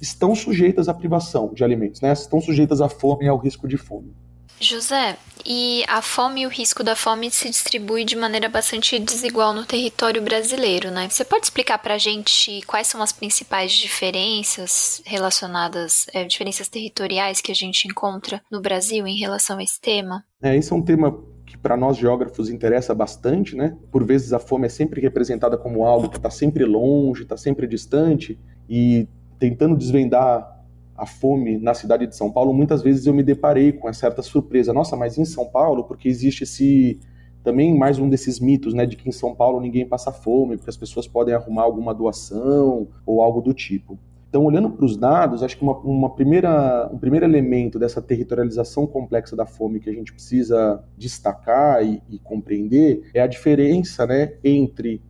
estão 0.00 0.34
sujeitas 0.34 0.88
à 0.88 0.94
privação 0.94 1.52
de 1.52 1.64
alimentos, 1.64 2.00
né? 2.00 2.12
estão 2.12 2.40
sujeitas 2.40 2.80
à 2.80 2.88
fome 2.88 3.24
e 3.24 3.28
ao 3.28 3.36
risco 3.36 3.66
de 3.66 3.76
fome. 3.76 4.14
José, 4.60 5.16
e 5.44 5.84
a 5.86 6.02
fome 6.02 6.42
e 6.42 6.46
o 6.46 6.48
risco 6.48 6.82
da 6.82 6.96
fome 6.96 7.30
se 7.30 7.48
distribui 7.48 8.04
de 8.04 8.16
maneira 8.16 8.48
bastante 8.48 8.98
desigual 8.98 9.52
no 9.54 9.64
território 9.64 10.20
brasileiro, 10.20 10.90
né? 10.90 11.08
Você 11.08 11.24
pode 11.24 11.44
explicar 11.44 11.78
para 11.78 11.94
a 11.94 11.98
gente 11.98 12.60
quais 12.66 12.88
são 12.88 13.00
as 13.00 13.12
principais 13.12 13.72
diferenças 13.72 15.00
relacionadas, 15.04 16.06
é, 16.12 16.24
diferenças 16.24 16.68
territoriais 16.68 17.40
que 17.40 17.52
a 17.52 17.54
gente 17.54 17.86
encontra 17.86 18.42
no 18.50 18.60
Brasil 18.60 19.06
em 19.06 19.16
relação 19.16 19.58
a 19.58 19.62
esse 19.62 19.80
tema? 19.80 20.24
É, 20.42 20.56
esse 20.56 20.72
é 20.72 20.76
um 20.76 20.82
tema 20.82 21.16
que 21.46 21.56
para 21.56 21.76
nós 21.76 21.96
geógrafos 21.96 22.48
interessa 22.48 22.92
bastante, 22.92 23.54
né? 23.54 23.76
Por 23.92 24.04
vezes 24.04 24.32
a 24.32 24.40
fome 24.40 24.66
é 24.66 24.70
sempre 24.70 25.00
representada 25.00 25.56
como 25.56 25.84
algo 25.84 26.08
que 26.08 26.16
está 26.16 26.30
sempre 26.30 26.64
longe, 26.64 27.22
está 27.22 27.36
sempre 27.36 27.68
distante, 27.68 28.36
e 28.68 29.06
tentando 29.38 29.76
desvendar 29.76 30.55
a 30.96 31.06
fome 31.06 31.58
na 31.58 31.74
cidade 31.74 32.06
de 32.06 32.16
São 32.16 32.30
Paulo, 32.30 32.52
muitas 32.52 32.82
vezes 32.82 33.06
eu 33.06 33.14
me 33.14 33.22
deparei 33.22 33.72
com 33.72 33.86
uma 33.86 33.92
certa 33.92 34.22
surpresa. 34.22 34.72
Nossa, 34.72 34.96
mas 34.96 35.18
em 35.18 35.24
São 35.24 35.46
Paulo, 35.46 35.84
porque 35.84 36.08
existe 36.08 36.44
esse 36.44 36.98
também 37.42 37.78
mais 37.78 37.98
um 37.98 38.08
desses 38.08 38.40
mitos, 38.40 38.74
né, 38.74 38.84
de 38.84 38.96
que 38.96 39.08
em 39.08 39.12
São 39.12 39.32
Paulo 39.32 39.60
ninguém 39.60 39.86
passa 39.86 40.10
fome, 40.10 40.56
porque 40.56 40.70
as 40.70 40.76
pessoas 40.76 41.06
podem 41.06 41.32
arrumar 41.32 41.62
alguma 41.62 41.94
doação 41.94 42.88
ou 43.06 43.22
algo 43.22 43.40
do 43.40 43.54
tipo. 43.54 43.96
Então, 44.28 44.44
olhando 44.44 44.68
para 44.68 44.84
os 44.84 44.96
dados, 44.96 45.42
acho 45.42 45.56
que 45.56 45.62
uma, 45.62 45.78
uma, 45.78 46.10
primeira, 46.10 46.90
um 46.92 46.98
primeiro 46.98 47.24
elemento 47.24 47.78
dessa 47.78 48.02
territorialização 48.02 48.86
complexa 48.86 49.36
da 49.36 49.46
fome 49.46 49.78
que 49.78 49.88
a 49.88 49.92
gente 49.92 50.12
precisa 50.12 50.82
destacar 50.98 51.84
e, 51.84 52.02
e 52.10 52.18
compreender 52.18 53.08
é 53.14 53.20
a 53.20 53.26
diferença 53.26 54.04
né, 54.06 54.34
entre 54.42 55.00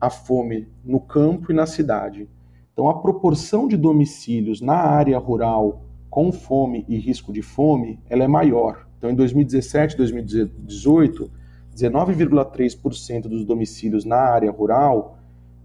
a 0.00 0.08
fome 0.10 0.66
no 0.84 0.98
campo 0.98 1.52
e 1.52 1.54
na 1.54 1.66
cidade. 1.66 2.26
Então, 2.72 2.88
a 2.88 3.00
proporção 3.00 3.68
de 3.68 3.76
domicílios 3.76 4.60
na 4.60 4.76
área 4.76 5.18
rural 5.18 5.82
com 6.08 6.30
fome 6.30 6.84
e 6.88 6.98
risco 6.98 7.32
de 7.32 7.42
fome, 7.42 7.98
ela 8.08 8.24
é 8.24 8.28
maior. 8.28 8.86
Então, 8.98 9.10
em 9.10 9.14
2017 9.14 9.94
e 9.94 9.96
2018, 9.96 11.30
19,3% 11.74 13.22
dos 13.22 13.44
domicílios 13.44 14.04
na 14.04 14.16
área 14.16 14.50
rural 14.50 15.18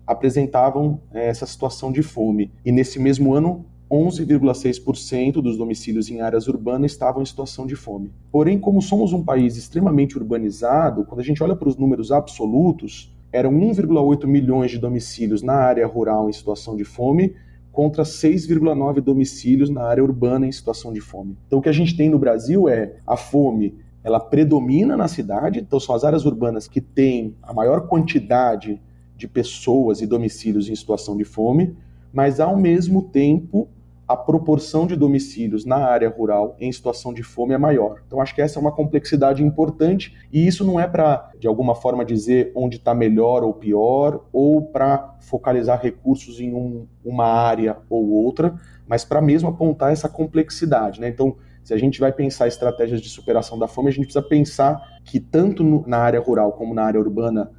apresentavam 0.05 1.01
é, 1.13 1.27
essa 1.27 1.45
situação 1.45 1.91
de 1.91 2.01
fome. 2.01 2.51
E 2.65 2.71
nesse 2.71 2.97
mesmo 2.97 3.33
ano, 3.33 3.65
11,6% 3.91 5.33
dos 5.41 5.57
domicílios 5.57 6.09
em 6.09 6.21
áreas 6.21 6.47
urbanas 6.47 6.91
estavam 6.91 7.21
em 7.21 7.25
situação 7.25 7.65
de 7.65 7.75
fome. 7.75 8.11
Porém, 8.31 8.59
como 8.59 8.81
somos 8.81 9.13
um 9.13 9.23
país 9.23 9.55
extremamente 9.55 10.17
urbanizado, 10.17 11.05
quando 11.05 11.19
a 11.19 11.23
gente 11.23 11.41
olha 11.43 11.55
para 11.55 11.69
os 11.69 11.77
números 11.77 12.11
absolutos, 12.11 13.13
eram 13.31 13.51
1,8 13.51 14.25
milhões 14.25 14.71
de 14.71 14.77
domicílios 14.77 15.41
na 15.41 15.53
área 15.53 15.85
rural 15.85 16.29
em 16.29 16.33
situação 16.33 16.75
de 16.75 16.83
fome, 16.83 17.35
contra 17.71 18.03
6,9 18.03 19.01
domicílios 19.01 19.69
na 19.69 19.83
área 19.83 20.03
urbana 20.03 20.47
em 20.47 20.51
situação 20.51 20.91
de 20.91 20.99
fome. 20.99 21.37
Então 21.45 21.59
o 21.59 21.61
que 21.61 21.69
a 21.69 21.73
gente 21.73 21.95
tem 21.95 22.09
no 22.09 22.17
Brasil 22.17 22.67
é 22.67 22.95
a 23.05 23.15
fome, 23.15 23.75
ela 24.03 24.19
predomina 24.19 24.97
na 24.97 25.07
cidade, 25.07 25.59
então 25.59 25.79
são 25.79 25.93
as 25.93 26.03
áreas 26.03 26.25
urbanas 26.25 26.67
que 26.67 26.81
têm 26.81 27.35
a 27.43 27.53
maior 27.53 27.87
quantidade 27.87 28.81
de 29.15 29.27
pessoas 29.27 30.01
e 30.01 30.07
domicílios 30.07 30.69
em 30.69 30.75
situação 30.75 31.17
de 31.17 31.23
fome, 31.23 31.75
mas 32.11 32.39
ao 32.39 32.57
mesmo 32.57 33.03
tempo 33.03 33.67
a 34.07 34.15
proporção 34.15 34.87
de 34.87 34.95
domicílios 34.95 35.65
na 35.65 35.77
área 35.77 36.09
rural 36.09 36.55
em 36.59 36.71
situação 36.71 37.13
de 37.13 37.23
fome 37.23 37.53
é 37.53 37.57
maior. 37.57 38.01
Então, 38.07 38.21
acho 38.21 38.33
que 38.33 38.41
essa 38.41 38.57
é 38.57 38.61
uma 38.61 38.71
complexidade 38.71 39.43
importante 39.43 40.15
e 40.31 40.47
isso 40.47 40.63
não 40.63 40.79
é 40.79 40.87
para, 40.87 41.29
de 41.37 41.45
alguma 41.45 41.75
forma, 41.75 42.05
dizer 42.05 42.51
onde 42.55 42.77
está 42.77 42.93
melhor 42.93 43.43
ou 43.43 43.53
pior, 43.53 44.25
ou 44.31 44.61
para 44.61 45.17
focalizar 45.19 45.81
recursos 45.81 46.39
em 46.39 46.53
um, 46.53 46.87
uma 47.03 47.25
área 47.25 47.77
ou 47.89 48.09
outra, 48.11 48.55
mas 48.87 49.03
para 49.03 49.21
mesmo 49.21 49.49
apontar 49.49 49.91
essa 49.91 50.07
complexidade. 50.07 51.01
Né? 51.01 51.09
Então, 51.09 51.35
se 51.61 51.73
a 51.73 51.77
gente 51.77 51.99
vai 51.99 52.13
pensar 52.13 52.47
estratégias 52.47 53.01
de 53.01 53.09
superação 53.09 53.59
da 53.59 53.67
fome, 53.67 53.89
a 53.89 53.91
gente 53.91 54.05
precisa 54.05 54.25
pensar 54.25 54.81
que 55.03 55.19
tanto 55.19 55.65
no, 55.65 55.85
na 55.85 55.97
área 55.97 56.21
rural 56.21 56.53
como 56.53 56.73
na 56.73 56.83
área 56.83 56.99
urbana, 56.99 57.51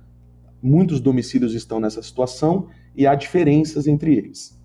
muitos 0.63 0.99
domicílios 0.99 1.53
estão 1.53 1.79
nessa 1.79 2.03
situação 2.03 2.69
e 2.97 3.07
há 3.07 3.15
diferenças 3.15 3.87
entre 3.87 4.17
eles. 4.17 4.58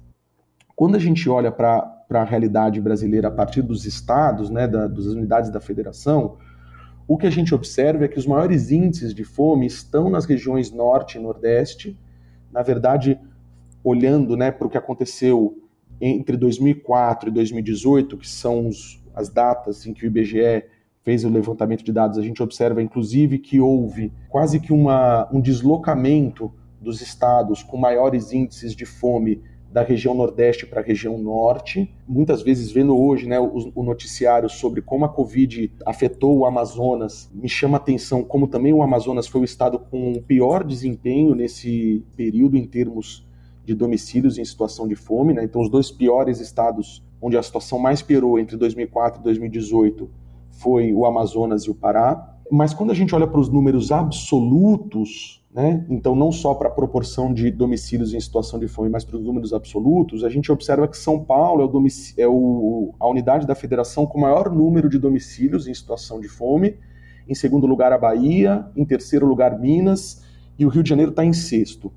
Quando 0.75 0.95
a 0.95 0.99
gente 0.99 1.29
olha 1.29 1.51
para 1.51 2.05
a 2.09 2.23
realidade 2.23 2.81
brasileira 2.81 3.27
a 3.27 3.31
partir 3.31 3.61
dos 3.61 3.85
estados, 3.85 4.49
né, 4.49 4.67
da, 4.67 4.87
das 4.87 5.05
unidades 5.05 5.49
da 5.49 5.59
federação, 5.59 6.37
o 7.07 7.17
que 7.17 7.27
a 7.27 7.29
gente 7.29 7.53
observa 7.53 8.05
é 8.05 8.07
que 8.07 8.17
os 8.17 8.25
maiores 8.25 8.71
índices 8.71 9.13
de 9.13 9.23
fome 9.23 9.65
estão 9.65 10.09
nas 10.09 10.25
regiões 10.25 10.71
norte 10.71 11.17
e 11.17 11.21
nordeste. 11.21 11.97
Na 12.51 12.61
verdade, 12.61 13.19
olhando 13.83 14.37
né, 14.37 14.51
para 14.51 14.65
o 14.65 14.69
que 14.69 14.77
aconteceu 14.77 15.57
entre 15.99 16.37
2004 16.37 17.29
e 17.29 17.31
2018, 17.31 18.17
que 18.17 18.27
são 18.27 18.67
os, 18.67 19.03
as 19.13 19.29
datas 19.29 19.85
em 19.85 19.93
que 19.93 20.05
o 20.05 20.07
IBGE 20.07 20.65
fez 21.03 21.25
o 21.25 21.29
levantamento 21.29 21.83
de 21.83 21.91
dados, 21.91 22.17
a 22.17 22.21
gente 22.21 22.41
observa 22.41 22.81
inclusive 22.81 23.37
que 23.37 23.59
houve 23.59 24.11
quase 24.29 24.59
que 24.59 24.71
uma, 24.71 25.29
um 25.33 25.41
deslocamento 25.41 26.51
dos 26.79 27.01
estados 27.01 27.61
com 27.61 27.77
maiores 27.77 28.31
índices 28.31 28.73
de 28.73 28.85
fome 28.85 29.41
da 29.73 29.81
região 29.81 30.13
Nordeste 30.13 30.67
para 30.67 30.81
a 30.81 30.83
região 30.83 31.17
Norte. 31.17 31.91
Muitas 32.07 32.43
vezes, 32.43 32.71
vendo 32.71 32.95
hoje 32.95 33.27
né, 33.27 33.39
o, 33.39 33.71
o, 33.73 33.83
noticiário 33.83 34.47
sobre 34.47 34.83
como 34.83 35.03
a 35.03 35.09
Covid 35.09 35.71
afetou 35.83 36.37
o 36.37 36.45
Amazonas, 36.45 37.27
me 37.33 37.49
chama 37.49 37.77
a 37.77 37.81
atenção 37.81 38.23
como 38.23 38.47
também 38.47 38.71
o 38.71 38.83
Amazonas 38.83 39.25
foi 39.27 39.41
o 39.41 39.43
estado 39.43 39.79
com 39.79 40.13
o 40.13 40.21
pior 40.21 40.63
desempenho 40.63 41.33
nesse 41.33 42.05
período 42.15 42.55
em 42.55 42.67
termos 42.67 43.27
de 43.65 43.73
domicílios 43.73 44.37
em 44.37 44.45
situação 44.45 44.87
de 44.87 44.95
fome. 44.95 45.33
Né? 45.33 45.43
Então, 45.43 45.59
os 45.59 45.69
dois 45.69 45.89
piores 45.89 46.39
estados 46.39 47.03
onde 47.19 47.35
a 47.35 47.41
situação 47.41 47.79
mais 47.79 48.03
piorou 48.03 48.37
entre 48.37 48.55
2004 48.55 49.21
e 49.21 49.23
2018 49.23 50.07
foi 50.51 50.93
o 50.93 51.03
Amazonas 51.03 51.63
e 51.63 51.71
o 51.71 51.75
Pará. 51.75 52.37
Mas 52.51 52.75
quando 52.75 52.91
a 52.91 52.93
gente 52.93 53.15
olha 53.15 53.25
para 53.25 53.39
os 53.39 53.49
números 53.49 53.91
absolutos 53.91 55.42
né? 55.53 55.85
Então, 55.87 56.15
não 56.15 56.31
só 56.31 56.55
para 56.55 56.67
a 56.67 56.71
proporção 56.71 57.31
de 57.31 57.51
domicílios 57.51 58.13
em 58.13 58.19
situação 58.19 58.59
de 58.59 58.67
fome, 58.67 58.89
mas 58.89 59.05
para 59.05 59.17
os 59.17 59.23
números 59.23 59.53
absolutos, 59.53 60.23
a 60.23 60.29
gente 60.29 60.51
observa 60.51 60.87
que 60.87 60.97
São 60.97 61.23
Paulo 61.23 61.61
é, 61.61 61.65
o 61.65 61.87
é 62.17 62.27
o, 62.27 62.95
a 62.99 63.07
unidade 63.07 63.45
da 63.45 63.53
federação 63.53 64.05
com 64.07 64.19
maior 64.19 64.49
número 64.49 64.89
de 64.89 64.97
domicílios 64.97 65.67
em 65.67 65.73
situação 65.73 66.19
de 66.19 66.27
fome. 66.27 66.77
Em 67.29 67.35
segundo 67.35 67.67
lugar, 67.67 67.93
a 67.93 67.97
Bahia. 67.99 68.65
Em 68.75 68.83
terceiro 68.83 69.27
lugar, 69.27 69.59
Minas. 69.59 70.23
E 70.57 70.65
o 70.65 70.69
Rio 70.69 70.81
de 70.81 70.89
Janeiro 70.89 71.11
está 71.11 71.23
em 71.23 71.33
sexto. 71.33 71.93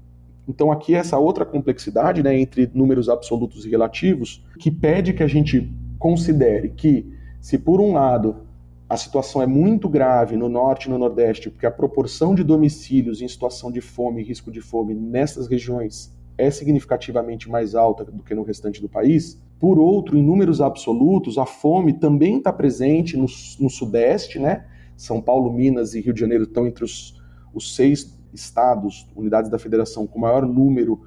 Então, 0.47 0.71
aqui 0.71 0.95
é 0.95 0.99
essa 0.99 1.19
outra 1.19 1.47
complexidade 1.47 2.23
né, 2.23 2.39
entre 2.39 2.71
números 2.75 3.09
absolutos 3.09 3.65
e 3.65 3.71
relativos 3.71 4.45
que 4.59 4.71
pede 4.71 5.15
que 5.15 5.23
a 5.23 5.27
gente 5.27 5.73
considere 5.99 6.69
que, 6.69 7.11
se 7.41 7.59
por 7.59 7.81
um 7.81 7.95
lado 7.95 8.46
a 8.89 8.97
situação 8.97 9.43
é 9.43 9.47
muito 9.47 9.89
grave 9.89 10.37
no 10.37 10.49
norte 10.49 10.85
e 10.85 10.91
no 10.91 10.99
nordeste, 10.99 11.51
porque 11.51 11.67
a 11.67 11.71
proporção 11.71 12.35
de 12.35 12.45
domicílios 12.45 13.21
em 13.21 13.27
situação 13.27 13.71
de 13.71 13.81
fome 13.81 14.23
e 14.23 14.25
risco 14.25 14.51
de 14.51 14.61
fome 14.61 14.95
nessas 14.95 15.49
regiões 15.49 16.15
é 16.39 16.51
significativamente 16.51 17.51
mais 17.51 17.75
alta 17.75 18.05
do 18.05 18.23
que 18.23 18.35
no 18.35 18.45
restante 18.45 18.81
do 18.81 18.89
país. 18.89 19.41
Por 19.59 19.79
outro, 19.79 20.17
em 20.17 20.23
números 20.23 20.61
absolutos, 20.61 21.37
a 21.37 21.47
fome 21.47 21.95
também 21.95 22.39
está 22.39 22.53
presente 22.53 23.17
no, 23.17 23.27
no, 23.59 23.71
Sudeste, 23.71 24.39
né? 24.39 24.67
São 24.97 25.21
Paulo, 25.21 25.53
Minas 25.53 25.95
e 25.95 26.01
Rio 26.01 26.13
de 26.13 26.21
Janeiro 26.21 26.45
estão 26.45 26.67
entre 26.67 26.85
os, 26.85 27.21
os 27.53 27.75
seis 27.75 28.17
estados, 28.33 29.09
unidades 29.17 29.51
da 29.51 29.59
federação, 29.59 30.07
com 30.07 30.21
maior 30.21 30.47
número 30.47 31.01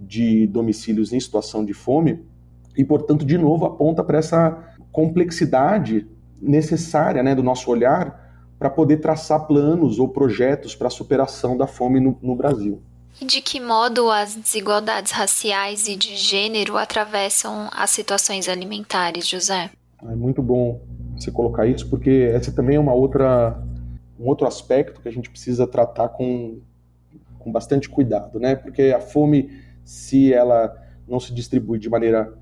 de 0.00 0.46
domicílios 0.46 1.12
em 1.12 1.20
situação 1.20 1.64
de 1.64 1.74
fome, 1.74 2.24
e, 2.76 2.84
portanto, 2.84 3.24
de 3.24 3.36
novo, 3.36 3.66
aponta 3.66 4.02
para 4.02 4.18
essa 4.18 4.74
complexidade 4.90 6.08
necessária 6.40 7.22
né, 7.22 7.34
do 7.34 7.42
nosso 7.42 7.70
olhar 7.70 8.30
para 8.58 8.68
poder 8.68 8.98
traçar 8.98 9.46
planos 9.46 9.98
ou 9.98 10.08
projetos 10.08 10.74
para 10.74 10.88
a 10.88 10.90
superação 10.90 11.56
da 11.56 11.66
fome 11.66 11.98
no, 11.98 12.18
no 12.22 12.36
Brasil. 12.36 12.82
E 13.20 13.24
de 13.24 13.40
que 13.40 13.58
modo 13.58 14.10
as 14.10 14.34
desigualdades 14.34 15.12
raciais 15.12 15.88
e 15.88 15.96
de 15.96 16.14
gênero 16.16 16.76
atravessam 16.76 17.68
as 17.72 17.90
situações 17.90 18.48
alimentares, 18.48 19.26
José? 19.26 19.70
É 20.02 20.14
muito 20.14 20.42
bom 20.42 20.80
você 21.16 21.30
colocar 21.30 21.66
isso, 21.66 21.88
porque 21.88 22.10
esse 22.10 22.52
também 22.52 22.76
é 22.76 22.80
uma 22.80 22.94
outra, 22.94 23.58
um 24.18 24.26
outro 24.26 24.46
aspecto 24.46 25.00
que 25.00 25.08
a 25.08 25.12
gente 25.12 25.28
precisa 25.28 25.66
tratar 25.66 26.10
com, 26.10 26.60
com 27.38 27.50
bastante 27.50 27.88
cuidado, 27.88 28.38
né? 28.38 28.54
Porque 28.54 28.94
a 28.94 29.00
fome, 29.00 29.50
se 29.84 30.32
ela 30.32 30.74
não 31.06 31.18
se 31.18 31.34
distribui 31.34 31.78
de 31.78 31.90
maneira 31.90 32.32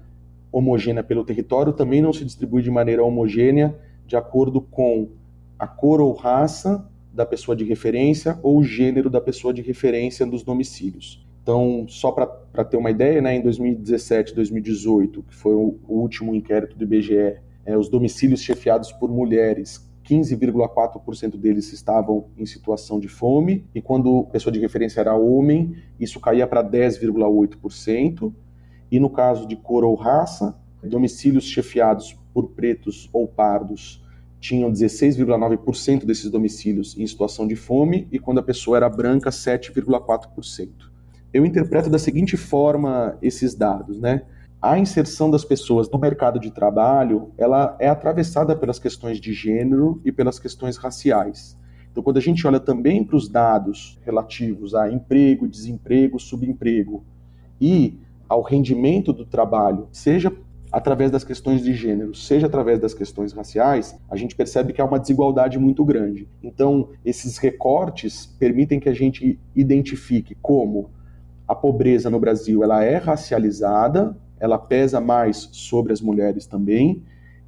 homogênea 0.52 1.02
pelo 1.02 1.24
território, 1.24 1.72
também 1.72 2.02
não 2.02 2.12
se 2.12 2.24
distribui 2.24 2.62
de 2.62 2.70
maneira 2.70 3.04
homogênea 3.04 3.74
de 4.08 4.16
acordo 4.16 4.62
com 4.62 5.10
a 5.58 5.66
cor 5.66 6.00
ou 6.00 6.14
raça 6.14 6.88
da 7.12 7.26
pessoa 7.26 7.54
de 7.54 7.62
referência 7.62 8.38
ou 8.42 8.58
o 8.58 8.64
gênero 8.64 9.10
da 9.10 9.20
pessoa 9.20 9.52
de 9.52 9.60
referência 9.60 10.24
dos 10.24 10.42
domicílios. 10.42 11.26
Então, 11.42 11.84
só 11.88 12.10
para 12.10 12.64
ter 12.64 12.78
uma 12.78 12.90
ideia, 12.90 13.20
né, 13.20 13.36
em 13.36 13.42
2017 13.42 14.34
2018, 14.34 15.22
que 15.22 15.34
foi 15.34 15.54
o, 15.54 15.78
último 15.86 16.34
inquérito 16.34 16.76
do 16.76 16.84
IBGE, 16.84 17.36
é, 17.66 17.76
os 17.76 17.88
domicílios 17.88 18.40
chefiados 18.40 18.92
por 18.92 19.10
mulheres 19.10 19.86
15,4% 20.04 21.36
deles 21.36 21.70
estavam 21.70 22.28
em 22.36 22.46
situação 22.46 22.98
de 22.98 23.08
fome, 23.08 23.66
e 23.74 23.82
quando 23.82 24.20
a 24.20 24.32
pessoa 24.32 24.50
de 24.50 24.58
referência 24.58 25.00
era 25.00 25.14
homem, 25.14 25.76
isso 26.00 26.18
caía 26.18 26.46
para 26.46 26.64
10,8%, 26.64 28.32
e 28.90 28.98
no 28.98 29.10
caso 29.10 29.46
de 29.46 29.54
cor 29.54 29.84
ou 29.84 29.94
raça, 29.94 30.58
domicílios 30.82 31.44
chefiados 31.44 32.18
por 32.38 32.50
pretos 32.50 33.10
ou 33.12 33.26
pardos 33.26 34.00
tinham 34.38 34.70
16,9% 34.70 36.04
desses 36.04 36.30
domicílios 36.30 36.96
em 36.96 37.04
situação 37.04 37.48
de 37.48 37.56
fome 37.56 38.06
e 38.12 38.18
quando 38.20 38.38
a 38.38 38.42
pessoa 38.44 38.76
era 38.76 38.88
branca, 38.88 39.30
7,4%. 39.30 40.68
Eu 41.34 41.44
interpreto 41.44 41.90
da 41.90 41.98
seguinte 41.98 42.36
forma 42.36 43.18
esses 43.20 43.56
dados, 43.56 43.98
né? 43.98 44.22
A 44.62 44.78
inserção 44.78 45.28
das 45.28 45.44
pessoas 45.44 45.90
no 45.90 45.98
mercado 45.98 46.38
de 46.38 46.52
trabalho, 46.52 47.32
ela 47.36 47.76
é 47.80 47.88
atravessada 47.88 48.54
pelas 48.54 48.78
questões 48.78 49.20
de 49.20 49.32
gênero 49.32 50.00
e 50.04 50.12
pelas 50.12 50.38
questões 50.38 50.76
raciais. 50.76 51.58
Então, 51.90 52.04
quando 52.04 52.18
a 52.18 52.22
gente 52.22 52.46
olha 52.46 52.60
também 52.60 53.02
para 53.02 53.16
os 53.16 53.28
dados 53.28 53.98
relativos 54.06 54.76
a 54.76 54.88
emprego, 54.88 55.48
desemprego, 55.48 56.20
subemprego 56.20 57.04
e 57.60 57.98
ao 58.28 58.42
rendimento 58.42 59.12
do 59.12 59.26
trabalho, 59.26 59.88
seja 59.90 60.32
através 60.70 61.10
das 61.10 61.24
questões 61.24 61.62
de 61.62 61.72
gênero, 61.74 62.14
seja 62.14 62.46
através 62.46 62.78
das 62.78 62.92
questões 62.92 63.32
raciais, 63.32 63.98
a 64.10 64.16
gente 64.16 64.34
percebe 64.34 64.72
que 64.72 64.80
há 64.80 64.84
uma 64.84 64.98
desigualdade 64.98 65.58
muito 65.58 65.84
grande. 65.84 66.28
Então, 66.42 66.90
esses 67.04 67.38
recortes 67.38 68.26
permitem 68.26 68.78
que 68.78 68.88
a 68.88 68.94
gente 68.94 69.38
identifique 69.54 70.34
como 70.42 70.90
a 71.46 71.54
pobreza 71.54 72.10
no 72.10 72.20
Brasil 72.20 72.62
ela 72.62 72.84
é 72.84 72.96
racializada, 72.96 74.16
ela 74.38 74.58
pesa 74.58 75.00
mais 75.00 75.48
sobre 75.52 75.92
as 75.92 76.00
mulheres 76.00 76.46
também, 76.46 77.02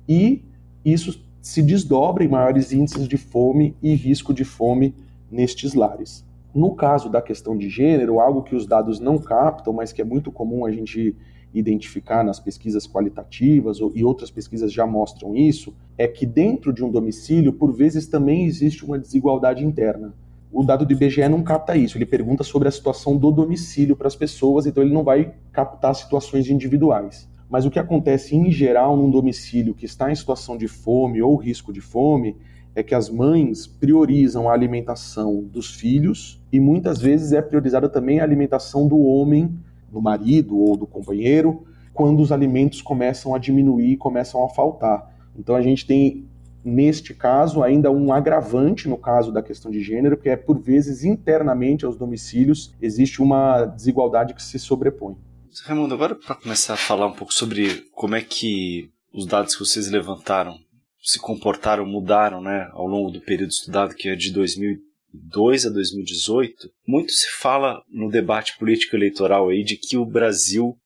e 0.09 0.43
isso 0.85 1.23
se 1.43 1.63
desdobra 1.63 2.25
em 2.25 2.29
maiores 2.29 2.73
índices 2.73 3.07
de 3.07 3.17
fome 3.17 3.77
e 3.83 3.95
risco 3.95 4.33
de 4.33 4.45
fome 4.45 4.95
nestes 5.31 5.75
lares. 5.75 6.25
No 6.55 6.75
caso 6.75 7.09
da 7.09 7.23
questão 7.23 7.57
de 7.57 7.69
gênero, 7.69 8.19
algo 8.19 8.43
que 8.43 8.57
os 8.57 8.67
dados 8.67 8.99
não 8.99 9.19
captam, 9.19 9.73
mas 9.73 9.93
que 9.93 10.03
é 10.03 10.05
muito 10.05 10.33
comum 10.33 10.65
a 10.65 10.73
gente 10.73 11.15
identificar 11.53 12.23
nas 12.23 12.39
pesquisas 12.39 12.87
qualitativas 12.87 13.79
e 13.95 14.05
outras 14.05 14.31
pesquisas 14.31 14.73
já 14.73 14.87
mostram 14.87 15.37
isso, 15.37 15.75
é 15.99 16.07
que 16.07 16.25
dentro 16.25 16.73
de 16.73 16.85
um 16.85 16.91
domicílio, 16.91 17.53
por 17.53 17.73
vezes 17.73 18.07
também 18.07 18.47
existe 18.47 18.85
uma 18.85 18.99
desigualdade 18.99 19.65
interna. 19.65 20.15
O 20.53 20.65
dado 20.65 20.85
do 20.85 20.93
IBGE 20.93 21.29
não 21.29 21.43
capta 21.43 21.77
isso, 21.77 21.97
ele 21.97 22.07
pergunta 22.07 22.43
sobre 22.43 22.69
a 22.69 22.71
situação 22.71 23.17
do 23.17 23.31
domicílio 23.31 23.97
para 23.97 24.09
as 24.09 24.17
pessoas, 24.17 24.67
então 24.67 24.83
ele 24.83 24.93
não 24.93 25.05
vai 25.05 25.35
captar 25.53 25.95
situações 25.95 26.49
individuais. 26.49 27.29
Mas 27.49 27.67
o 27.67 27.71
que 27.71 27.79
acontece 27.79 28.37
em 28.37 28.51
geral 28.51 28.97
num 28.97 29.11
domicílio 29.11 29.75
que 29.75 29.85
está 29.85 30.11
em 30.11 30.15
situação 30.15 30.57
de 30.57 30.69
fome 30.69 31.21
ou 31.21 31.37
risco 31.37 31.73
de 31.73 31.81
fome 31.81 32.37
é 32.75 32.83
que 32.83 32.95
as 32.95 33.09
mães 33.09 33.67
priorizam 33.67 34.49
a 34.49 34.53
alimentação 34.53 35.43
dos 35.43 35.75
filhos 35.75 36.41
e 36.53 36.61
muitas 36.61 37.01
vezes 37.01 37.33
é 37.33 37.43
priorizada 37.43 37.89
também 37.89 38.21
a 38.21 38.25
alimentação 38.25 38.87
do 38.87 38.99
homem 39.01 39.59
do 39.91 40.01
marido 40.01 40.57
ou 40.57 40.77
do 40.77 40.87
companheiro 40.87 41.65
quando 41.93 42.21
os 42.21 42.33
alimentos 42.33 42.81
começam 42.81 43.35
a 43.35 43.39
diminuir, 43.39 43.97
começam 43.97 44.45
a 44.45 44.49
faltar. 44.49 45.15
Então 45.37 45.55
a 45.55 45.63
gente 45.63 45.87
tem 45.87 46.27
neste 46.65 47.15
caso 47.15 47.63
ainda 47.63 47.91
um 47.91 48.13
agravante 48.13 48.89
no 48.89 48.97
caso 48.97 49.33
da 49.33 49.43
questão 49.43 49.71
de 49.71 49.83
gênero, 49.83 50.17
que 50.17 50.29
é 50.29 50.37
por 50.37 50.59
vezes 50.59 51.05
internamente 51.05 51.85
aos 51.85 51.97
domicílios 51.97 52.75
existe 52.81 53.23
uma 53.23 53.65
desigualdade 53.65 54.35
que 54.35 54.43
se 54.43 54.59
sobrepõe. 54.59 55.17
Raimundo, 55.65 55.95
agora 55.95 56.15
para 56.15 56.37
começar 56.37 56.75
a 56.75 56.77
falar 56.77 57.07
um 57.07 57.13
pouco 57.13 57.35
sobre 57.35 57.85
como 57.93 58.15
é 58.15 58.21
que 58.21 58.91
os 59.13 59.27
dados 59.27 59.55
que 59.55 59.65
vocês 59.65 59.91
levantaram 59.91 60.55
se 61.03 61.19
comportaram, 61.19 61.87
mudaram, 61.87 62.43
né, 62.43 62.69
ao 62.73 62.87
longo 62.87 63.11
do 63.11 63.21
período 63.21 63.51
estudado, 63.51 63.95
que 63.95 64.09
é 64.09 64.15
de 64.15 64.33
2000 64.33 64.79
2002 65.13 65.67
a 65.67 65.71
2018, 65.71 66.71
muito 66.87 67.13
se 67.13 67.29
fala 67.31 67.83
no 67.89 68.09
debate 68.09 68.57
político 68.59 68.97
eleitoral 68.97 69.49
aí 69.49 69.65
de 69.65 69.77
que 69.77 69.97
o 69.97 70.07
Brasil 70.07 70.77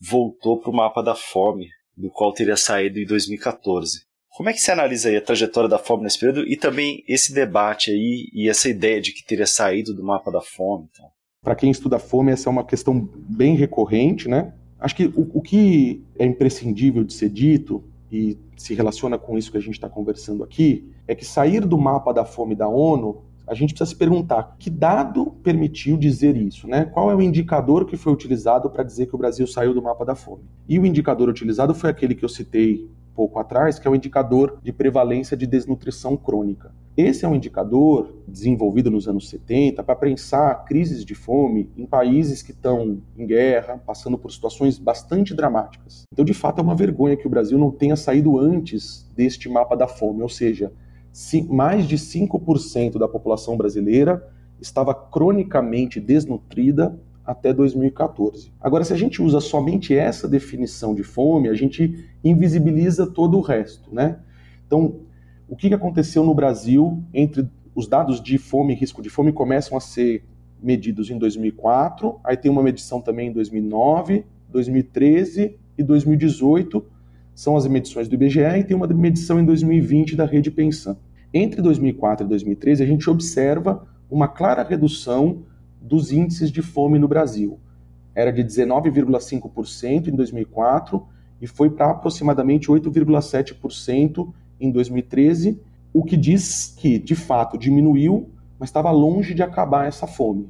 voltou 0.00 0.60
para 0.60 0.70
o 0.70 0.74
mapa 0.74 1.02
da 1.02 1.14
fome, 1.14 1.68
do 1.96 2.10
qual 2.10 2.32
teria 2.32 2.56
saído 2.56 2.98
em 2.98 3.06
2014. 3.06 4.02
Como 4.36 4.48
é 4.48 4.52
que 4.52 4.60
você 4.60 4.72
analisa 4.72 5.08
aí 5.08 5.16
a 5.16 5.20
trajetória 5.20 5.68
da 5.68 5.78
fome 5.78 6.02
nesse 6.02 6.18
período 6.18 6.46
e 6.46 6.56
também 6.56 7.04
esse 7.06 7.32
debate 7.32 7.90
aí 7.90 8.28
e 8.32 8.48
essa 8.48 8.68
ideia 8.68 9.00
de 9.00 9.12
que 9.12 9.24
teria 9.24 9.46
saído 9.46 9.94
do 9.94 10.02
mapa 10.02 10.30
da 10.30 10.40
fome? 10.40 10.88
Então? 10.92 11.06
Para 11.40 11.54
quem 11.54 11.70
estuda 11.70 11.98
fome, 11.98 12.32
essa 12.32 12.48
é 12.48 12.50
uma 12.50 12.64
questão 12.64 13.08
bem 13.14 13.54
recorrente, 13.54 14.28
né? 14.28 14.52
Acho 14.78 14.96
que 14.96 15.06
o, 15.06 15.30
o 15.34 15.40
que 15.40 16.02
é 16.18 16.26
imprescindível 16.26 17.04
de 17.04 17.14
ser 17.14 17.28
dito 17.28 17.84
e 18.10 18.36
se 18.56 18.74
relaciona 18.74 19.18
com 19.18 19.38
isso 19.38 19.52
que 19.52 19.58
a 19.58 19.60
gente 19.60 19.74
está 19.74 19.88
conversando 19.88 20.42
aqui 20.42 20.92
é 21.06 21.14
que 21.14 21.24
sair 21.24 21.64
do 21.64 21.78
mapa 21.78 22.12
da 22.12 22.24
fome 22.24 22.56
da 22.56 22.68
ONU 22.68 23.24
a 23.46 23.54
gente 23.54 23.74
precisa 23.74 23.90
se 23.90 23.96
perguntar 23.96 24.56
que 24.58 24.70
dado 24.70 25.32
permitiu 25.42 25.96
dizer 25.96 26.36
isso, 26.36 26.66
né? 26.66 26.84
Qual 26.84 27.10
é 27.10 27.14
o 27.14 27.22
indicador 27.22 27.84
que 27.84 27.96
foi 27.96 28.12
utilizado 28.12 28.70
para 28.70 28.82
dizer 28.82 29.06
que 29.06 29.14
o 29.14 29.18
Brasil 29.18 29.46
saiu 29.46 29.74
do 29.74 29.82
mapa 29.82 30.04
da 30.04 30.14
fome? 30.14 30.44
E 30.68 30.78
o 30.78 30.86
indicador 30.86 31.28
utilizado 31.28 31.74
foi 31.74 31.90
aquele 31.90 32.14
que 32.14 32.24
eu 32.24 32.28
citei 32.28 32.88
pouco 33.14 33.38
atrás, 33.38 33.78
que 33.78 33.86
é 33.86 33.90
o 33.90 33.94
indicador 33.94 34.58
de 34.62 34.72
prevalência 34.72 35.36
de 35.36 35.46
desnutrição 35.46 36.16
crônica. 36.16 36.74
Esse 36.96 37.24
é 37.24 37.28
um 37.28 37.34
indicador 37.34 38.22
desenvolvido 38.26 38.90
nos 38.90 39.08
anos 39.08 39.28
70 39.28 39.82
para 39.82 39.96
pensar 39.96 40.64
crises 40.64 41.04
de 41.04 41.14
fome 41.14 41.68
em 41.76 41.86
países 41.86 42.40
que 42.40 42.52
estão 42.52 43.02
em 43.16 43.26
guerra, 43.26 43.80
passando 43.84 44.16
por 44.16 44.30
situações 44.30 44.78
bastante 44.78 45.34
dramáticas. 45.34 46.04
Então, 46.12 46.24
de 46.24 46.34
fato, 46.34 46.60
é 46.60 46.62
uma 46.62 46.76
vergonha 46.76 47.16
que 47.16 47.26
o 47.26 47.30
Brasil 47.30 47.58
não 47.58 47.70
tenha 47.70 47.96
saído 47.96 48.38
antes 48.38 49.10
deste 49.14 49.48
mapa 49.48 49.76
da 49.76 49.88
fome, 49.88 50.22
ou 50.22 50.28
seja, 50.28 50.72
mais 51.48 51.86
de 51.86 51.96
5% 51.96 52.98
da 52.98 53.06
população 53.06 53.56
brasileira 53.56 54.26
estava 54.60 54.94
cronicamente 54.94 56.00
desnutrida 56.00 56.98
até 57.24 57.52
2014. 57.52 58.52
Agora, 58.60 58.84
se 58.84 58.92
a 58.92 58.96
gente 58.96 59.22
usa 59.22 59.40
somente 59.40 59.94
essa 59.96 60.28
definição 60.28 60.94
de 60.94 61.02
fome, 61.02 61.48
a 61.48 61.54
gente 61.54 62.04
invisibiliza 62.22 63.06
todo 63.06 63.38
o 63.38 63.40
resto, 63.40 63.94
né? 63.94 64.18
Então, 64.66 64.96
o 65.48 65.56
que 65.56 65.72
aconteceu 65.72 66.24
no 66.24 66.34
Brasil 66.34 67.02
entre 67.12 67.48
os 67.74 67.86
dados 67.86 68.20
de 68.20 68.36
fome 68.36 68.74
e 68.74 68.76
risco 68.76 69.00
de 69.00 69.08
fome 69.08 69.32
começam 69.32 69.76
a 69.76 69.80
ser 69.80 70.24
medidos 70.62 71.10
em 71.10 71.18
2004, 71.18 72.18
aí 72.24 72.36
tem 72.36 72.50
uma 72.50 72.62
medição 72.62 73.00
também 73.00 73.28
em 73.28 73.32
2009, 73.32 74.24
2013 74.48 75.58
e 75.76 75.82
2018, 75.82 76.84
são 77.34 77.56
as 77.56 77.66
medições 77.66 78.08
do 78.08 78.14
IBGE 78.14 78.40
e 78.40 78.64
tem 78.64 78.76
uma 78.76 78.86
medição 78.86 79.40
em 79.40 79.44
2020 79.44 80.16
da 80.16 80.24
Rede 80.24 80.50
Pensão. 80.50 80.96
Entre 81.32 81.60
2004 81.60 82.24
e 82.24 82.28
2013, 82.28 82.82
a 82.82 82.86
gente 82.86 83.10
observa 83.10 83.86
uma 84.10 84.28
clara 84.28 84.62
redução 84.62 85.42
dos 85.80 86.12
índices 86.12 86.50
de 86.50 86.62
fome 86.62 86.98
no 86.98 87.08
Brasil. 87.08 87.58
Era 88.14 88.30
de 88.30 88.44
19,5% 88.44 90.08
em 90.08 90.14
2004 90.14 91.04
e 91.40 91.46
foi 91.46 91.70
para 91.70 91.90
aproximadamente 91.90 92.68
8,7% 92.68 94.32
em 94.60 94.70
2013 94.70 95.60
o 95.94 96.02
que 96.02 96.16
diz 96.16 96.74
que, 96.76 96.98
de 96.98 97.14
fato, 97.14 97.56
diminuiu, 97.56 98.28
mas 98.58 98.68
estava 98.68 98.90
longe 98.90 99.32
de 99.32 99.44
acabar 99.44 99.86
essa 99.86 100.08
fome. 100.08 100.48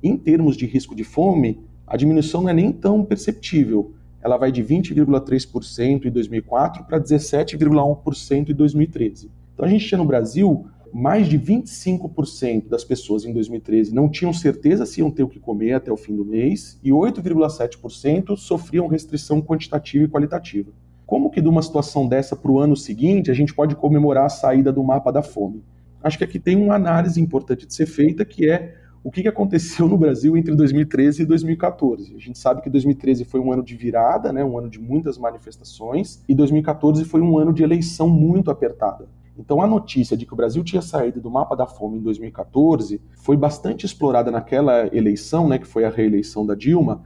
Em 0.00 0.16
termos 0.16 0.56
de 0.56 0.66
risco 0.66 0.94
de 0.94 1.02
fome, 1.02 1.60
a 1.84 1.96
diminuição 1.96 2.42
não 2.42 2.48
é 2.48 2.54
nem 2.54 2.70
tão 2.70 3.04
perceptível. 3.04 3.92
Ela 4.24 4.38
vai 4.38 4.50
de 4.50 4.64
20,3% 4.64 6.06
em 6.06 6.10
2004 6.10 6.84
para 6.84 6.98
17,1% 6.98 8.48
em 8.48 8.54
2013. 8.54 9.30
Então 9.52 9.66
a 9.66 9.68
gente 9.68 9.86
tinha 9.86 9.98
no 9.98 10.06
Brasil 10.06 10.66
mais 10.94 11.28
de 11.28 11.36
25% 11.36 12.68
das 12.68 12.84
pessoas 12.84 13.24
em 13.24 13.32
2013 13.32 13.92
não 13.92 14.08
tinham 14.08 14.32
certeza 14.32 14.86
se 14.86 15.00
iam 15.00 15.10
ter 15.10 15.24
o 15.24 15.28
que 15.28 15.40
comer 15.40 15.72
até 15.72 15.90
o 15.90 15.96
fim 15.96 16.14
do 16.14 16.24
mês 16.24 16.78
e 16.84 16.90
8,7% 16.90 18.36
sofriam 18.36 18.86
restrição 18.86 19.42
quantitativa 19.42 20.04
e 20.04 20.08
qualitativa. 20.08 20.70
Como 21.04 21.30
que 21.30 21.40
de 21.40 21.48
uma 21.48 21.62
situação 21.62 22.06
dessa 22.06 22.36
para 22.36 22.50
o 22.50 22.60
ano 22.60 22.76
seguinte 22.76 23.28
a 23.28 23.34
gente 23.34 23.52
pode 23.52 23.74
comemorar 23.74 24.26
a 24.26 24.28
saída 24.28 24.72
do 24.72 24.84
mapa 24.84 25.10
da 25.10 25.20
fome? 25.20 25.64
Acho 26.00 26.16
que 26.16 26.24
aqui 26.24 26.38
tem 26.38 26.56
uma 26.56 26.76
análise 26.76 27.20
importante 27.20 27.66
de 27.66 27.74
ser 27.74 27.86
feita 27.86 28.24
que 28.24 28.48
é 28.48 28.76
o 29.04 29.10
que 29.10 29.28
aconteceu 29.28 29.86
no 29.86 29.98
Brasil 29.98 30.34
entre 30.34 30.56
2013 30.56 31.22
e 31.22 31.26
2014. 31.26 32.16
A 32.16 32.18
gente 32.18 32.38
sabe 32.38 32.62
que 32.62 32.70
2013 32.70 33.26
foi 33.26 33.38
um 33.38 33.52
ano 33.52 33.62
de 33.62 33.76
virada, 33.76 34.32
né, 34.32 34.42
um 34.42 34.58
ano 34.58 34.70
de 34.70 34.80
muitas 34.80 35.18
manifestações, 35.18 36.24
e 36.26 36.34
2014 36.34 37.04
foi 37.04 37.20
um 37.20 37.38
ano 37.38 37.52
de 37.52 37.62
eleição 37.62 38.08
muito 38.08 38.50
apertada. 38.50 39.06
Então 39.38 39.60
a 39.60 39.66
notícia 39.66 40.16
de 40.16 40.24
que 40.24 40.32
o 40.32 40.36
Brasil 40.36 40.64
tinha 40.64 40.80
saído 40.80 41.20
do 41.20 41.30
mapa 41.30 41.54
da 41.54 41.66
fome 41.66 41.98
em 41.98 42.00
2014 42.00 42.98
foi 43.16 43.36
bastante 43.36 43.84
explorada 43.84 44.30
naquela 44.30 44.86
eleição, 44.86 45.48
né, 45.48 45.58
que 45.58 45.66
foi 45.66 45.84
a 45.84 45.90
reeleição 45.90 46.46
da 46.46 46.54
Dilma, 46.54 47.02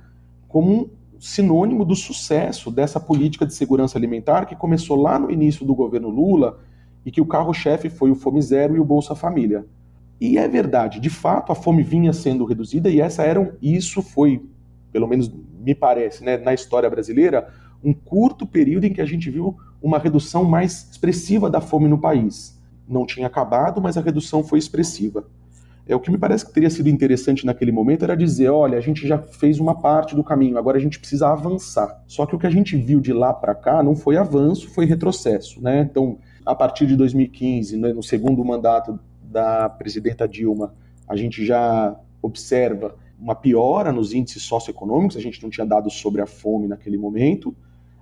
como 0.47 0.73
um 0.73 0.91
sinônimo 1.19 1.85
do 1.85 1.97
sucesso 1.97 2.71
dessa 2.71 3.01
política 3.01 3.45
de 3.45 3.55
segurança 3.55 3.99
alimentar 3.99 4.47
que 4.47 4.55
começou 4.55 5.03
lá 5.03 5.19
no 5.19 5.33
início 5.33 5.67
do 5.67 5.75
governo 5.75 6.09
Lula 6.09 6.61
e 7.05 7.11
que 7.11 7.21
o 7.21 7.27
carro-chefe 7.27 7.91
foi 7.91 8.13
o 8.13 8.15
Fome 8.15 8.41
Zero 8.41 8.77
e 8.77 8.79
o 8.79 8.85
Bolsa 8.85 9.17
Família. 9.17 9.67
E 10.21 10.37
é 10.37 10.49
verdade, 10.49 10.99
de 10.99 11.11
fato 11.11 11.53
a 11.53 11.55
fome 11.55 11.83
vinha 11.83 12.13
sendo 12.13 12.45
reduzida 12.45 12.91
e 12.91 13.01
essa 13.01 13.23
era 13.23 13.57
isso 13.63 14.03
foi, 14.03 14.43
pelo 14.91 15.07
menos 15.07 15.33
me 15.61 15.75
parece, 15.75 16.25
né, 16.25 16.37
na 16.37 16.53
história 16.53 16.91
brasileira, 16.91 17.49
um 17.83 17.93
curto 17.93 18.47
período 18.47 18.85
em 18.85 18.93
que 18.93 19.01
a 19.01 19.05
gente 19.05 19.31
viu 19.31 19.57
uma 19.81 19.99
redução 19.99 20.45
mais 20.45 20.89
expressiva 20.91 21.49
da 21.49 21.61
fome 21.61 21.89
no 21.89 21.99
país. 21.99 22.59
Não 22.89 23.07
tinha 23.07 23.27
acabado, 23.27 23.81
mas 23.81 23.97
a 23.97 24.01
redução 24.01 24.43
foi 24.43 24.59
expressiva. 24.59 25.25
É 25.87 25.97
o 25.97 26.01
que 26.01 26.11
me 26.11 26.19
parece 26.19 26.45
que 26.45 26.53
teria 26.53 26.69
sido 26.69 26.89
interessante 26.89 27.47
naquele 27.47 27.73
momento 27.73 28.03
era 28.03 28.15
dizer, 28.15 28.51
olha, 28.51 28.77
a 28.77 28.81
gente 28.81 29.07
já 29.07 29.19
fez 29.19 29.59
uma 29.59 29.81
parte 29.81 30.15
do 30.15 30.23
caminho, 30.23 30.59
agora 30.59 30.77
a 30.77 30.81
gente 30.81 30.99
precisa 30.99 31.29
avançar. 31.29 32.03
Só 32.07 32.27
que 32.27 32.37
o 32.37 32.39
que 32.39 32.47
a 32.47 32.51
gente 32.51 32.77
viu 32.77 33.01
de 33.01 33.13
lá 33.13 33.33
para 33.33 33.55
cá 33.55 33.83
não 33.83 33.97
foi 33.97 34.19
avanço, 34.19 34.69
foi 34.69 34.85
retrocesso, 34.85 35.63
né? 35.63 35.89
Então, 35.91 36.19
a 36.45 36.55
partir 36.55 36.87
de 36.87 36.95
2015, 36.95 37.77
né, 37.79 37.93
no 37.93 38.03
segundo 38.03 38.45
mandato 38.45 38.99
da 39.31 39.69
presidenta 39.69 40.27
Dilma, 40.27 40.75
a 41.07 41.17
gente 41.17 41.45
já 41.45 41.99
observa 42.23 42.97
uma 43.19 43.35
piora 43.35 43.93
nos 43.93 44.13
índices 44.13 44.43
socioeconômicos, 44.45 45.17
a 45.17 45.21
gente 45.21 45.43
não 45.43 45.51
tinha 45.51 45.67
dados 45.67 45.95
sobre 45.95 46.21
a 46.21 46.27
fome 46.27 46.69
naquele 46.69 46.97
momento. 46.97 47.55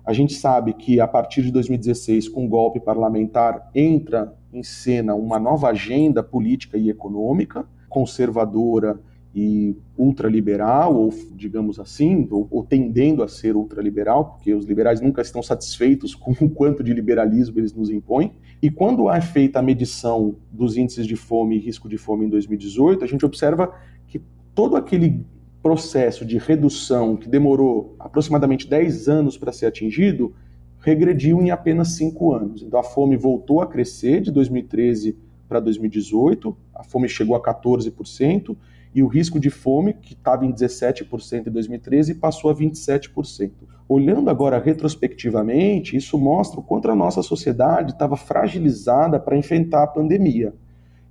A 0.05 0.13
gente 0.13 0.33
sabe 0.33 0.73
que 0.73 0.99
a 0.99 1.07
partir 1.07 1.41
de 1.41 1.51
2016, 1.51 2.29
com 2.29 2.45
o 2.45 2.49
golpe 2.49 2.79
parlamentar, 2.79 3.69
entra 3.73 4.33
em 4.53 4.63
cena 4.63 5.15
uma 5.15 5.39
nova 5.39 5.69
agenda 5.69 6.23
política 6.23 6.77
e 6.77 6.89
econômica, 6.89 7.67
conservadora 7.89 8.99
e 9.33 9.75
ultraliberal, 9.97 10.95
ou 10.95 11.13
digamos 11.35 11.79
assim, 11.79 12.27
ou, 12.31 12.47
ou, 12.49 12.63
tendendo 12.63 13.21
a 13.21 13.27
ser 13.27 13.55
ultraliberal, 13.55 14.25
porque 14.25 14.53
os 14.53 14.65
liberais 14.65 14.99
nunca 14.99 15.21
estão 15.21 15.43
satisfeitos 15.43 16.15
com 16.15 16.31
o 16.31 16.49
quanto 16.49 16.83
de 16.83 16.93
liberalismo 16.93 17.59
eles 17.59 17.73
nos 17.73 17.89
impõem. 17.89 18.33
E 18.61 18.71
quando 18.71 19.09
é 19.09 19.21
feita 19.21 19.59
a 19.59 19.61
medição 19.61 20.35
dos 20.51 20.75
índices 20.75 21.05
de 21.05 21.15
fome 21.15 21.55
e 21.55 21.59
risco 21.59 21.87
de 21.87 21.97
fome 21.97 22.25
em 22.25 22.29
2018, 22.29 23.03
a 23.03 23.07
gente 23.07 23.25
observa 23.25 23.73
que 24.07 24.21
todo 24.55 24.75
aquele 24.75 25.23
processo 25.61 26.25
de 26.25 26.37
redução 26.37 27.15
que 27.15 27.27
demorou 27.27 27.95
aproximadamente 27.99 28.67
10 28.67 29.07
anos 29.07 29.37
para 29.37 29.51
ser 29.51 29.65
atingido, 29.65 30.33
regrediu 30.79 31.41
em 31.41 31.51
apenas 31.51 31.89
5 31.89 32.33
anos. 32.33 32.61
Então 32.61 32.79
a 32.79 32.83
fome 32.83 33.17
voltou 33.17 33.61
a 33.61 33.67
crescer 33.67 34.21
de 34.21 34.31
2013 34.31 35.17
para 35.47 35.59
2018, 35.59 36.55
a 36.73 36.83
fome 36.83 37.09
chegou 37.09 37.35
a 37.35 37.41
14%, 37.41 38.55
e 38.93 39.03
o 39.03 39.07
risco 39.07 39.39
de 39.39 39.49
fome, 39.49 39.93
que 39.93 40.13
estava 40.13 40.45
em 40.45 40.51
17% 40.51 41.47
em 41.47 41.51
2013, 41.51 42.15
passou 42.15 42.49
a 42.49 42.55
27%. 42.55 43.51
Olhando 43.87 44.29
agora 44.29 44.59
retrospectivamente, 44.59 45.95
isso 45.95 46.17
mostra 46.17 46.59
o 46.59 46.63
quanto 46.63 46.89
a 46.89 46.95
nossa 46.95 47.21
sociedade 47.21 47.91
estava 47.91 48.17
fragilizada 48.17 49.19
para 49.19 49.37
enfrentar 49.37 49.83
a 49.83 49.87
pandemia. 49.87 50.53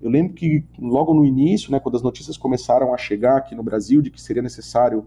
Eu 0.00 0.10
lembro 0.10 0.34
que 0.34 0.64
logo 0.78 1.14
no 1.14 1.24
início, 1.24 1.72
né, 1.72 1.80
quando 1.80 1.96
as 1.96 2.02
notícias 2.02 2.36
começaram 2.36 2.92
a 2.92 2.98
chegar 2.98 3.38
aqui 3.38 3.54
no 3.54 3.62
Brasil 3.62 4.02
de 4.02 4.10
que 4.10 4.20
seria 4.20 4.42
necessário 4.42 5.06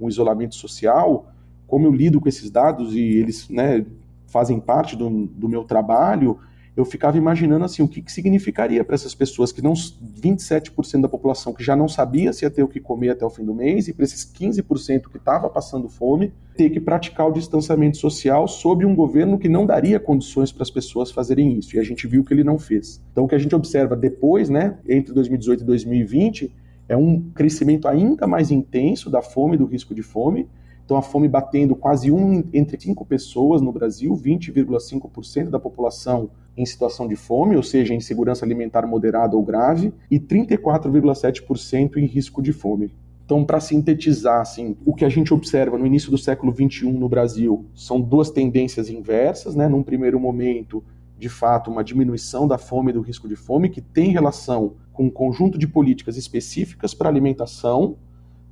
um 0.00 0.08
isolamento 0.08 0.54
social, 0.54 1.32
como 1.66 1.86
eu 1.86 1.92
lido 1.92 2.20
com 2.20 2.28
esses 2.28 2.50
dados 2.50 2.94
e 2.94 3.00
eles 3.00 3.48
né, 3.48 3.84
fazem 4.26 4.60
parte 4.60 4.96
do, 4.96 5.26
do 5.26 5.48
meu 5.48 5.64
trabalho, 5.64 6.38
eu 6.78 6.84
ficava 6.84 7.18
imaginando 7.18 7.64
assim 7.64 7.82
o 7.82 7.88
que, 7.88 8.00
que 8.00 8.12
significaria 8.12 8.84
para 8.84 8.94
essas 8.94 9.12
pessoas 9.12 9.50
que 9.50 9.60
não 9.60 9.72
27% 9.72 11.00
da 11.00 11.08
população 11.08 11.52
que 11.52 11.64
já 11.64 11.74
não 11.74 11.88
sabia 11.88 12.32
se 12.32 12.44
ia 12.44 12.50
ter 12.50 12.62
o 12.62 12.68
que 12.68 12.78
comer 12.78 13.10
até 13.10 13.26
o 13.26 13.30
fim 13.30 13.44
do 13.44 13.52
mês 13.52 13.88
e 13.88 13.92
para 13.92 14.04
esses 14.04 14.24
15% 14.24 15.08
que 15.10 15.16
estava 15.16 15.50
passando 15.50 15.88
fome 15.88 16.32
ter 16.56 16.70
que 16.70 16.78
praticar 16.78 17.26
o 17.26 17.32
distanciamento 17.32 17.96
social 17.96 18.46
sob 18.46 18.86
um 18.86 18.94
governo 18.94 19.40
que 19.40 19.48
não 19.48 19.66
daria 19.66 19.98
condições 19.98 20.52
para 20.52 20.62
as 20.62 20.70
pessoas 20.70 21.10
fazerem 21.10 21.58
isso 21.58 21.74
e 21.74 21.80
a 21.80 21.82
gente 21.82 22.06
viu 22.06 22.22
que 22.22 22.32
ele 22.32 22.44
não 22.44 22.60
fez. 22.60 23.02
Então 23.10 23.24
o 23.24 23.28
que 23.28 23.34
a 23.34 23.38
gente 23.38 23.56
observa 23.56 23.96
depois, 23.96 24.48
né, 24.48 24.78
entre 24.88 25.12
2018 25.12 25.62
e 25.62 25.66
2020 25.66 26.54
é 26.88 26.96
um 26.96 27.20
crescimento 27.34 27.88
ainda 27.88 28.24
mais 28.24 28.52
intenso 28.52 29.10
da 29.10 29.20
fome 29.20 29.56
do 29.56 29.66
risco 29.66 29.92
de 29.92 30.02
fome 30.02 30.46
então, 30.88 30.96
a 30.96 31.02
fome 31.02 31.28
batendo 31.28 31.76
quase 31.76 32.10
um 32.10 32.42
entre 32.50 32.80
cinco 32.80 33.04
pessoas 33.04 33.60
no 33.60 33.70
Brasil, 33.70 34.14
20,5% 34.14 35.50
da 35.50 35.60
população 35.60 36.30
em 36.56 36.64
situação 36.64 37.06
de 37.06 37.14
fome, 37.14 37.56
ou 37.56 37.62
seja, 37.62 37.92
em 37.92 38.00
segurança 38.00 38.42
alimentar 38.42 38.86
moderada 38.86 39.36
ou 39.36 39.42
grave, 39.42 39.92
e 40.10 40.18
34,7% 40.18 41.98
em 41.98 42.06
risco 42.06 42.40
de 42.40 42.54
fome. 42.54 42.90
Então, 43.22 43.44
para 43.44 43.60
sintetizar, 43.60 44.40
assim, 44.40 44.78
o 44.82 44.94
que 44.94 45.04
a 45.04 45.10
gente 45.10 45.34
observa 45.34 45.76
no 45.76 45.84
início 45.84 46.10
do 46.10 46.16
século 46.16 46.54
XXI 46.54 46.90
no 46.90 47.06
Brasil 47.06 47.66
são 47.74 48.00
duas 48.00 48.30
tendências 48.30 48.88
inversas, 48.88 49.54
né? 49.54 49.68
Num 49.68 49.82
primeiro 49.82 50.18
momento, 50.18 50.82
de 51.18 51.28
fato, 51.28 51.70
uma 51.70 51.84
diminuição 51.84 52.48
da 52.48 52.56
fome 52.56 52.92
e 52.92 52.94
do 52.94 53.02
risco 53.02 53.28
de 53.28 53.36
fome, 53.36 53.68
que 53.68 53.82
tem 53.82 54.08
relação 54.10 54.76
com 54.94 55.04
um 55.04 55.10
conjunto 55.10 55.58
de 55.58 55.68
políticas 55.68 56.16
específicas 56.16 56.94
para 56.94 57.10
alimentação, 57.10 57.98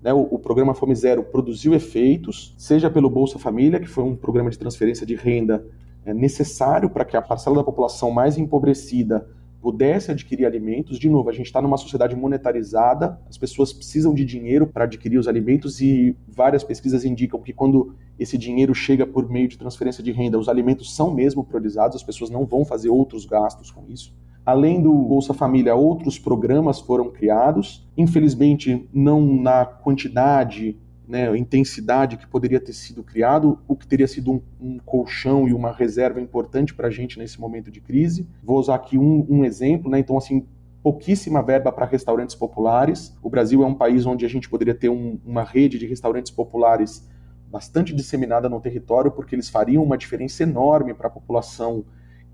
né, 0.07 0.15
o, 0.15 0.21
o, 0.31 0.39
programa 0.39 0.73
Fome 0.73 0.95
Zero 0.95 1.25
produziu 1.25 1.75
efeitos, 1.75 2.55
seja 2.57 2.89
pelo 2.89 3.11
Bolsa 3.11 3.41
Família, 3.41 3.81
que 3.81 3.89
foi 3.89 4.05
um 4.05 4.15
programa 4.15 4.49
de 4.49 4.57
transferência 4.57 5.05
de 5.05 5.17
renda 5.17 5.67
é, 6.05 6.15
necessário 6.15 6.89
para 6.89 7.05
que 7.05 7.17
a 7.17 7.23
parcela 7.23 7.57
da 7.57 7.65
população 7.65 8.13
mais 8.13 8.39
empobrecida 8.39 9.29
pudesse 9.61 10.13
adquirir 10.13 10.47
alimentos. 10.47 10.97
De 10.97 11.11
novo, 11.11 11.29
a 11.29 11.33
gente 11.33 11.47
está 11.47 11.61
numa 11.61 11.77
sociedade 11.77 12.15
monetarizada, 12.15 13.21
as 13.29 13.37
pessoas 13.37 13.73
precisam 13.73 14.15
de 14.15 14.25
dinheiro 14.25 14.69
para 14.69 14.85
adquirir 14.85 15.19
os 15.19 15.27
alimentos 15.27 15.81
e 15.81 16.17
várias 16.29 16.63
pesquisas 16.63 17.05
indicam 17.05 17.43
que 17.43 17.53
quando 17.53 17.93
esse 18.17 18.39
dinheiro 18.39 18.77
chega 18.77 19.05
por 19.05 19.29
meio 19.29 19.49
de 19.49 19.59
transferência 19.59 20.05
de 20.05 20.13
renda, 20.13 20.39
os 20.39 20.49
alimentos 20.49 20.95
são 20.95 21.13
mesmo 21.13 21.43
priorizados, 21.43 21.97
as 21.97 22.05
pessoas 22.05 22.31
não 22.31 22.47
vão 22.47 22.65
fazer 22.65 22.91
outros 22.91 23.27
gastos 23.27 23.73
com 23.73 23.85
isso. 23.89 24.15
Além 24.47 24.81
do 24.81 24.93
Bolsa 24.93 25.35
Família, 25.35 25.75
outros 25.75 26.21
programas 26.21 26.79
foram 26.79 27.11
criados, 27.11 27.85
infelizmente 27.97 28.89
não 28.95 29.21
na 29.21 29.65
quantidade, 29.65 30.79
né, 31.09 31.37
intensidade 31.37 32.17
que 32.17 32.29
poderia 32.29 32.61
ter 32.61 32.73
sido 32.73 33.03
criado, 33.03 33.59
o 33.67 33.75
que 33.75 33.89
teria 33.89 34.07
sido 34.07 34.31
um, 34.31 34.41
um 34.61 34.79
colchão 34.79 35.49
e 35.49 35.53
uma 35.53 35.73
reserva 35.73 36.21
importante 36.21 36.73
para 36.73 36.87
a 36.87 36.91
gente 36.93 37.19
nesse 37.19 37.41
momento 37.41 37.73
de 37.73 37.81
crise. 37.81 38.29
Vou 38.41 38.57
usar 38.61 38.77
aqui 38.77 38.97
um, 38.97 39.27
um 39.29 39.45
exemplo, 39.45 39.91
né, 39.91 39.99
então 39.99 40.17
assim, 40.17 40.47
pouquíssima 40.81 41.43
verba 41.43 41.73
para 41.73 41.85
restaurantes 41.85 42.37
populares. 42.37 43.19
O 43.21 43.29
Brasil 43.29 43.65
é 43.65 43.67
um 43.67 43.75
país 43.75 44.07
onde 44.07 44.25
a 44.25 44.29
gente 44.29 44.49
poderia 44.49 44.77
ter 44.77 44.89
um, 44.89 45.19
uma 45.27 45.43
rede 45.43 45.77
de 45.77 45.87
restaurantes 45.87 46.31
populares 46.31 47.05
bastante 47.51 47.93
disseminada 47.93 48.49
no 48.49 48.61
território, 48.61 49.11
porque 49.11 49.35
eles 49.35 49.49
fariam 49.49 49.83
uma 49.83 49.99
diferença 49.99 50.45
enorme 50.45 50.95
para 50.95 51.09
a 51.09 51.11
população 51.11 51.85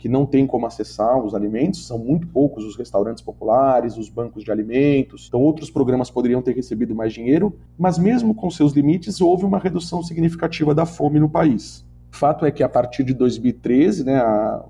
que 0.03 0.09
não 0.09 0.27
tem 0.27 0.49
como 0.49 0.67
acessar 0.67 1.17
os 1.17 1.33
alimentos, 1.33 1.87
são 1.87 1.97
muito 1.97 2.27
poucos 2.27 2.65
os 2.65 2.77
restaurantes 2.77 3.23
populares, 3.23 3.97
os 3.97 4.09
bancos 4.09 4.43
de 4.43 4.51
alimentos, 4.51 5.27
então 5.29 5.41
outros 5.41 5.71
programas 5.71 6.11
poderiam 6.11 6.43
ter 6.43 6.57
recebido 6.57 6.93
mais 6.93 7.13
dinheiro, 7.13 7.57
mas 7.79 7.99
mesmo 7.99 8.35
com 8.35 8.51
seus 8.51 8.73
limites, 8.73 9.21
houve 9.21 9.45
uma 9.45 9.61
redução 9.61 10.03
significativa 10.03 10.75
da 10.75 10.85
fome 10.85 11.21
no 11.21 11.29
país. 11.29 11.87
Fato 12.11 12.45
é 12.45 12.51
que 12.51 12.65
a 12.65 12.69
partir 12.69 13.05
de 13.05 13.15
2013, 13.15 14.03
né, 14.03 14.17
a, 14.17 14.65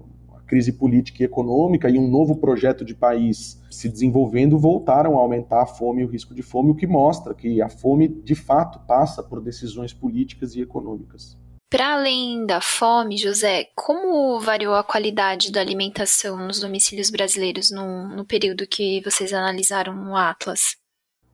crise 0.46 0.70
política 0.70 1.22
e 1.22 1.24
econômica 1.24 1.88
e 1.88 1.98
um 1.98 2.10
novo 2.10 2.36
projeto 2.36 2.84
de 2.84 2.94
país 2.94 3.58
se 3.70 3.88
desenvolvendo 3.88 4.58
voltaram 4.58 5.16
a 5.16 5.20
aumentar 5.22 5.62
a 5.62 5.66
fome 5.66 6.02
e 6.02 6.04
o 6.04 6.08
risco 6.08 6.34
de 6.34 6.42
fome, 6.42 6.72
o 6.72 6.74
que 6.74 6.86
mostra 6.86 7.32
que 7.32 7.62
a 7.62 7.70
fome 7.70 8.06
de 8.06 8.34
fato 8.34 8.80
passa 8.86 9.22
por 9.22 9.40
decisões 9.40 9.94
políticas 9.94 10.54
e 10.54 10.60
econômicas. 10.60 11.38
Para 11.72 11.94
além 11.94 12.44
da 12.44 12.60
fome, 12.60 13.16
José, 13.16 13.68
como 13.74 14.38
variou 14.38 14.74
a 14.74 14.84
qualidade 14.84 15.50
da 15.50 15.58
alimentação 15.58 16.36
nos 16.36 16.60
domicílios 16.60 17.08
brasileiros 17.08 17.70
no, 17.70 18.08
no 18.08 18.26
período 18.26 18.66
que 18.66 19.00
vocês 19.02 19.32
analisaram 19.32 19.96
no 19.96 20.14
Atlas? 20.14 20.76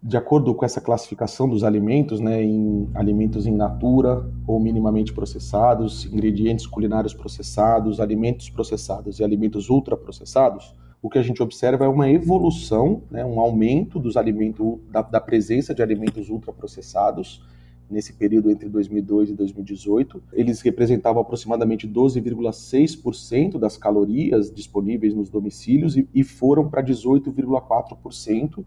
De 0.00 0.16
acordo 0.16 0.54
com 0.54 0.64
essa 0.64 0.80
classificação 0.80 1.48
dos 1.48 1.64
alimentos, 1.64 2.20
né, 2.20 2.40
em 2.40 2.88
alimentos 2.94 3.46
in 3.46 3.56
natura 3.56 4.24
ou 4.46 4.60
minimamente 4.60 5.12
processados, 5.12 6.04
ingredientes 6.04 6.68
culinários 6.68 7.12
processados, 7.12 7.98
alimentos 7.98 8.48
processados 8.48 9.18
e 9.18 9.24
alimentos 9.24 9.68
ultraprocessados, 9.68 10.72
o 11.02 11.10
que 11.10 11.18
a 11.18 11.22
gente 11.22 11.42
observa 11.42 11.84
é 11.84 11.88
uma 11.88 12.08
evolução, 12.08 13.02
né, 13.10 13.24
um 13.24 13.40
aumento 13.40 13.98
dos 13.98 14.16
alimentos, 14.16 14.78
da, 14.88 15.02
da 15.02 15.20
presença 15.20 15.74
de 15.74 15.82
alimentos 15.82 16.30
ultraprocessados 16.30 17.42
nesse 17.90 18.12
período 18.12 18.50
entre 18.50 18.68
2002 18.68 19.30
e 19.30 19.34
2018. 19.34 20.22
Eles 20.32 20.60
representavam 20.60 21.22
aproximadamente 21.22 21.88
12,6% 21.88 23.58
das 23.58 23.76
calorias 23.76 24.50
disponíveis 24.50 25.14
nos 25.14 25.30
domicílios 25.30 25.96
e, 25.96 26.08
e 26.14 26.22
foram 26.22 26.68
para 26.68 26.82
18,4%, 26.82 28.64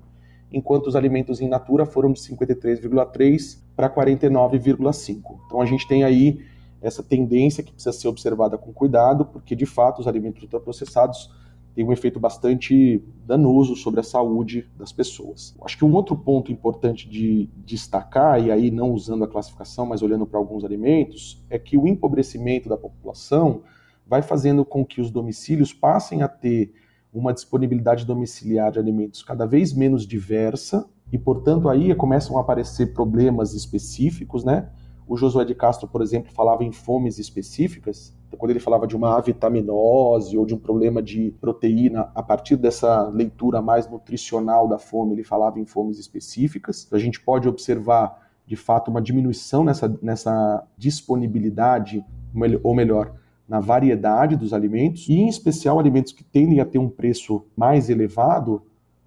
enquanto 0.51 0.87
os 0.87 0.95
alimentos 0.95 1.39
in 1.39 1.47
natura 1.47 1.85
foram 1.85 2.11
de 2.11 2.19
53,3% 2.19 3.59
para 3.75 3.89
49,5%. 3.89 5.21
Então 5.45 5.61
a 5.61 5.65
gente 5.65 5.87
tem 5.87 6.03
aí 6.03 6.39
essa 6.81 7.03
tendência 7.03 7.63
que 7.63 7.71
precisa 7.71 7.93
ser 7.93 8.07
observada 8.07 8.57
com 8.57 8.73
cuidado, 8.73 9.25
porque 9.25 9.55
de 9.55 9.65
fato 9.65 9.99
os 9.99 10.07
alimentos 10.07 10.41
ultraprocessados 10.41 11.29
tem 11.73 11.85
um 11.85 11.91
efeito 11.91 12.19
bastante 12.19 13.03
danoso 13.25 13.75
sobre 13.75 13.99
a 13.99 14.03
saúde 14.03 14.69
das 14.77 14.91
pessoas. 14.91 15.55
Acho 15.63 15.77
que 15.77 15.85
um 15.85 15.93
outro 15.93 16.15
ponto 16.17 16.51
importante 16.51 17.09
de 17.09 17.49
destacar, 17.65 18.43
e 18.43 18.51
aí 18.51 18.69
não 18.69 18.91
usando 18.91 19.23
a 19.23 19.27
classificação, 19.27 19.85
mas 19.85 20.01
olhando 20.01 20.25
para 20.25 20.37
alguns 20.37 20.65
alimentos, 20.65 21.43
é 21.49 21.57
que 21.57 21.77
o 21.77 21.87
empobrecimento 21.87 22.67
da 22.67 22.77
população 22.77 23.61
vai 24.05 24.21
fazendo 24.21 24.65
com 24.65 24.85
que 24.85 24.99
os 24.99 25.09
domicílios 25.09 25.73
passem 25.73 26.21
a 26.21 26.27
ter 26.27 26.73
uma 27.13 27.33
disponibilidade 27.33 28.05
domiciliar 28.05 28.71
de 28.71 28.79
alimentos 28.79 29.23
cada 29.23 29.45
vez 29.45 29.73
menos 29.73 30.05
diversa 30.05 30.89
e, 31.11 31.17
portanto, 31.17 31.69
aí 31.69 31.93
começam 31.95 32.37
a 32.37 32.41
aparecer 32.41 32.93
problemas 32.93 33.53
específicos, 33.53 34.43
né? 34.43 34.69
O 35.11 35.17
Josué 35.17 35.43
de 35.43 35.53
Castro, 35.53 35.89
por 35.89 36.01
exemplo, 36.01 36.31
falava 36.31 36.63
em 36.63 36.71
fomes 36.71 37.19
específicas. 37.19 38.15
Então, 38.29 38.39
quando 38.39 38.51
ele 38.51 38.61
falava 38.61 38.87
de 38.87 38.95
uma 38.95 39.17
avitaminose 39.17 40.37
ou 40.37 40.45
de 40.45 40.55
um 40.55 40.57
problema 40.57 41.03
de 41.03 41.31
proteína, 41.31 42.09
a 42.15 42.23
partir 42.23 42.55
dessa 42.55 43.09
leitura 43.09 43.61
mais 43.61 43.89
nutricional 43.89 44.69
da 44.69 44.79
fome, 44.79 45.11
ele 45.11 45.23
falava 45.25 45.59
em 45.59 45.65
fomes 45.65 45.99
específicas. 45.99 46.87
A 46.93 46.97
gente 46.97 47.19
pode 47.19 47.45
observar, 47.49 48.25
de 48.47 48.55
fato, 48.55 48.89
uma 48.89 49.01
diminuição 49.01 49.65
nessa, 49.65 49.93
nessa 50.01 50.65
disponibilidade, 50.77 52.05
ou 52.63 52.73
melhor, 52.73 53.13
na 53.49 53.59
variedade 53.59 54.37
dos 54.37 54.53
alimentos, 54.53 55.09
e 55.09 55.13
em 55.15 55.27
especial 55.27 55.77
alimentos 55.77 56.13
que 56.13 56.23
tendem 56.23 56.61
a 56.61 56.65
ter 56.65 56.79
um 56.79 56.87
preço 56.87 57.43
mais 57.53 57.89
elevado, 57.89 58.61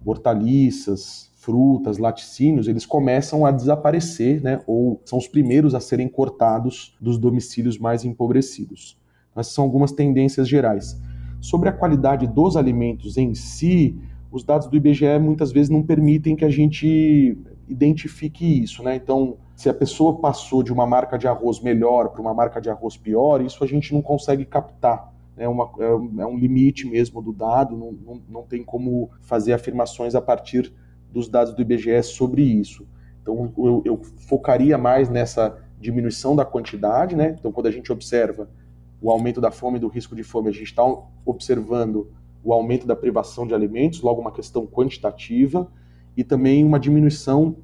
hortaliças, 0.05 1.31
frutas, 1.45 1.99
laticínios, 1.99 2.67
eles 2.67 2.87
começam 2.87 3.45
a 3.45 3.51
desaparecer, 3.51 4.41
né, 4.41 4.59
ou 4.65 4.99
são 5.05 5.19
os 5.19 5.27
primeiros 5.27 5.75
a 5.75 5.79
serem 5.79 6.09
cortados 6.09 6.97
dos 6.99 7.19
domicílios 7.19 7.77
mais 7.77 8.03
empobrecidos. 8.03 8.97
Essas 9.35 9.53
são 9.53 9.63
algumas 9.63 9.91
tendências 9.91 10.49
gerais. 10.49 10.99
Sobre 11.39 11.69
a 11.69 11.71
qualidade 11.71 12.25
dos 12.25 12.57
alimentos 12.57 13.15
em 13.15 13.35
si, 13.35 13.95
os 14.31 14.43
dados 14.43 14.67
do 14.67 14.75
IBGE 14.75 15.19
muitas 15.21 15.51
vezes 15.51 15.69
não 15.69 15.83
permitem 15.83 16.35
que 16.35 16.43
a 16.43 16.49
gente 16.49 17.37
identifique 17.67 18.63
isso, 18.63 18.81
né? 18.81 18.95
Então, 18.95 19.37
se 19.55 19.69
a 19.69 19.73
pessoa 19.73 20.17
passou 20.19 20.63
de 20.63 20.73
uma 20.73 20.87
marca 20.87 21.17
de 21.17 21.27
arroz 21.27 21.59
melhor 21.59 22.09
para 22.09 22.21
uma 22.21 22.33
marca 22.33 22.59
de 22.59 22.69
arroz 22.69 22.97
pior, 22.97 23.41
isso 23.41 23.63
a 23.63 23.67
gente 23.67 23.93
não 23.93 24.01
consegue 24.01 24.45
captar. 24.45 25.13
É, 25.37 25.47
uma, 25.47 25.69
é, 25.79 26.21
é 26.21 26.25
um 26.25 26.37
limite 26.37 26.87
mesmo 26.87 27.21
do 27.21 27.33
dado, 27.33 27.77
não, 27.77 27.91
não, 27.91 28.21
não 28.27 28.43
tem 28.43 28.63
como 28.63 29.11
fazer 29.21 29.53
afirmações 29.53 30.15
a 30.15 30.21
partir 30.21 30.73
dos 31.15 31.29
dados 31.29 31.53
do 31.53 31.61
IBGE 31.61 32.03
sobre 32.03 32.43
isso. 32.43 32.85
Então, 33.21 33.53
eu, 33.57 33.81
eu 33.85 34.01
focaria 34.27 34.77
mais 34.77 35.09
nessa 35.09 35.57
diminuição 35.79 36.35
da 36.35 36.43
quantidade, 36.43 37.15
né? 37.15 37.35
Então, 37.39 37.51
quando 37.53 37.67
a 37.67 37.71
gente 37.71 37.91
observa 37.91 38.49
o 39.01 39.09
aumento 39.09 39.39
da 39.39 39.49
fome 39.49 39.77
e 39.77 39.79
do 39.79 39.87
risco 39.87 40.13
de 40.13 40.23
fome, 40.23 40.49
a 40.49 40.51
gente 40.51 40.65
está 40.65 40.83
observando 41.25 42.11
o 42.43 42.53
aumento 42.53 42.85
da 42.85 42.95
privação 42.95 43.47
de 43.47 43.53
alimentos, 43.53 44.01
logo 44.01 44.19
uma 44.19 44.31
questão 44.31 44.67
quantitativa, 44.67 45.71
e 46.17 46.23
também 46.23 46.63
uma 46.65 46.79
diminuição 46.79 47.55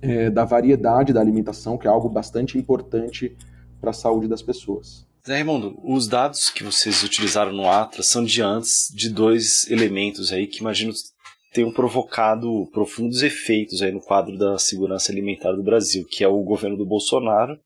é, 0.00 0.30
da 0.30 0.44
variedade 0.44 1.12
da 1.12 1.20
alimentação, 1.20 1.76
que 1.76 1.86
é 1.86 1.90
algo 1.90 2.08
bastante 2.08 2.58
importante 2.58 3.36
para 3.80 3.90
a 3.90 3.94
saúde 3.94 4.26
das 4.26 4.42
pessoas. 4.42 5.06
Zé 5.26 5.34
Raimundo, 5.34 5.78
os 5.82 6.08
dados 6.08 6.50
que 6.50 6.64
vocês 6.64 7.02
utilizaram 7.02 7.52
no 7.52 7.68
Atlas 7.68 8.06
são 8.06 8.24
de 8.24 8.42
antes 8.42 8.92
de 8.94 9.08
dois 9.08 9.70
elementos 9.70 10.32
aí 10.32 10.46
que 10.46 10.60
imagino 10.60 10.92
tenham 11.54 11.72
provocado 11.72 12.68
profundos 12.72 13.22
efeitos 13.22 13.80
aí 13.80 13.92
no 13.92 14.00
quadro 14.00 14.36
da 14.36 14.58
segurança 14.58 15.12
alimentar 15.12 15.52
do 15.52 15.62
Brasil, 15.62 16.04
que 16.04 16.24
é 16.24 16.28
o 16.28 16.42
governo 16.42 16.76
do 16.76 16.84
Bolsonaro 16.84 17.56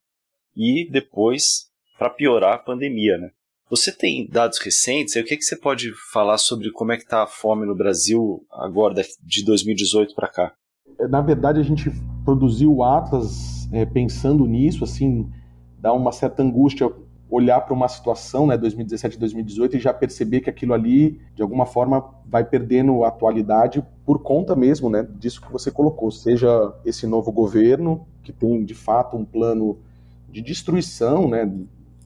e 0.55 0.87
depois, 0.89 1.65
para 1.97 2.11
piorar, 2.11 2.53
a 2.53 2.59
pandemia, 2.59 3.17
né? 3.17 3.31
Você 3.67 3.91
tem 3.91 4.27
dados 4.27 4.59
recentes? 4.59 5.15
o 5.15 5.23
que, 5.23 5.33
é 5.33 5.37
que 5.37 5.43
você 5.43 5.55
pode 5.55 5.91
falar 6.11 6.37
sobre 6.37 6.71
como 6.71 6.91
é 6.91 6.97
que 6.97 7.03
está 7.03 7.23
a 7.23 7.27
fome 7.27 7.65
no 7.65 7.75
Brasil 7.75 8.45
agora, 8.51 9.03
de 9.21 9.43
2018 9.43 10.13
para 10.15 10.27
cá? 10.27 10.53
É, 10.99 11.07
na 11.07 11.21
verdade, 11.21 11.59
a 11.59 11.63
gente 11.63 11.91
produziu 12.23 12.71
o 12.73 12.83
Atlas 12.83 13.67
é, 13.71 13.85
pensando 13.85 14.45
nisso, 14.45 14.83
assim, 14.83 15.27
dá 15.79 15.93
uma 15.93 16.11
certa 16.11 16.43
angústia 16.43 16.91
olhar 17.29 17.61
para 17.61 17.73
uma 17.73 17.87
situação, 17.87 18.47
né, 18.47 18.57
2017 18.57 19.19
2018, 19.19 19.77
e 19.77 19.79
já 19.79 19.93
perceber 19.93 20.41
que 20.41 20.49
aquilo 20.49 20.73
ali, 20.73 21.21
de 21.35 21.41
alguma 21.41 21.65
forma, 21.65 22.03
vai 22.25 22.43
perdendo 22.43 23.03
atualidade 23.03 23.83
por 24.05 24.19
conta 24.19 24.55
mesmo 24.55 24.89
né, 24.89 25.07
disso 25.19 25.41
que 25.41 25.51
você 25.51 25.69
colocou, 25.69 26.09
seja 26.09 26.73
esse 26.83 27.05
novo 27.05 27.31
governo, 27.31 28.07
que 28.23 28.33
tem 28.33 28.63
de 28.63 28.73
fato 28.73 29.15
um 29.15 29.23
plano 29.23 29.77
de 30.31 30.41
destruição 30.41 31.27
né, 31.27 31.51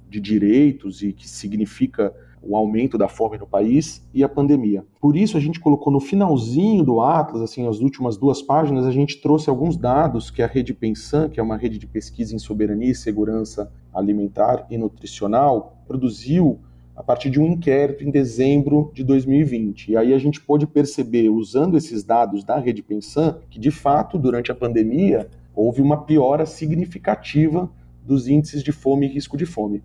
de 0.09 0.19
direitos 0.19 1.01
e 1.01 1.13
que 1.13 1.27
significa 1.27 2.13
o 2.45 2.55
aumento 2.57 2.97
da 2.97 3.07
fome 3.07 3.37
no 3.37 3.47
país 3.47 4.05
e 4.13 4.23
a 4.23 4.29
pandemia. 4.29 4.85
Por 4.99 5.15
isso 5.15 5.37
a 5.37 5.39
gente 5.39 5.59
colocou 5.59 5.91
no 5.91 5.99
finalzinho 5.99 6.83
do 6.83 7.01
Atlas, 7.01 7.41
assim, 7.41 7.67
as 7.67 7.79
últimas 7.79 8.17
duas 8.17 8.41
páginas, 8.41 8.85
a 8.85 8.91
gente 8.91 9.21
trouxe 9.21 9.49
alguns 9.49 9.77
dados 9.77 10.29
que 10.29 10.41
a 10.41 10.47
Rede 10.47 10.73
Pensan, 10.73 11.29
que 11.29 11.39
é 11.39 11.43
uma 11.43 11.57
rede 11.57 11.77
de 11.77 11.87
pesquisa 11.87 12.35
em 12.35 12.39
soberania 12.39 12.91
e 12.91 12.95
segurança 12.95 13.71
alimentar 13.93 14.65
e 14.69 14.77
nutricional, 14.77 15.77
produziu 15.87 16.59
a 16.95 17.01
partir 17.01 17.29
de 17.29 17.39
um 17.39 17.45
inquérito 17.45 18.03
em 18.03 18.11
dezembro 18.11 18.91
de 18.93 19.03
2020. 19.03 19.91
E 19.91 19.97
aí 19.97 20.13
a 20.13 20.19
gente 20.19 20.39
pôde 20.39 20.67
perceber, 20.67 21.29
usando 21.29 21.75
esses 21.75 22.03
dados 22.03 22.43
da 22.43 22.59
Rede 22.59 22.83
Pensan, 22.83 23.37
que 23.49 23.59
de 23.59 23.71
fato, 23.71 24.17
durante 24.17 24.51
a 24.51 24.55
pandemia, 24.55 25.27
houve 25.55 25.81
uma 25.81 26.03
piora 26.03 26.45
significativa 26.45 27.69
dos 28.05 28.27
índices 28.27 28.63
de 28.63 28.71
fome 28.71 29.07
e 29.07 29.09
risco 29.09 29.37
de 29.37 29.45
fome. 29.45 29.81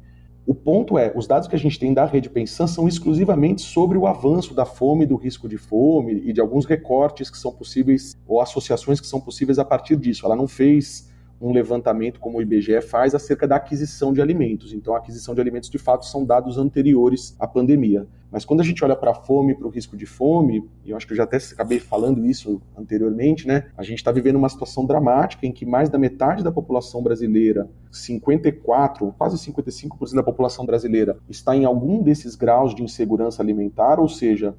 O 0.49 0.55
ponto 0.55 0.97
é, 0.97 1.13
os 1.15 1.27
dados 1.27 1.47
que 1.47 1.55
a 1.55 1.59
gente 1.59 1.79
tem 1.79 1.93
da 1.93 2.07
rede 2.07 2.31
Pensan 2.31 2.67
são 2.67 2.89
exclusivamente 2.89 3.61
sobre 3.61 3.99
o 3.99 4.07
avanço 4.07 4.55
da 4.55 4.65
fome, 4.65 5.05
do 5.05 5.15
risco 5.15 5.47
de 5.47 5.59
fome 5.59 6.23
e 6.25 6.33
de 6.33 6.41
alguns 6.41 6.65
recortes 6.65 7.29
que 7.29 7.37
são 7.37 7.53
possíveis 7.53 8.17
ou 8.27 8.41
associações 8.41 8.99
que 8.99 9.07
são 9.07 9.21
possíveis 9.21 9.59
a 9.59 9.65
partir 9.67 9.95
disso. 9.97 10.25
Ela 10.25 10.35
não 10.35 10.49
fez 10.49 11.08
um 11.41 11.53
levantamento 11.53 12.21
como 12.21 12.39
o 12.39 12.43
IBGE 12.43 12.81
faz 12.81 13.15
acerca 13.15 13.47
da 13.47 13.57
aquisição 13.57 14.13
de 14.13 14.21
alimentos. 14.21 14.73
Então, 14.73 14.95
a 14.95 14.99
aquisição 14.99 15.35
de 15.35 15.41
alimentos, 15.41 15.71
de 15.71 15.79
fato, 15.79 16.05
são 16.05 16.25
dados 16.25 16.59
anteriores 16.59 17.37
à 17.39 17.47
pandemia. 17.47 18.07
Mas 18.31 18.45
quando 18.45 18.61
a 18.61 18.65
gente 18.65 18.85
olha 18.85 18.95
para 18.95 19.13
a 19.13 19.15
fome, 19.15 19.55
para 19.55 19.67
o 19.67 19.71
risco 19.71 19.97
de 19.97 20.05
fome, 20.05 20.69
e 20.85 20.91
eu 20.91 20.97
acho 20.97 21.07
que 21.07 21.13
eu 21.15 21.17
já 21.17 21.23
até 21.23 21.39
acabei 21.39 21.79
falando 21.79 22.27
isso 22.27 22.61
anteriormente, 22.77 23.47
né? 23.47 23.71
A 23.77 23.83
gente 23.83 23.99
está 23.99 24.13
vivendo 24.13 24.37
uma 24.37 24.51
situação 24.51 24.85
dramática 24.85 25.47
em 25.47 25.53
que 25.53 25.65
mais 25.65 25.89
da 25.89 25.99
metade 25.99 26.45
da 26.45 26.53
população 26.53 27.03
brasileira, 27.03 27.71
54, 27.91 29.15
quase 29.17 29.37
55% 29.51 30.15
da 30.15 30.23
população 30.23 30.67
brasileira, 30.67 31.19
está 31.29 31.57
em 31.57 31.65
algum 31.65 32.03
desses 32.03 32.35
graus 32.35 32.75
de 32.75 32.83
insegurança 32.83 33.43
alimentar, 33.43 33.99
ou 33.99 34.09
seja, 34.09 34.55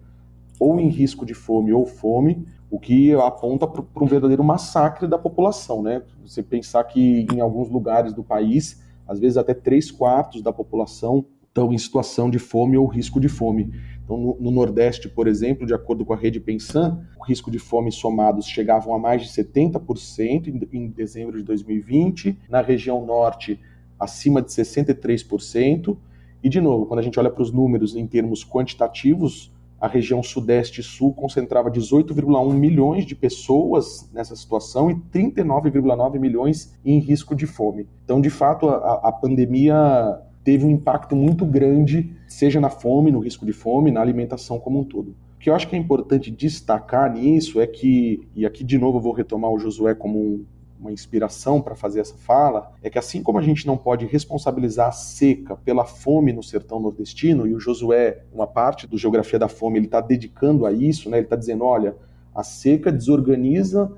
ou 0.60 0.80
em 0.80 0.90
risco 0.90 1.26
de 1.26 1.34
fome 1.34 1.74
ou 1.74 1.86
fome, 1.86 2.46
o 2.70 2.80
que 2.80 3.14
aponta 3.14 3.66
para 3.66 4.04
um 4.04 4.06
verdadeiro 4.06 4.44
massacre 4.44 5.08
da 5.08 5.18
população, 5.18 5.82
né? 5.82 6.04
Você 6.24 6.44
pensar 6.44 6.84
que 6.84 7.26
em 7.34 7.40
alguns 7.40 7.70
lugares 7.70 8.14
do 8.14 8.24
país, 8.24 8.84
às 9.08 9.20
vezes 9.20 9.38
até 9.38 9.54
três 9.54 9.90
quartos 9.90 10.42
da 10.42 10.54
população 10.54 11.26
estão 11.48 11.74
em 11.74 11.78
situação 11.78 12.30
de 12.30 12.38
fome 12.38 12.78
ou 12.78 12.86
risco 12.86 13.20
de 13.20 13.28
fome. 13.28 13.74
Então, 14.04 14.18
no, 14.18 14.38
no, 14.40 14.52
Nordeste, 14.52 15.10
por 15.10 15.28
exemplo, 15.28 15.66
de 15.66 15.74
acordo 15.74 16.06
com 16.06 16.14
a 16.14 16.18
rede 16.18 16.40
Pensan, 16.40 17.06
o 17.20 17.24
risco 17.24 17.50
de 17.50 17.60
fome 17.60 17.92
somados 17.92 18.46
chegavam 18.46 18.94
a 18.94 19.00
mais 19.00 19.24
de 19.24 19.30
70% 19.30 20.48
em, 20.48 20.78
em 20.78 20.88
dezembro 20.90 21.38
de 21.38 21.44
2020, 21.44 22.38
na 22.50 22.62
região 22.62 23.06
Norte, 23.06 23.60
acima 24.00 24.42
de 24.42 24.50
63%. 24.50 25.98
E, 26.44 26.50
de 26.50 26.62
novo, 26.62 26.86
quando 26.86 27.00
a 27.00 27.04
gente 27.04 27.20
olha 27.20 27.30
para 27.30 27.44
os 27.44 27.52
números 27.52 27.96
em 27.96 28.08
termos 28.08 28.46
quantitativos, 28.46 29.52
a 29.80 29.88
região 29.88 30.22
Sudeste 30.22 30.82
e 30.82 30.84
Sul 30.84 31.14
concentrava 31.14 31.72
18,1 31.72 32.54
milhões 32.54 33.06
de 33.06 33.16
pessoas 33.16 34.10
nessa 34.14 34.36
situação 34.36 34.92
e 34.92 34.96
39,9 34.96 36.20
milhões 36.20 36.78
em 36.84 37.00
risco 37.00 37.36
de 37.36 37.48
fome. 37.48 37.88
Então, 38.04 38.20
de 38.20 38.30
fato, 38.30 38.68
a, 38.68 39.02
a 39.04 39.12
pandemia 39.12 40.20
teve 40.44 40.66
um 40.66 40.70
impacto 40.70 41.16
muito 41.16 41.46
grande, 41.46 42.12
seja 42.28 42.60
na 42.60 42.70
fome, 42.70 43.12
no 43.12 43.20
risco 43.20 43.46
de 43.46 43.54
fome, 43.54 43.92
na 43.92 44.02
alimentação 44.02 44.60
como 44.60 44.80
um 44.80 44.84
todo. 44.84 45.16
O 45.36 45.40
que 45.40 45.50
eu 45.50 45.56
acho 45.56 45.68
que 45.68 45.76
é 45.76 45.80
importante 45.80 46.30
destacar 46.30 47.14
nisso 47.14 47.62
é 47.62 47.68
que, 47.68 48.28
e 48.36 48.46
aqui 48.46 48.64
de 48.64 48.78
novo 48.78 48.98
eu 48.98 49.02
vou 49.02 49.14
retomar 49.14 49.52
o 49.52 49.60
Josué 49.60 49.96
como 49.96 50.20
um, 50.20 50.46
uma 50.80 50.92
inspiração 50.92 51.62
para 51.62 51.76
fazer 51.76 52.00
essa 52.00 52.16
fala, 52.16 52.72
é 52.82 52.90
que 52.90 52.98
assim 52.98 53.22
como 53.22 53.38
a 53.38 53.42
gente 53.42 53.68
não 53.68 53.78
pode 53.78 54.06
responsabilizar 54.06 54.88
a 54.88 54.92
seca 54.92 55.56
pela 55.58 55.84
fome 55.84 56.32
no 56.32 56.42
sertão 56.42 56.80
nordestino, 56.80 57.46
e 57.46 57.54
o 57.54 57.60
Josué, 57.60 58.24
uma 58.34 58.48
parte 58.48 58.88
do 58.88 58.98
Geografia 58.98 59.38
da 59.38 59.50
Fome, 59.50 59.78
ele 59.78 59.88
está 59.88 60.00
dedicando 60.00 60.66
a 60.66 60.72
isso, 60.72 61.10
né? 61.10 61.18
ele 61.18 61.26
está 61.26 61.36
dizendo, 61.36 61.66
olha, 61.66 61.96
a 62.34 62.44
seca 62.44 62.92
desorganiza 62.92 63.92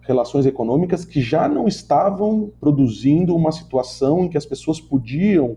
relações 0.00 0.46
econômicas 0.46 1.04
que 1.04 1.20
já 1.20 1.48
não 1.48 1.66
estavam 1.68 2.50
produzindo 2.60 3.34
uma 3.34 3.52
situação 3.52 4.24
em 4.24 4.28
que 4.28 4.38
as 4.38 4.46
pessoas 4.46 4.80
podiam 4.80 5.56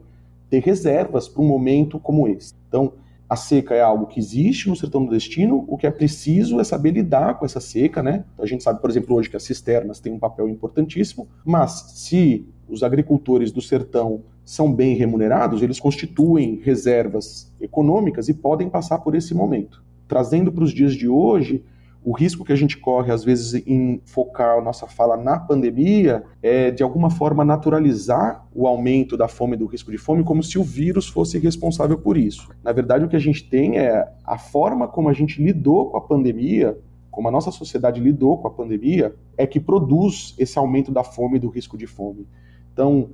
ter 0.49 0.61
reservas 0.61 1.29
para 1.29 1.41
um 1.41 1.47
momento 1.47 1.97
como 1.97 2.27
esse. 2.27 2.53
Então, 2.67 2.93
a 3.32 3.36
seca 3.38 3.73
é 3.73 3.79
algo 3.79 4.07
que 4.07 4.19
existe 4.19 4.67
no 4.67 4.75
sertão 4.75 4.99
nordestino, 4.99 5.63
o 5.65 5.77
que 5.77 5.88
é 5.88 5.89
preciso 5.89 6.59
é 6.59 6.65
saber 6.65 6.91
lidar 6.91 7.39
com 7.39 7.45
essa 7.45 7.61
seca, 7.61 8.03
né? 8.03 8.25
A 8.38 8.45
gente 8.45 8.61
sabe, 8.61 8.82
por 8.82 8.89
exemplo, 8.89 9.15
hoje 9.15 9.29
que 9.29 9.38
as 9.38 9.43
cisternas 9.43 10.01
têm 10.01 10.11
um 10.11 10.19
papel 10.19 10.49
importantíssimo, 10.49 11.29
mas 11.45 11.93
se 11.95 12.45
os 12.67 12.84
agricultores 12.84 13.49
do 13.49 13.61
sertão 13.61 14.23
são 14.43 14.73
bem 14.73 14.97
remunerados, 14.97 15.61
eles 15.61 15.79
constituem 15.79 16.59
reservas 16.61 17.49
econômicas 17.61 18.27
e 18.27 18.34
podem 18.34 18.69
passar 18.69 18.97
por 18.97 19.15
esse 19.15 19.34
momento. 19.34 19.82
Trazendo 20.09 20.51
para 20.51 20.65
os 20.65 20.73
dias 20.73 20.93
de 20.93 21.07
hoje, 21.07 21.63
o 22.03 22.11
risco 22.13 22.43
que 22.43 22.51
a 22.51 22.55
gente 22.55 22.77
corre, 22.77 23.11
às 23.11 23.23
vezes, 23.23 23.61
em 23.67 24.01
focar 24.05 24.57
a 24.57 24.61
nossa 24.61 24.87
fala 24.87 25.15
na 25.15 25.39
pandemia 25.39 26.23
é, 26.41 26.71
de 26.71 26.81
alguma 26.81 27.11
forma, 27.11 27.45
naturalizar 27.45 28.47
o 28.53 28.67
aumento 28.67 29.15
da 29.15 29.27
fome 29.27 29.55
do 29.55 29.67
risco 29.67 29.91
de 29.91 29.97
fome 29.97 30.23
como 30.23 30.41
se 30.41 30.57
o 30.57 30.63
vírus 30.63 31.07
fosse 31.07 31.37
responsável 31.37 31.97
por 31.97 32.17
isso. 32.17 32.49
Na 32.63 32.71
verdade, 32.71 33.05
o 33.05 33.07
que 33.07 33.15
a 33.15 33.19
gente 33.19 33.47
tem 33.47 33.77
é 33.77 34.07
a 34.25 34.37
forma 34.37 34.87
como 34.87 35.09
a 35.09 35.13
gente 35.13 35.41
lidou 35.41 35.91
com 35.91 35.97
a 35.97 36.01
pandemia, 36.01 36.77
como 37.11 37.27
a 37.27 37.31
nossa 37.31 37.51
sociedade 37.51 37.99
lidou 37.99 38.37
com 38.39 38.47
a 38.47 38.51
pandemia, 38.51 39.13
é 39.37 39.45
que 39.45 39.59
produz 39.59 40.33
esse 40.39 40.57
aumento 40.57 40.91
da 40.91 41.03
fome 41.03 41.37
e 41.37 41.39
do 41.39 41.49
risco 41.49 41.77
de 41.77 41.85
fome. 41.85 42.27
Então, 42.73 43.09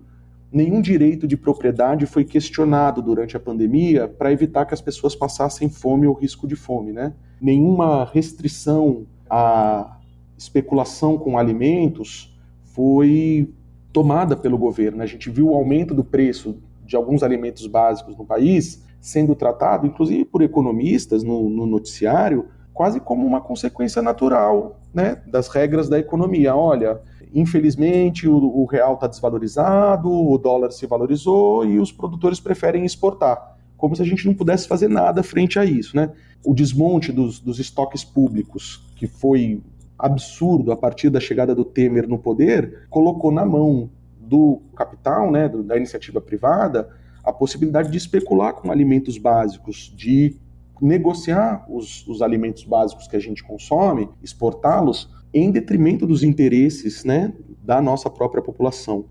nenhum 0.51 0.81
direito 0.81 1.27
de 1.27 1.35
propriedade 1.35 2.05
foi 2.05 2.23
questionado 2.23 3.01
durante 3.01 3.35
a 3.35 3.39
pandemia 3.39 4.07
para 4.07 4.31
evitar 4.31 4.65
que 4.65 4.73
as 4.73 4.81
pessoas 4.81 5.15
passassem 5.15 5.69
fome 5.69 6.07
ou 6.07 6.13
risco 6.13 6.47
de 6.47 6.55
fome, 6.55 6.91
né? 6.91 7.13
Nenhuma 7.39 8.05
restrição 8.05 9.05
à 9.29 9.97
especulação 10.37 11.17
com 11.17 11.37
alimentos 11.37 12.35
foi 12.63 13.53
tomada 13.91 14.35
pelo 14.35 14.57
governo. 14.57 15.01
A 15.01 15.05
gente 15.05 15.29
viu 15.29 15.49
o 15.49 15.55
aumento 15.55 15.93
do 15.93 16.03
preço 16.03 16.57
de 16.85 16.95
alguns 16.95 17.23
alimentos 17.23 17.65
básicos 17.67 18.15
no 18.15 18.25
país 18.25 18.85
sendo 18.99 19.35
tratado, 19.35 19.87
inclusive 19.87 20.25
por 20.25 20.41
economistas 20.41 21.23
no, 21.23 21.49
no 21.49 21.65
noticiário, 21.65 22.45
quase 22.77 22.99
como 22.99 23.25
uma 23.25 23.41
consequência 23.41 24.03
natural 24.03 24.79
né, 24.93 25.19
das 25.25 25.47
regras 25.47 25.89
da 25.89 25.97
economia. 25.97 26.55
Olha, 26.55 27.01
infelizmente 27.33 28.29
o, 28.29 28.35
o 28.35 28.65
real 28.65 28.93
está 28.93 29.07
desvalorizado, 29.07 30.07
o 30.11 30.37
dólar 30.37 30.71
se 30.71 30.85
valorizou 30.85 31.65
e 31.65 31.79
os 31.79 31.91
produtores 31.91 32.39
preferem 32.39 32.85
exportar, 32.85 33.57
como 33.75 33.95
se 33.95 34.03
a 34.03 34.05
gente 34.05 34.27
não 34.27 34.35
pudesse 34.35 34.67
fazer 34.67 34.89
nada 34.89 35.23
frente 35.23 35.57
a 35.57 35.65
isso. 35.65 35.97
Né? 35.97 36.11
O 36.45 36.53
desmonte 36.53 37.11
dos, 37.11 37.39
dos 37.39 37.57
estoques 37.57 38.03
públicos, 38.03 38.85
que 38.95 39.07
foi 39.07 39.59
absurdo 39.97 40.71
a 40.71 40.77
partir 40.77 41.09
da 41.09 41.19
chegada 41.19 41.55
do 41.55 41.65
Temer 41.65 42.07
no 42.07 42.19
poder, 42.19 42.85
colocou 42.91 43.31
na 43.31 43.43
mão 43.43 43.89
do 44.19 44.61
capital, 44.75 45.31
né, 45.31 45.49
da 45.49 45.75
iniciativa 45.75 46.21
privada, 46.21 46.87
a 47.23 47.33
possibilidade 47.33 47.89
de 47.89 47.97
especular 47.97 48.53
com 48.53 48.71
alimentos 48.71 49.17
básicos, 49.17 49.91
de 49.97 50.37
negociar 50.81 51.65
os, 51.69 52.07
os 52.07 52.21
alimentos 52.21 52.63
básicos 52.63 53.07
que 53.07 53.15
a 53.15 53.19
gente 53.19 53.43
consome, 53.43 54.09
exportá-los, 54.21 55.09
em 55.33 55.51
detrimento 55.51 56.07
dos 56.07 56.23
interesses 56.23 57.03
né, 57.03 57.33
da 57.63 57.81
nossa 57.81 58.09
própria 58.09 58.41
população. 58.41 59.05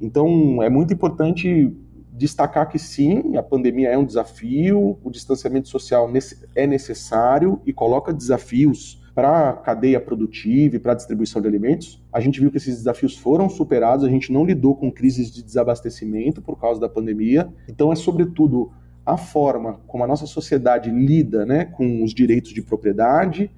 Então, 0.00 0.62
é 0.62 0.68
muito 0.68 0.92
importante 0.92 1.74
destacar 2.12 2.68
que 2.68 2.78
sim, 2.78 3.36
a 3.36 3.42
pandemia 3.42 3.88
é 3.88 3.98
um 3.98 4.04
desafio, 4.04 4.98
o 5.02 5.10
distanciamento 5.10 5.68
social 5.68 6.08
é 6.54 6.66
necessário 6.66 7.60
e 7.66 7.72
coloca 7.72 8.12
desafios 8.12 9.02
para 9.14 9.50
a 9.50 9.52
cadeia 9.52 10.00
produtiva 10.00 10.76
e 10.76 10.78
para 10.78 10.92
a 10.92 10.94
distribuição 10.94 11.40
de 11.40 11.46
alimentos. 11.46 12.02
A 12.12 12.20
gente 12.20 12.40
viu 12.40 12.50
que 12.50 12.56
esses 12.56 12.76
desafios 12.76 13.16
foram 13.16 13.48
superados, 13.48 14.04
a 14.04 14.08
gente 14.08 14.32
não 14.32 14.44
lidou 14.44 14.74
com 14.74 14.90
crises 14.90 15.30
de 15.30 15.42
desabastecimento 15.42 16.42
por 16.42 16.58
causa 16.58 16.80
da 16.80 16.88
pandemia. 16.88 17.48
Então, 17.68 17.92
é 17.92 17.96
sobretudo 17.96 18.72
a 19.04 19.16
forma 19.16 19.80
como 19.86 20.04
a 20.04 20.06
nossa 20.06 20.26
sociedade 20.26 20.90
lida 20.90 21.44
né, 21.44 21.64
com 21.64 22.02
os 22.02 22.14
direitos 22.14 22.52
de 22.52 22.62
propriedade 22.62 23.50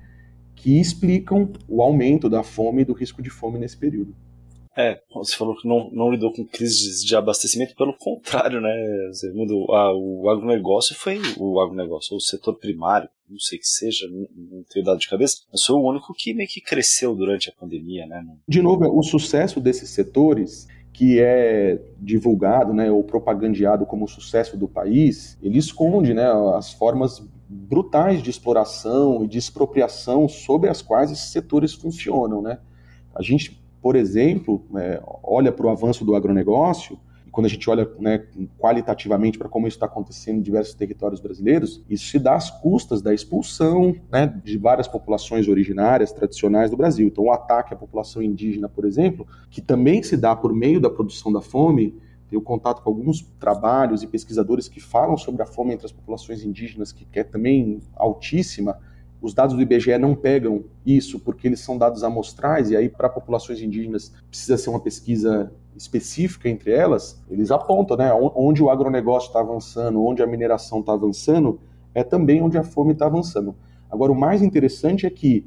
que 0.55 0.81
explicam 0.81 1.53
o 1.69 1.83
aumento 1.83 2.29
da 2.29 2.43
fome 2.43 2.83
e 2.83 2.85
do 2.85 2.93
risco 2.93 3.23
de 3.23 3.31
fome 3.31 3.59
nesse 3.59 3.77
período. 3.77 4.15
É, 4.77 5.01
você 5.15 5.35
falou 5.35 5.57
que 5.57 5.67
não, 5.67 5.91
não 5.91 6.11
lidou 6.11 6.31
com 6.31 6.45
crises 6.45 7.03
de 7.03 7.17
abastecimento, 7.17 7.75
pelo 7.75 7.95
contrário, 7.95 8.61
né? 8.61 8.71
O, 9.51 9.73
a, 9.73 9.97
o 9.97 10.29
agronegócio 10.29 10.95
foi 10.95 11.19
o 11.39 11.59
agronegócio, 11.61 12.15
o 12.15 12.21
setor 12.21 12.59
primário, 12.59 13.09
não 13.27 13.39
sei 13.39 13.59
que 13.59 13.67
seja, 13.67 14.07
não, 14.07 14.29
não 14.37 14.63
tenho 14.65 14.85
dado 14.85 14.99
de 14.99 15.09
cabeça, 15.09 15.39
mas 15.51 15.65
foi 15.65 15.77
o 15.77 15.83
único 15.83 16.13
que 16.13 16.35
meio 16.35 16.49
que 16.49 16.61
cresceu 16.61 17.15
durante 17.15 17.49
a 17.49 17.55
pandemia, 17.59 18.07
né? 18.07 18.23
De 18.47 18.61
novo, 18.61 18.85
o 18.87 19.03
sucesso 19.03 19.61
desses 19.61 19.89
setores 19.89 20.69
que 20.97 21.21
é 21.21 21.79
divulgado, 21.99 22.73
né, 22.73 22.91
ou 22.91 23.05
propagandeado 23.05 23.85
como 23.85 24.09
sucesso 24.09 24.57
do 24.57 24.67
país, 24.67 25.37
ele 25.43 25.59
esconde, 25.59 26.15
né, 26.15 26.25
as 26.57 26.73
formas 26.73 27.23
brutais 27.47 28.23
de 28.23 28.31
exploração 28.31 29.23
e 29.23 29.29
de 29.29 29.37
expropriação 29.37 30.27
sobre 30.27 30.71
as 30.71 30.81
quais 30.81 31.13
esses 31.13 31.29
setores 31.29 31.75
funcionam, 31.75 32.41
né? 32.41 32.59
A 33.15 33.21
gente, 33.21 33.63
por 33.83 33.95
exemplo, 33.95 34.65
é, 34.75 35.03
olha 35.23 35.53
para 35.53 35.67
o 35.67 35.69
avanço 35.69 36.03
do 36.03 36.17
agronegócio 36.17 36.99
quando 37.37 37.45
a 37.45 37.51
gente 37.51 37.69
olha 37.69 37.87
né, 38.01 38.25
qualitativamente 38.57 39.37
para 39.37 39.47
como 39.47 39.69
isso 39.69 39.77
está 39.77 39.85
acontecendo 39.85 40.39
em 40.39 40.41
diversos 40.41 40.73
territórios 40.73 41.21
brasileiros, 41.21 41.85
isso 41.87 42.07
se 42.07 42.19
dá 42.19 42.35
às 42.35 42.49
custas 42.49 43.03
da 43.03 43.13
expulsão 43.13 43.95
né, 44.11 44.41
de 44.43 44.57
várias 44.57 44.89
populações 44.89 45.47
originárias, 45.47 46.13
tradicionais 46.13 46.71
do 46.71 46.79
Brasil. 46.79 47.07
Então, 47.07 47.25
o 47.25 47.31
ataque 47.31 47.75
à 47.75 47.77
população 47.77 48.23
indígena, 48.23 48.71
por 48.71 48.87
exemplo, 48.87 49.27
que 49.51 49.61
também 49.61 50.03
se 50.03 50.17
dá 50.17 50.35
por 50.35 50.55
meio 50.55 50.81
da 50.81 50.89
produção 50.89 51.31
da 51.31 51.43
fome, 51.43 51.95
tenho 52.31 52.41
contato 52.41 52.83
com 52.83 52.89
alguns 52.89 53.21
trabalhos 53.39 54.03
e 54.03 54.07
pesquisadores 54.07 54.67
que 54.67 54.81
falam 54.81 55.19
sobre 55.19 55.43
a 55.43 55.47
fome 55.47 55.75
entre 55.75 55.85
as 55.85 55.93
populações 55.93 56.43
indígenas, 56.43 56.91
que 56.91 57.07
é 57.13 57.23
também 57.23 57.83
altíssima. 57.95 58.79
Os 59.21 59.35
dados 59.35 59.57
do 59.57 59.63
IBGE 59.63 59.97
não 59.99 60.15
pegam 60.15 60.65
isso 60.85 61.19
porque 61.19 61.49
eles 61.49 61.61
são 61.61 61.79
dados 61.79 62.05
amostrais 62.05 62.71
e 62.71 62.77
aí 62.77 62.89
para 62.89 63.09
populações 63.09 63.61
indígenas 63.61 64.13
precisa 64.29 64.59
ser 64.59 64.71
uma 64.71 64.81
pesquisa 64.81 65.53
específica 65.77 66.49
entre 66.49 66.73
elas, 66.73 67.23
eles 67.31 67.51
apontam, 67.51 67.97
né, 67.97 68.13
onde 68.35 68.63
o 68.63 68.71
agronegócio 68.71 69.29
está 69.29 69.41
avançando, 69.41 70.03
onde 70.03 70.23
a 70.23 70.27
mineração 70.27 70.81
está 70.81 70.93
avançando, 70.95 71.61
é 71.95 72.03
também 72.03 72.43
onde 72.43 72.57
a 72.57 72.63
fome 72.63 72.93
está 72.93 73.07
avançando. 73.07 73.55
Agora, 73.91 74.11
o 74.11 74.15
mais 74.15 74.43
interessante 74.43 75.07
é 75.07 75.11
que 75.11 75.47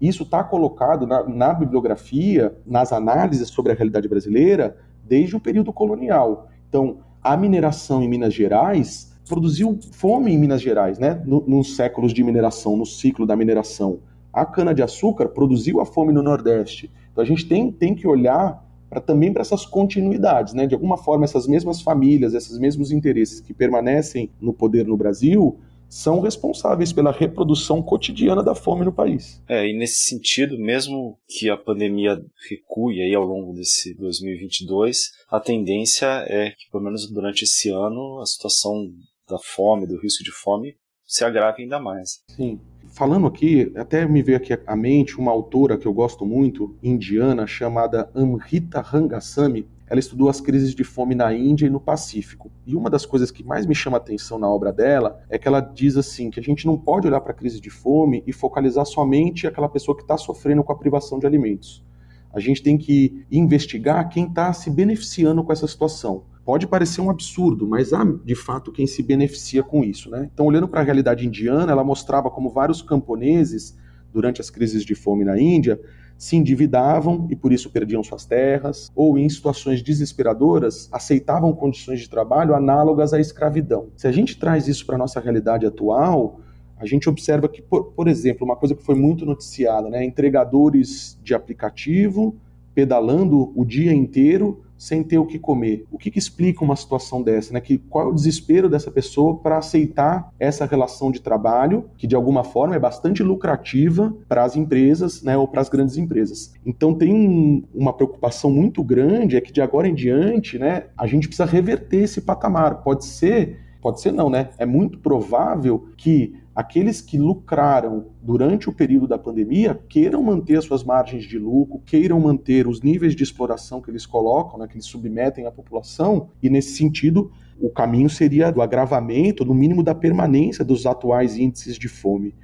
isso 0.00 0.22
está 0.22 0.42
colocado 0.42 1.06
na, 1.06 1.22
na, 1.28 1.52
bibliografia, 1.52 2.56
nas 2.66 2.92
análises 2.92 3.48
sobre 3.48 3.72
a 3.72 3.74
realidade 3.74 4.08
brasileira, 4.08 4.76
desde 5.04 5.36
o 5.36 5.40
período 5.40 5.72
colonial. 5.72 6.48
Então, 6.68 6.98
a 7.22 7.36
mineração 7.36 8.02
em 8.02 8.08
Minas 8.08 8.32
Gerais 8.32 9.09
produziu 9.30 9.78
fome 9.92 10.32
em 10.32 10.38
Minas 10.38 10.60
Gerais, 10.60 10.98
né? 10.98 11.22
nos 11.24 11.76
séculos 11.76 12.12
de 12.12 12.24
mineração, 12.24 12.76
no 12.76 12.84
ciclo 12.84 13.24
da 13.24 13.36
mineração. 13.36 14.00
A 14.32 14.44
cana-de-açúcar 14.44 15.28
produziu 15.28 15.80
a 15.80 15.86
fome 15.86 16.12
no 16.12 16.20
Nordeste. 16.20 16.90
Então, 17.12 17.22
a 17.22 17.26
gente 17.26 17.46
tem, 17.46 17.70
tem 17.70 17.94
que 17.94 18.08
olhar 18.08 18.68
para 18.88 19.00
também 19.00 19.32
para 19.32 19.42
essas 19.42 19.64
continuidades, 19.64 20.52
né? 20.52 20.66
De 20.66 20.74
alguma 20.74 20.96
forma, 20.96 21.24
essas 21.24 21.46
mesmas 21.46 21.80
famílias, 21.80 22.34
esses 22.34 22.58
mesmos 22.58 22.90
interesses 22.90 23.40
que 23.40 23.54
permanecem 23.54 24.30
no 24.40 24.52
poder 24.52 24.84
no 24.84 24.96
Brasil 24.96 25.56
são 25.90 26.20
responsáveis 26.20 26.92
pela 26.92 27.10
reprodução 27.10 27.82
cotidiana 27.82 28.44
da 28.44 28.54
fome 28.54 28.84
no 28.84 28.92
país. 28.92 29.42
É, 29.48 29.68
e 29.68 29.76
nesse 29.76 30.08
sentido, 30.08 30.56
mesmo 30.56 31.18
que 31.28 31.50
a 31.50 31.56
pandemia 31.56 32.20
recue 32.48 33.02
aí 33.02 33.12
ao 33.12 33.24
longo 33.24 33.52
desse 33.52 33.92
2022, 33.94 35.10
a 35.28 35.40
tendência 35.40 36.06
é 36.28 36.50
que, 36.50 36.70
pelo 36.70 36.84
menos 36.84 37.10
durante 37.10 37.42
esse 37.42 37.70
ano, 37.70 38.20
a 38.20 38.26
situação 38.26 38.88
da 39.30 39.38
fome, 39.38 39.86
do 39.86 39.98
risco 40.00 40.22
de 40.22 40.32
fome, 40.32 40.76
se 41.04 41.24
agrave 41.24 41.62
ainda 41.62 41.80
mais. 41.80 42.22
Sim 42.28 42.60
falando 42.90 43.26
aqui, 43.26 43.72
até 43.76 44.06
me 44.06 44.22
veio 44.22 44.36
aqui 44.36 44.58
à 44.66 44.76
mente 44.76 45.18
uma 45.18 45.30
autora 45.30 45.78
que 45.78 45.86
eu 45.86 45.92
gosto 45.92 46.26
muito, 46.26 46.76
indiana, 46.82 47.46
chamada 47.46 48.10
Amrita 48.14 48.80
Rangasamy. 48.80 49.66
ela 49.86 49.98
estudou 49.98 50.28
as 50.28 50.40
crises 50.40 50.74
de 50.74 50.84
fome 50.84 51.14
na 51.16 51.34
Índia 51.34 51.66
e 51.66 51.70
no 51.70 51.80
Pacífico. 51.80 52.50
E 52.64 52.76
uma 52.76 52.88
das 52.88 53.04
coisas 53.04 53.30
que 53.30 53.42
mais 53.42 53.66
me 53.66 53.74
chama 53.74 53.96
a 53.96 54.00
atenção 54.00 54.38
na 54.38 54.48
obra 54.48 54.72
dela 54.72 55.20
é 55.28 55.36
que 55.36 55.48
ela 55.48 55.60
diz 55.60 55.96
assim 55.96 56.30
que 56.30 56.38
a 56.38 56.42
gente 56.42 56.64
não 56.64 56.78
pode 56.78 57.08
olhar 57.08 57.20
para 57.20 57.32
a 57.32 57.34
crise 57.34 57.60
de 57.60 57.70
fome 57.70 58.22
e 58.26 58.32
focalizar 58.32 58.86
somente 58.86 59.46
aquela 59.46 59.68
pessoa 59.68 59.96
que 59.96 60.02
está 60.02 60.16
sofrendo 60.16 60.62
com 60.62 60.72
a 60.72 60.78
privação 60.78 61.18
de 61.18 61.26
alimentos. 61.26 61.84
A 62.32 62.38
gente 62.38 62.62
tem 62.62 62.78
que 62.78 63.26
investigar 63.30 64.08
quem 64.08 64.26
está 64.26 64.52
se 64.52 64.70
beneficiando 64.70 65.42
com 65.42 65.52
essa 65.52 65.66
situação. 65.66 66.24
Pode 66.44 66.66
parecer 66.66 67.00
um 67.00 67.10
absurdo, 67.10 67.66
mas 67.66 67.92
há 67.92 68.04
de 68.04 68.34
fato 68.34 68.72
quem 68.72 68.86
se 68.86 69.02
beneficia 69.02 69.62
com 69.62 69.84
isso. 69.84 70.10
Né? 70.10 70.28
Então, 70.32 70.46
olhando 70.46 70.68
para 70.68 70.80
a 70.80 70.84
realidade 70.84 71.26
indiana, 71.26 71.72
ela 71.72 71.84
mostrava 71.84 72.30
como 72.30 72.50
vários 72.50 72.82
camponeses, 72.82 73.76
durante 74.12 74.40
as 74.40 74.50
crises 74.50 74.84
de 74.84 74.94
fome 74.94 75.24
na 75.24 75.40
Índia, 75.40 75.80
se 76.18 76.36
endividavam 76.36 77.26
e 77.30 77.36
por 77.36 77.52
isso 77.52 77.70
perdiam 77.70 78.02
suas 78.02 78.26
terras, 78.26 78.90
ou 78.94 79.16
em 79.16 79.28
situações 79.28 79.82
desesperadoras 79.82 80.88
aceitavam 80.92 81.52
condições 81.54 82.00
de 82.00 82.10
trabalho 82.10 82.54
análogas 82.54 83.14
à 83.14 83.20
escravidão. 83.20 83.88
Se 83.96 84.06
a 84.06 84.12
gente 84.12 84.38
traz 84.38 84.68
isso 84.68 84.84
para 84.84 84.96
a 84.96 84.98
nossa 84.98 85.18
realidade 85.18 85.64
atual, 85.64 86.40
a 86.76 86.84
gente 86.84 87.08
observa 87.08 87.48
que, 87.48 87.62
por, 87.62 87.92
por, 87.92 88.06
exemplo, 88.06 88.44
uma 88.44 88.56
coisa 88.56 88.74
que 88.74 88.82
foi 88.82 88.94
muito 88.94 89.24
noticiada, 89.24 89.88
né, 89.88 90.04
entregadores 90.04 91.18
de 91.22 91.34
aplicativo 91.34 92.36
pedalando 92.74 93.52
o 93.54 93.64
dia 93.64 93.92
inteiro 93.92 94.62
sem 94.80 95.02
ter 95.02 95.18
o 95.18 95.26
que 95.26 95.38
comer. 95.38 95.84
O 95.92 95.98
que, 95.98 96.10
que 96.10 96.18
explica 96.18 96.64
uma 96.64 96.74
situação 96.74 97.22
dessa? 97.22 97.52
Né? 97.52 97.60
Que, 97.60 97.76
qual 97.76 98.06
é 98.06 98.08
o 98.08 98.14
desespero 98.14 98.66
dessa 98.66 98.90
pessoa 98.90 99.36
para 99.36 99.58
aceitar 99.58 100.32
essa 100.40 100.64
relação 100.64 101.12
de 101.12 101.20
trabalho, 101.20 101.90
que 101.98 102.06
de 102.06 102.16
alguma 102.16 102.42
forma 102.42 102.74
é 102.74 102.78
bastante 102.78 103.22
lucrativa 103.22 104.16
para 104.26 104.42
as 104.42 104.56
empresas 104.56 105.22
né, 105.22 105.36
ou 105.36 105.46
para 105.46 105.60
as 105.60 105.68
grandes 105.68 105.98
empresas. 105.98 106.54
Então 106.64 106.94
tem 106.94 107.68
uma 107.74 107.92
preocupação 107.92 108.50
muito 108.50 108.82
grande, 108.82 109.36
é 109.36 109.40
que 109.42 109.52
de 109.52 109.60
agora 109.60 109.86
em 109.86 109.94
diante 109.94 110.58
né, 110.58 110.84
a 110.96 111.06
gente 111.06 111.28
precisa 111.28 111.44
reverter 111.44 112.04
esse 112.04 112.22
patamar. 112.22 112.82
Pode 112.82 113.04
ser, 113.04 113.58
pode 113.82 114.00
ser 114.00 114.12
não, 114.12 114.30
né? 114.30 114.48
É 114.56 114.64
muito 114.64 114.98
provável 114.98 115.90
que 115.94 116.39
aqueles 116.60 117.00
que 117.00 117.18
lucraram 117.18 118.08
durante 118.22 118.68
o 118.68 118.72
período 118.72 119.08
da 119.08 119.18
pandemia 119.18 119.80
queiram 119.88 120.22
manter 120.22 120.60
suas 120.62 120.84
margens 120.84 121.24
de 121.24 121.38
lucro, 121.38 121.80
queiram 121.86 122.20
manter 122.20 122.66
os 122.66 122.82
níveis 122.82 123.16
de 123.16 123.22
exploração 123.22 123.80
que 123.80 123.90
eles 123.90 124.04
colocam, 124.04 124.58
né, 124.58 124.68
que 124.68 124.74
eles 124.74 124.84
submetem 124.84 125.46
à 125.46 125.50
população, 125.50 126.28
e 126.42 126.50
nesse 126.50 126.76
sentido, 126.76 127.32
o 127.58 127.70
caminho 127.70 128.10
seria 128.10 128.50
do 128.50 128.60
agravamento, 128.60 129.42
no 129.42 129.54
mínimo 129.54 129.82
da 129.82 129.94
permanência 129.94 130.62
dos 130.62 130.84
atuais 130.84 131.36
índices 131.36 131.78
de 131.78 131.88
fome. 131.88 132.34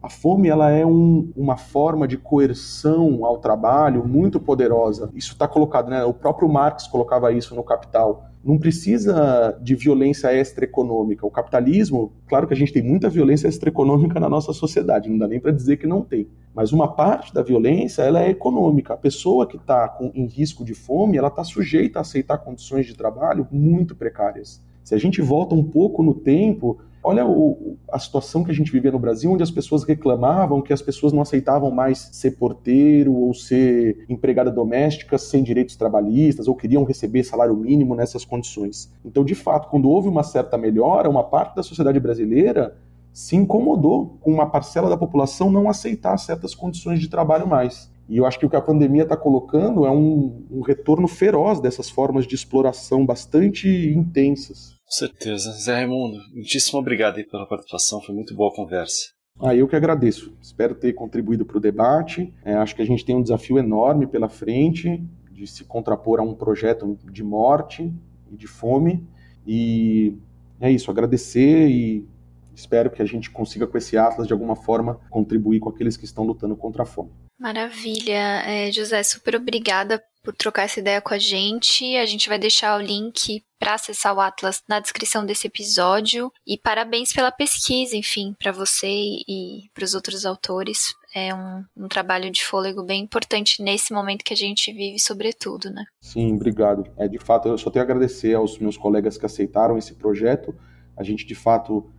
A 0.00 0.08
fome 0.08 0.48
ela 0.48 0.70
é 0.70 0.86
um, 0.86 1.30
uma 1.36 1.56
forma 1.56 2.08
de 2.08 2.16
coerção 2.16 3.24
ao 3.24 3.38
trabalho 3.38 4.06
muito 4.06 4.40
poderosa. 4.40 5.10
Isso 5.12 5.32
está 5.32 5.46
colocado, 5.46 5.90
né? 5.90 6.04
O 6.04 6.14
próprio 6.14 6.48
Marx 6.48 6.86
colocava 6.86 7.32
isso 7.32 7.54
no 7.54 7.64
Capital. 7.64 8.30
Não 8.44 8.58
precisa 8.58 9.58
de 9.60 9.74
violência 9.74 10.32
extraeconômica. 10.32 11.26
O 11.26 11.30
capitalismo, 11.30 12.12
claro 12.26 12.46
que 12.46 12.54
a 12.54 12.56
gente 12.56 12.72
tem 12.72 12.82
muita 12.82 13.08
violência 13.08 13.48
extraeconômica 13.48 14.20
na 14.20 14.28
nossa 14.28 14.52
sociedade, 14.52 15.08
não 15.08 15.18
dá 15.18 15.26
nem 15.26 15.40
para 15.40 15.50
dizer 15.50 15.76
que 15.76 15.86
não 15.86 16.02
tem. 16.02 16.28
Mas 16.54 16.72
uma 16.72 16.88
parte 16.88 17.34
da 17.34 17.42
violência 17.42 18.02
ela 18.02 18.22
é 18.22 18.30
econômica. 18.30 18.94
A 18.94 18.96
pessoa 18.96 19.46
que 19.46 19.56
está 19.56 19.98
em 20.14 20.26
risco 20.26 20.64
de 20.64 20.74
fome, 20.74 21.18
ela 21.18 21.28
está 21.28 21.44
sujeita 21.44 21.98
a 21.98 22.02
aceitar 22.02 22.38
condições 22.38 22.86
de 22.86 22.94
trabalho 22.94 23.46
muito 23.50 23.94
precárias. 23.94 24.60
Se 24.82 24.94
a 24.94 24.98
gente 24.98 25.20
volta 25.20 25.54
um 25.54 25.62
pouco 25.62 26.02
no 26.02 26.14
tempo, 26.14 26.78
Olha 27.02 27.26
o, 27.26 27.76
a 27.90 27.98
situação 27.98 28.42
que 28.44 28.50
a 28.50 28.54
gente 28.54 28.72
vivia 28.72 28.90
no 28.90 28.98
Brasil, 28.98 29.30
onde 29.30 29.42
as 29.42 29.50
pessoas 29.50 29.84
reclamavam 29.84 30.60
que 30.60 30.72
as 30.72 30.82
pessoas 30.82 31.12
não 31.12 31.22
aceitavam 31.22 31.70
mais 31.70 32.10
ser 32.12 32.32
porteiro 32.32 33.14
ou 33.14 33.32
ser 33.32 34.04
empregada 34.08 34.50
doméstica 34.50 35.16
sem 35.16 35.42
direitos 35.42 35.76
trabalhistas, 35.76 36.48
ou 36.48 36.54
queriam 36.54 36.84
receber 36.84 37.22
salário 37.22 37.56
mínimo 37.56 37.94
nessas 37.94 38.24
condições. 38.24 38.92
Então, 39.04 39.24
de 39.24 39.34
fato, 39.34 39.68
quando 39.68 39.88
houve 39.88 40.08
uma 40.08 40.22
certa 40.22 40.58
melhora, 40.58 41.08
uma 41.08 41.24
parte 41.24 41.54
da 41.54 41.62
sociedade 41.62 42.00
brasileira 42.00 42.76
se 43.12 43.36
incomodou 43.36 44.16
com 44.20 44.32
uma 44.32 44.48
parcela 44.48 44.88
da 44.88 44.96
população 44.96 45.50
não 45.50 45.68
aceitar 45.68 46.16
certas 46.18 46.54
condições 46.54 47.00
de 47.00 47.08
trabalho 47.08 47.46
mais. 47.46 47.90
E 48.08 48.16
eu 48.16 48.24
acho 48.24 48.38
que 48.38 48.46
o 48.46 48.50
que 48.50 48.56
a 48.56 48.60
pandemia 48.60 49.02
está 49.02 49.16
colocando 49.16 49.84
é 49.84 49.90
um, 49.90 50.42
um 50.50 50.60
retorno 50.60 51.06
feroz 51.06 51.60
dessas 51.60 51.90
formas 51.90 52.26
de 52.26 52.34
exploração 52.34 53.04
bastante 53.04 53.68
intensas. 53.68 54.77
Com 54.88 54.92
certeza. 54.92 55.52
Zé 55.52 55.74
Raimundo, 55.74 56.18
muitíssimo 56.32 56.78
obrigado 56.78 57.18
aí 57.18 57.24
pela 57.24 57.46
participação, 57.46 58.00
foi 58.00 58.14
muito 58.14 58.34
boa 58.34 58.50
a 58.50 58.56
conversa. 58.56 59.10
Ah, 59.38 59.54
eu 59.54 59.68
que 59.68 59.76
agradeço. 59.76 60.34
Espero 60.40 60.74
ter 60.74 60.94
contribuído 60.94 61.44
para 61.44 61.58
o 61.58 61.60
debate. 61.60 62.32
É, 62.42 62.54
acho 62.54 62.74
que 62.74 62.80
a 62.80 62.86
gente 62.86 63.04
tem 63.04 63.14
um 63.14 63.22
desafio 63.22 63.58
enorme 63.58 64.06
pela 64.06 64.30
frente 64.30 65.04
de 65.30 65.46
se 65.46 65.62
contrapor 65.64 66.20
a 66.20 66.22
um 66.22 66.34
projeto 66.34 66.98
de 67.12 67.22
morte 67.22 67.92
e 68.32 68.36
de 68.36 68.46
fome. 68.46 69.06
E 69.46 70.16
é 70.58 70.70
isso, 70.70 70.90
agradecer 70.90 71.68
e 71.68 72.08
espero 72.54 72.90
que 72.90 73.02
a 73.02 73.04
gente 73.04 73.30
consiga 73.30 73.66
com 73.66 73.76
esse 73.76 73.96
Atlas 73.96 74.26
de 74.26 74.32
alguma 74.32 74.56
forma 74.56 74.98
contribuir 75.10 75.60
com 75.60 75.68
aqueles 75.68 75.98
que 75.98 76.06
estão 76.06 76.24
lutando 76.24 76.56
contra 76.56 76.82
a 76.82 76.86
fome. 76.86 77.12
Maravilha. 77.38 78.42
É, 78.46 78.72
José, 78.72 79.02
super 79.02 79.36
obrigada 79.36 80.02
por 80.28 80.36
trocar 80.36 80.64
essa 80.64 80.78
ideia 80.78 81.00
com 81.00 81.14
a 81.14 81.18
gente. 81.18 81.96
A 81.96 82.04
gente 82.04 82.28
vai 82.28 82.38
deixar 82.38 82.78
o 82.78 82.82
link 82.82 83.42
para 83.58 83.72
acessar 83.72 84.14
o 84.14 84.20
Atlas 84.20 84.62
na 84.68 84.78
descrição 84.78 85.24
desse 85.24 85.46
episódio. 85.46 86.30
E 86.46 86.58
parabéns 86.58 87.14
pela 87.14 87.32
pesquisa, 87.32 87.96
enfim, 87.96 88.34
para 88.38 88.52
você 88.52 88.86
e 88.86 89.70
para 89.72 89.84
os 89.84 89.94
outros 89.94 90.26
autores. 90.26 90.94
É 91.14 91.34
um, 91.34 91.64
um, 91.74 91.88
trabalho 91.88 92.30
de 92.30 92.44
fôlego 92.44 92.82
bem 92.82 93.04
importante 93.04 93.62
nesse 93.62 93.90
momento 93.94 94.22
que 94.22 94.34
a 94.34 94.36
gente 94.36 94.70
vive, 94.70 94.98
sobretudo, 94.98 95.70
né? 95.70 95.86
Sim, 95.98 96.34
obrigado. 96.34 96.84
É, 96.98 97.08
de 97.08 97.18
fato, 97.18 97.48
eu 97.48 97.56
só 97.56 97.70
tenho 97.70 97.82
a 97.82 97.86
agradecer 97.86 98.34
aos 98.34 98.58
meus 98.58 98.76
colegas 98.76 99.16
que 99.16 99.24
aceitaram 99.24 99.78
esse 99.78 99.94
projeto. 99.94 100.54
A 100.94 101.02
gente, 101.02 101.24
de 101.24 101.34
fato, 101.34 101.90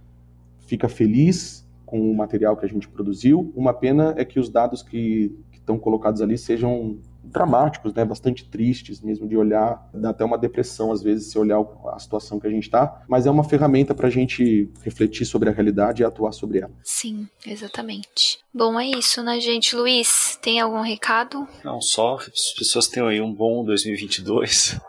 fica 0.67 0.87
feliz 0.87 1.67
com 1.83 1.99
o 1.99 2.15
material 2.15 2.55
que 2.55 2.65
a 2.67 2.69
gente 2.69 2.87
produziu. 2.87 3.51
Uma 3.55 3.73
pena 3.73 4.13
é 4.15 4.23
que 4.23 4.39
os 4.39 4.51
dados 4.51 4.83
que, 4.83 5.35
que 5.51 5.57
estão 5.57 5.79
colocados 5.79 6.21
ali 6.21 6.37
sejam 6.37 6.99
dramáticos, 7.29 7.93
né, 7.93 8.03
bastante 8.03 8.45
tristes 8.45 9.01
mesmo 9.01 9.27
de 9.27 9.37
olhar, 9.37 9.87
dá 9.93 10.09
até 10.09 10.25
uma 10.25 10.37
depressão 10.37 10.91
às 10.91 11.01
vezes 11.01 11.31
se 11.31 11.37
olhar 11.37 11.59
a 11.93 11.99
situação 11.99 12.39
que 12.39 12.47
a 12.47 12.49
gente 12.49 12.63
está, 12.63 13.03
mas 13.07 13.25
é 13.25 13.31
uma 13.31 13.43
ferramenta 13.43 13.93
para 13.93 14.07
a 14.07 14.11
gente 14.11 14.69
refletir 14.83 15.25
sobre 15.25 15.49
a 15.49 15.51
realidade 15.51 16.01
e 16.01 16.05
atuar 16.05 16.31
sobre 16.31 16.59
ela. 16.59 16.71
Sim, 16.83 17.27
exatamente. 17.45 18.39
Bom, 18.53 18.79
é 18.79 18.87
isso, 18.87 19.23
né, 19.23 19.39
gente? 19.39 19.75
Luiz, 19.75 20.37
tem 20.41 20.59
algum 20.59 20.81
recado? 20.81 21.47
Não, 21.63 21.81
só 21.81 22.15
as 22.15 22.53
pessoas 22.57 22.87
tenham 22.87 23.07
aí 23.07 23.21
um 23.21 23.33
bom 23.33 23.63
2022. 23.63 24.79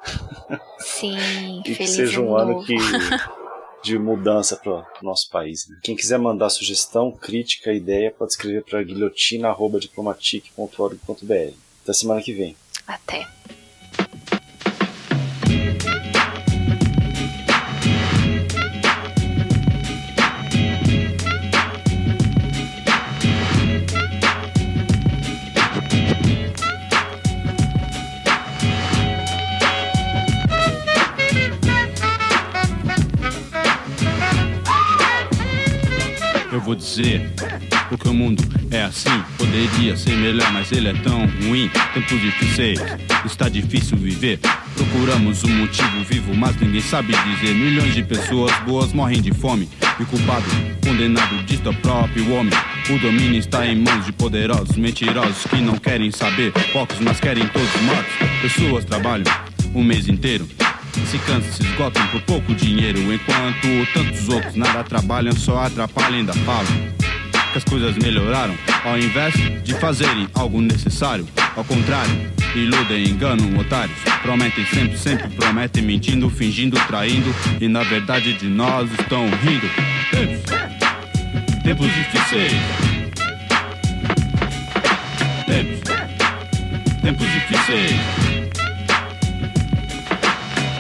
Sim, 0.78 1.62
e 1.66 1.74
que 1.74 1.86
seja 1.86 2.20
um 2.20 2.36
ano, 2.36 2.59
ano 2.59 2.64
que 2.64 2.76
de 3.82 3.99
mudança 3.99 4.57
para 4.57 4.72
o 4.72 4.84
nosso 5.03 5.28
país. 5.30 5.66
Né? 5.68 5.78
Quem 5.82 5.97
quiser 5.97 6.18
mandar 6.18 6.51
sugestão, 6.51 7.11
crítica, 7.11 7.72
ideia, 7.72 8.11
pode 8.11 8.32
escrever 8.32 8.62
para 8.64 8.82
guilhotina.diplomatic.org.br. 8.82 11.70
Até 11.91 11.95
semana 11.95 12.22
que 12.22 12.32
vem. 12.32 12.57
Até. 12.86 13.26
Eu 36.53 36.61
vou 36.61 36.76
dizer 36.76 37.32
porque 37.91 38.09
o 38.09 38.14
mundo 38.14 38.43
é 38.70 38.84
assim, 38.84 39.11
poderia 39.36 39.97
ser 39.97 40.16
melhor, 40.16 40.51
mas 40.53 40.70
ele 40.70 40.88
é 40.88 40.95
tão 40.95 41.26
ruim. 41.43 41.68
Tempos 41.93 42.20
difíceis, 42.20 42.78
está 43.26 43.49
difícil 43.49 43.99
viver. 43.99 44.38
Procuramos 44.76 45.43
um 45.43 45.49
motivo 45.49 46.05
vivo, 46.05 46.34
mas 46.34 46.55
ninguém 46.61 46.80
sabe 46.80 47.12
dizer. 47.12 47.53
Milhões 47.53 47.93
de 47.93 48.05
pessoas 48.05 48.57
boas 48.61 48.93
morrem 48.93 49.20
de 49.20 49.32
fome. 49.34 49.68
E 49.99 50.05
culpado, 50.05 50.45
condenado, 50.86 51.45
diz 51.45 51.61
o 51.66 51.74
próprio 51.74 52.32
homem. 52.32 52.55
O 52.88 52.99
domínio 53.01 53.41
está 53.41 53.66
em 53.66 53.82
mãos 53.82 54.07
de 54.07 54.12
poderosos, 54.12 54.76
mentirosos 54.76 55.45
que 55.51 55.57
não 55.57 55.76
querem 55.76 56.12
saber. 56.12 56.53
Poucos, 56.72 57.01
mas 57.01 57.18
querem 57.18 57.47
todos 57.49 57.82
mortos. 57.82 58.12
Pessoas 58.41 58.84
trabalham 58.84 59.26
um 59.74 59.82
mês 59.82 60.09
inteiro. 60.09 60.49
Se 61.07 61.18
cansam, 61.18 61.53
se 61.53 61.64
esgotam 61.64 62.07
por 62.07 62.22
pouco 62.22 62.55
dinheiro. 62.55 63.01
Enquanto 63.12 63.93
tantos 63.93 64.28
outros 64.28 64.55
nada 64.55 64.84
trabalham, 64.84 65.32
só 65.32 65.64
atrapalham, 65.64 66.20
ainda 66.20 66.32
falam 66.32 67.00
que 67.51 67.59
as 67.59 67.65
coisas 67.65 67.97
melhoraram. 67.97 68.55
Ao 68.85 68.99
invés 68.99 69.35
de 69.63 69.75
fazerem 69.75 70.29
algo 70.35 70.61
necessário, 70.61 71.27
ao 71.57 71.65
contrário, 71.65 72.13
iludem, 72.55 73.09
enganam 73.09 73.59
otários. 73.59 73.99
Prometem 74.23 74.65
sempre, 74.67 74.97
sempre 74.97 75.29
prometem, 75.31 75.83
mentindo, 75.83 76.31
fingindo, 76.31 76.79
traindo. 76.87 77.35
E 77.61 77.69
na 77.69 77.83
verdade 77.83 78.35
de 78.35 78.47
nós 78.47 78.91
estão 78.93 79.29
rindo. 79.43 79.69
Tempos, 80.11 80.43
tempos 81.63 81.87
difíceis. 81.87 82.53
Tempos, 85.47 85.81
tempos 87.03 87.27
difíceis. 87.27 88.01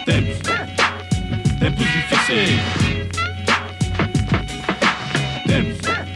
Tempos, 0.04 0.38
tempos 1.58 1.86
difíceis. 1.86 2.60
Tempos, 5.46 6.09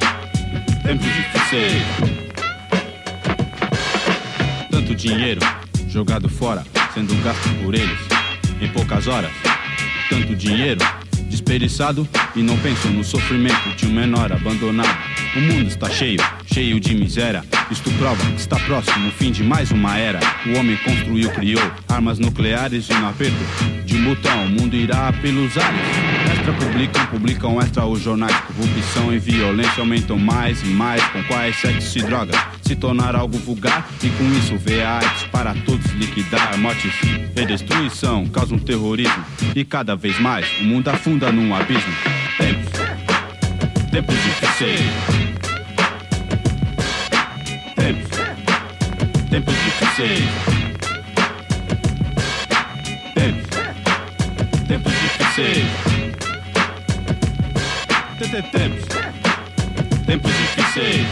tempos 0.84 1.06
difíceis. 1.06 1.82
Tanto 4.70 4.94
dinheiro 4.94 5.40
jogado 5.88 6.28
fora, 6.28 6.62
sendo 6.92 7.14
gasto 7.24 7.48
por 7.62 7.74
eles 7.74 7.98
em 8.60 8.68
poucas 8.68 9.06
horas. 9.08 9.32
Tanto 10.10 10.36
dinheiro 10.36 10.80
desperdiçado 11.28 12.06
e 12.36 12.42
não 12.42 12.56
pensam 12.58 12.92
no 12.92 13.02
sofrimento 13.02 13.74
de 13.76 13.86
um 13.86 13.92
menor 13.92 14.30
abandonado. 14.30 14.96
O 15.34 15.40
mundo 15.40 15.68
está 15.68 15.88
cheio, 15.88 16.20
cheio 16.46 16.78
de 16.78 16.94
miséria. 16.94 17.42
Isto 17.70 17.90
prova 17.92 18.22
que 18.32 18.40
está 18.40 18.56
próximo 18.60 19.08
o 19.08 19.12
fim 19.12 19.32
de 19.32 19.42
mais 19.42 19.70
uma 19.70 19.98
era. 19.98 20.20
O 20.46 20.58
homem 20.58 20.76
construiu, 20.76 21.30
criou 21.30 21.62
armas 21.88 22.18
nucleares 22.18 22.88
e 22.88 22.94
no 22.94 23.08
aperto 23.08 23.36
de 23.86 23.96
botão 23.98 24.44
o 24.44 24.48
mundo 24.50 24.76
irá 24.76 25.12
pelos 25.14 25.56
ares. 25.56 26.23
Extra 26.44 26.66
publicam, 26.66 27.06
publicam 27.06 27.58
extra 27.58 27.86
os 27.86 28.02
jornais. 28.02 28.36
Corrupção 28.40 29.14
e 29.14 29.18
violência 29.18 29.80
aumentam 29.80 30.18
mais 30.18 30.60
e 30.60 30.66
mais. 30.66 31.02
Com 31.06 31.24
quais 31.24 31.56
sexo 31.56 31.98
e 31.98 32.02
drogas 32.02 32.36
se 32.60 32.76
tornar 32.76 33.16
algo 33.16 33.38
vulgar 33.38 33.88
e 34.02 34.10
com 34.10 34.24
isso 34.32 34.58
ver 34.58 34.82
a 34.82 34.96
arte 34.96 35.26
para 35.30 35.54
todos 35.54 35.90
liquidar. 35.92 36.58
Mortes 36.58 36.92
e 37.34 37.46
destruição 37.46 38.26
causam 38.26 38.58
terrorismo 38.58 39.24
e 39.56 39.64
cada 39.64 39.96
vez 39.96 40.20
mais 40.20 40.46
o 40.60 40.64
mundo 40.64 40.88
afunda 40.88 41.32
num 41.32 41.54
abismo. 41.54 41.94
Tempos, 42.36 42.72
tempos 43.90 44.14
difíceis. 44.14 44.80
Tempos, 47.74 48.18
tempos 49.30 49.54
difíceis. 49.54 50.28
Tempos, 53.14 54.68
tempos 54.68 54.92
difíceis. 54.92 55.93
Tempos, 58.30 58.86
tempos 60.06 60.32
difíceis. 60.32 61.06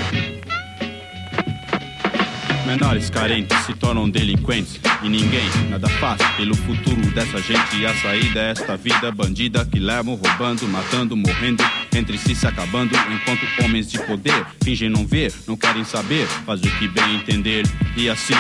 Menores 2.67 3.11
carentes 3.11 3.57
se 3.67 3.75
tornam 3.75 4.09
delinquentes 4.09 4.81
e 5.03 5.09
ninguém 5.11 5.45
nada 5.69 5.89
faz 5.89 6.23
pelo 6.39 6.57
futuro 6.57 7.03
dessa 7.11 7.39
gente. 7.43 7.77
E 7.77 7.85
a 7.85 7.95
saída 7.97 8.41
é 8.41 8.51
esta 8.53 8.79
vida 8.79 9.13
bandida 9.13 9.63
que 9.67 9.79
levam 9.79 10.15
roubando, 10.15 10.67
matando, 10.67 11.15
morrendo, 11.15 11.63
entre 11.95 12.17
si 12.17 12.35
se 12.35 12.47
acabando. 12.47 12.97
Enquanto 12.97 13.47
homens 13.63 13.91
de 13.91 13.99
poder 13.99 14.47
fingem 14.65 14.89
não 14.89 15.07
ver, 15.07 15.33
não 15.47 15.55
querem 15.55 15.85
saber, 15.85 16.27
faz 16.47 16.63
o 16.63 16.79
que 16.79 16.89
bem 16.89 17.17
entender. 17.17 17.67
E 17.95 18.09
assim 18.09 18.35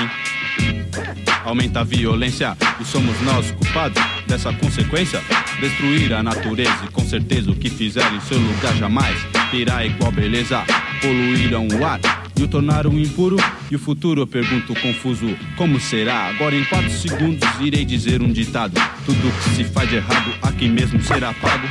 aumenta 1.44 1.80
a 1.80 1.84
violência 1.84 2.56
e 2.80 2.84
somos 2.84 3.20
nós 3.22 3.50
culpados 3.52 4.02
dessa 4.26 4.52
consequência. 4.52 5.20
Destruir 5.60 6.12
a 6.12 6.22
natureza 6.22 6.84
e 6.84 6.90
com 6.90 7.04
certeza 7.04 7.50
o 7.50 7.54
que 7.54 7.70
fizer 7.70 8.10
em 8.12 8.20
seu 8.20 8.38
lugar 8.38 8.74
jamais 8.76 9.16
terá 9.50 9.84
igual 9.84 10.10
beleza. 10.10 10.64
Poluíram 11.00 11.68
o 11.68 11.84
ar 11.84 12.00
e 12.36 12.42
o 12.42 12.48
tornaram 12.48 12.98
impuro. 12.98 13.36
E 13.70 13.76
o 13.76 13.78
futuro 13.78 14.22
eu 14.22 14.26
pergunto 14.26 14.74
confuso: 14.80 15.36
como 15.56 15.80
será? 15.80 16.28
Agora 16.28 16.54
em 16.54 16.64
4 16.64 16.90
segundos 16.90 17.48
irei 17.60 17.84
dizer 17.84 18.22
um 18.22 18.32
ditado: 18.32 18.74
tudo 19.04 19.32
que 19.42 19.50
se 19.56 19.64
faz 19.64 19.88
de 19.88 19.96
errado 19.96 20.32
aqui 20.42 20.68
mesmo 20.68 21.02
será 21.02 21.32
pago. 21.34 21.66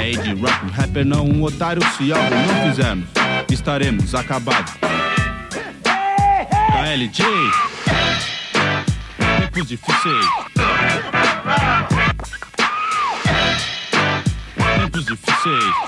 É 0.00 0.10
de 0.10 0.34
rap, 0.34 0.64
um 0.64 0.70
rapper 0.70 1.04
não 1.04 1.26
um 1.26 1.42
otário. 1.42 1.82
Se 1.96 2.12
algo 2.12 2.34
não 2.34 2.70
fizermos, 2.70 3.08
estaremos 3.50 4.14
acabados. 4.14 4.72
KLJ 6.70 7.77
Tempos 9.58 9.70
difíceis. 9.70 10.26
Tempos 14.76 15.06
difíceis. 15.06 15.87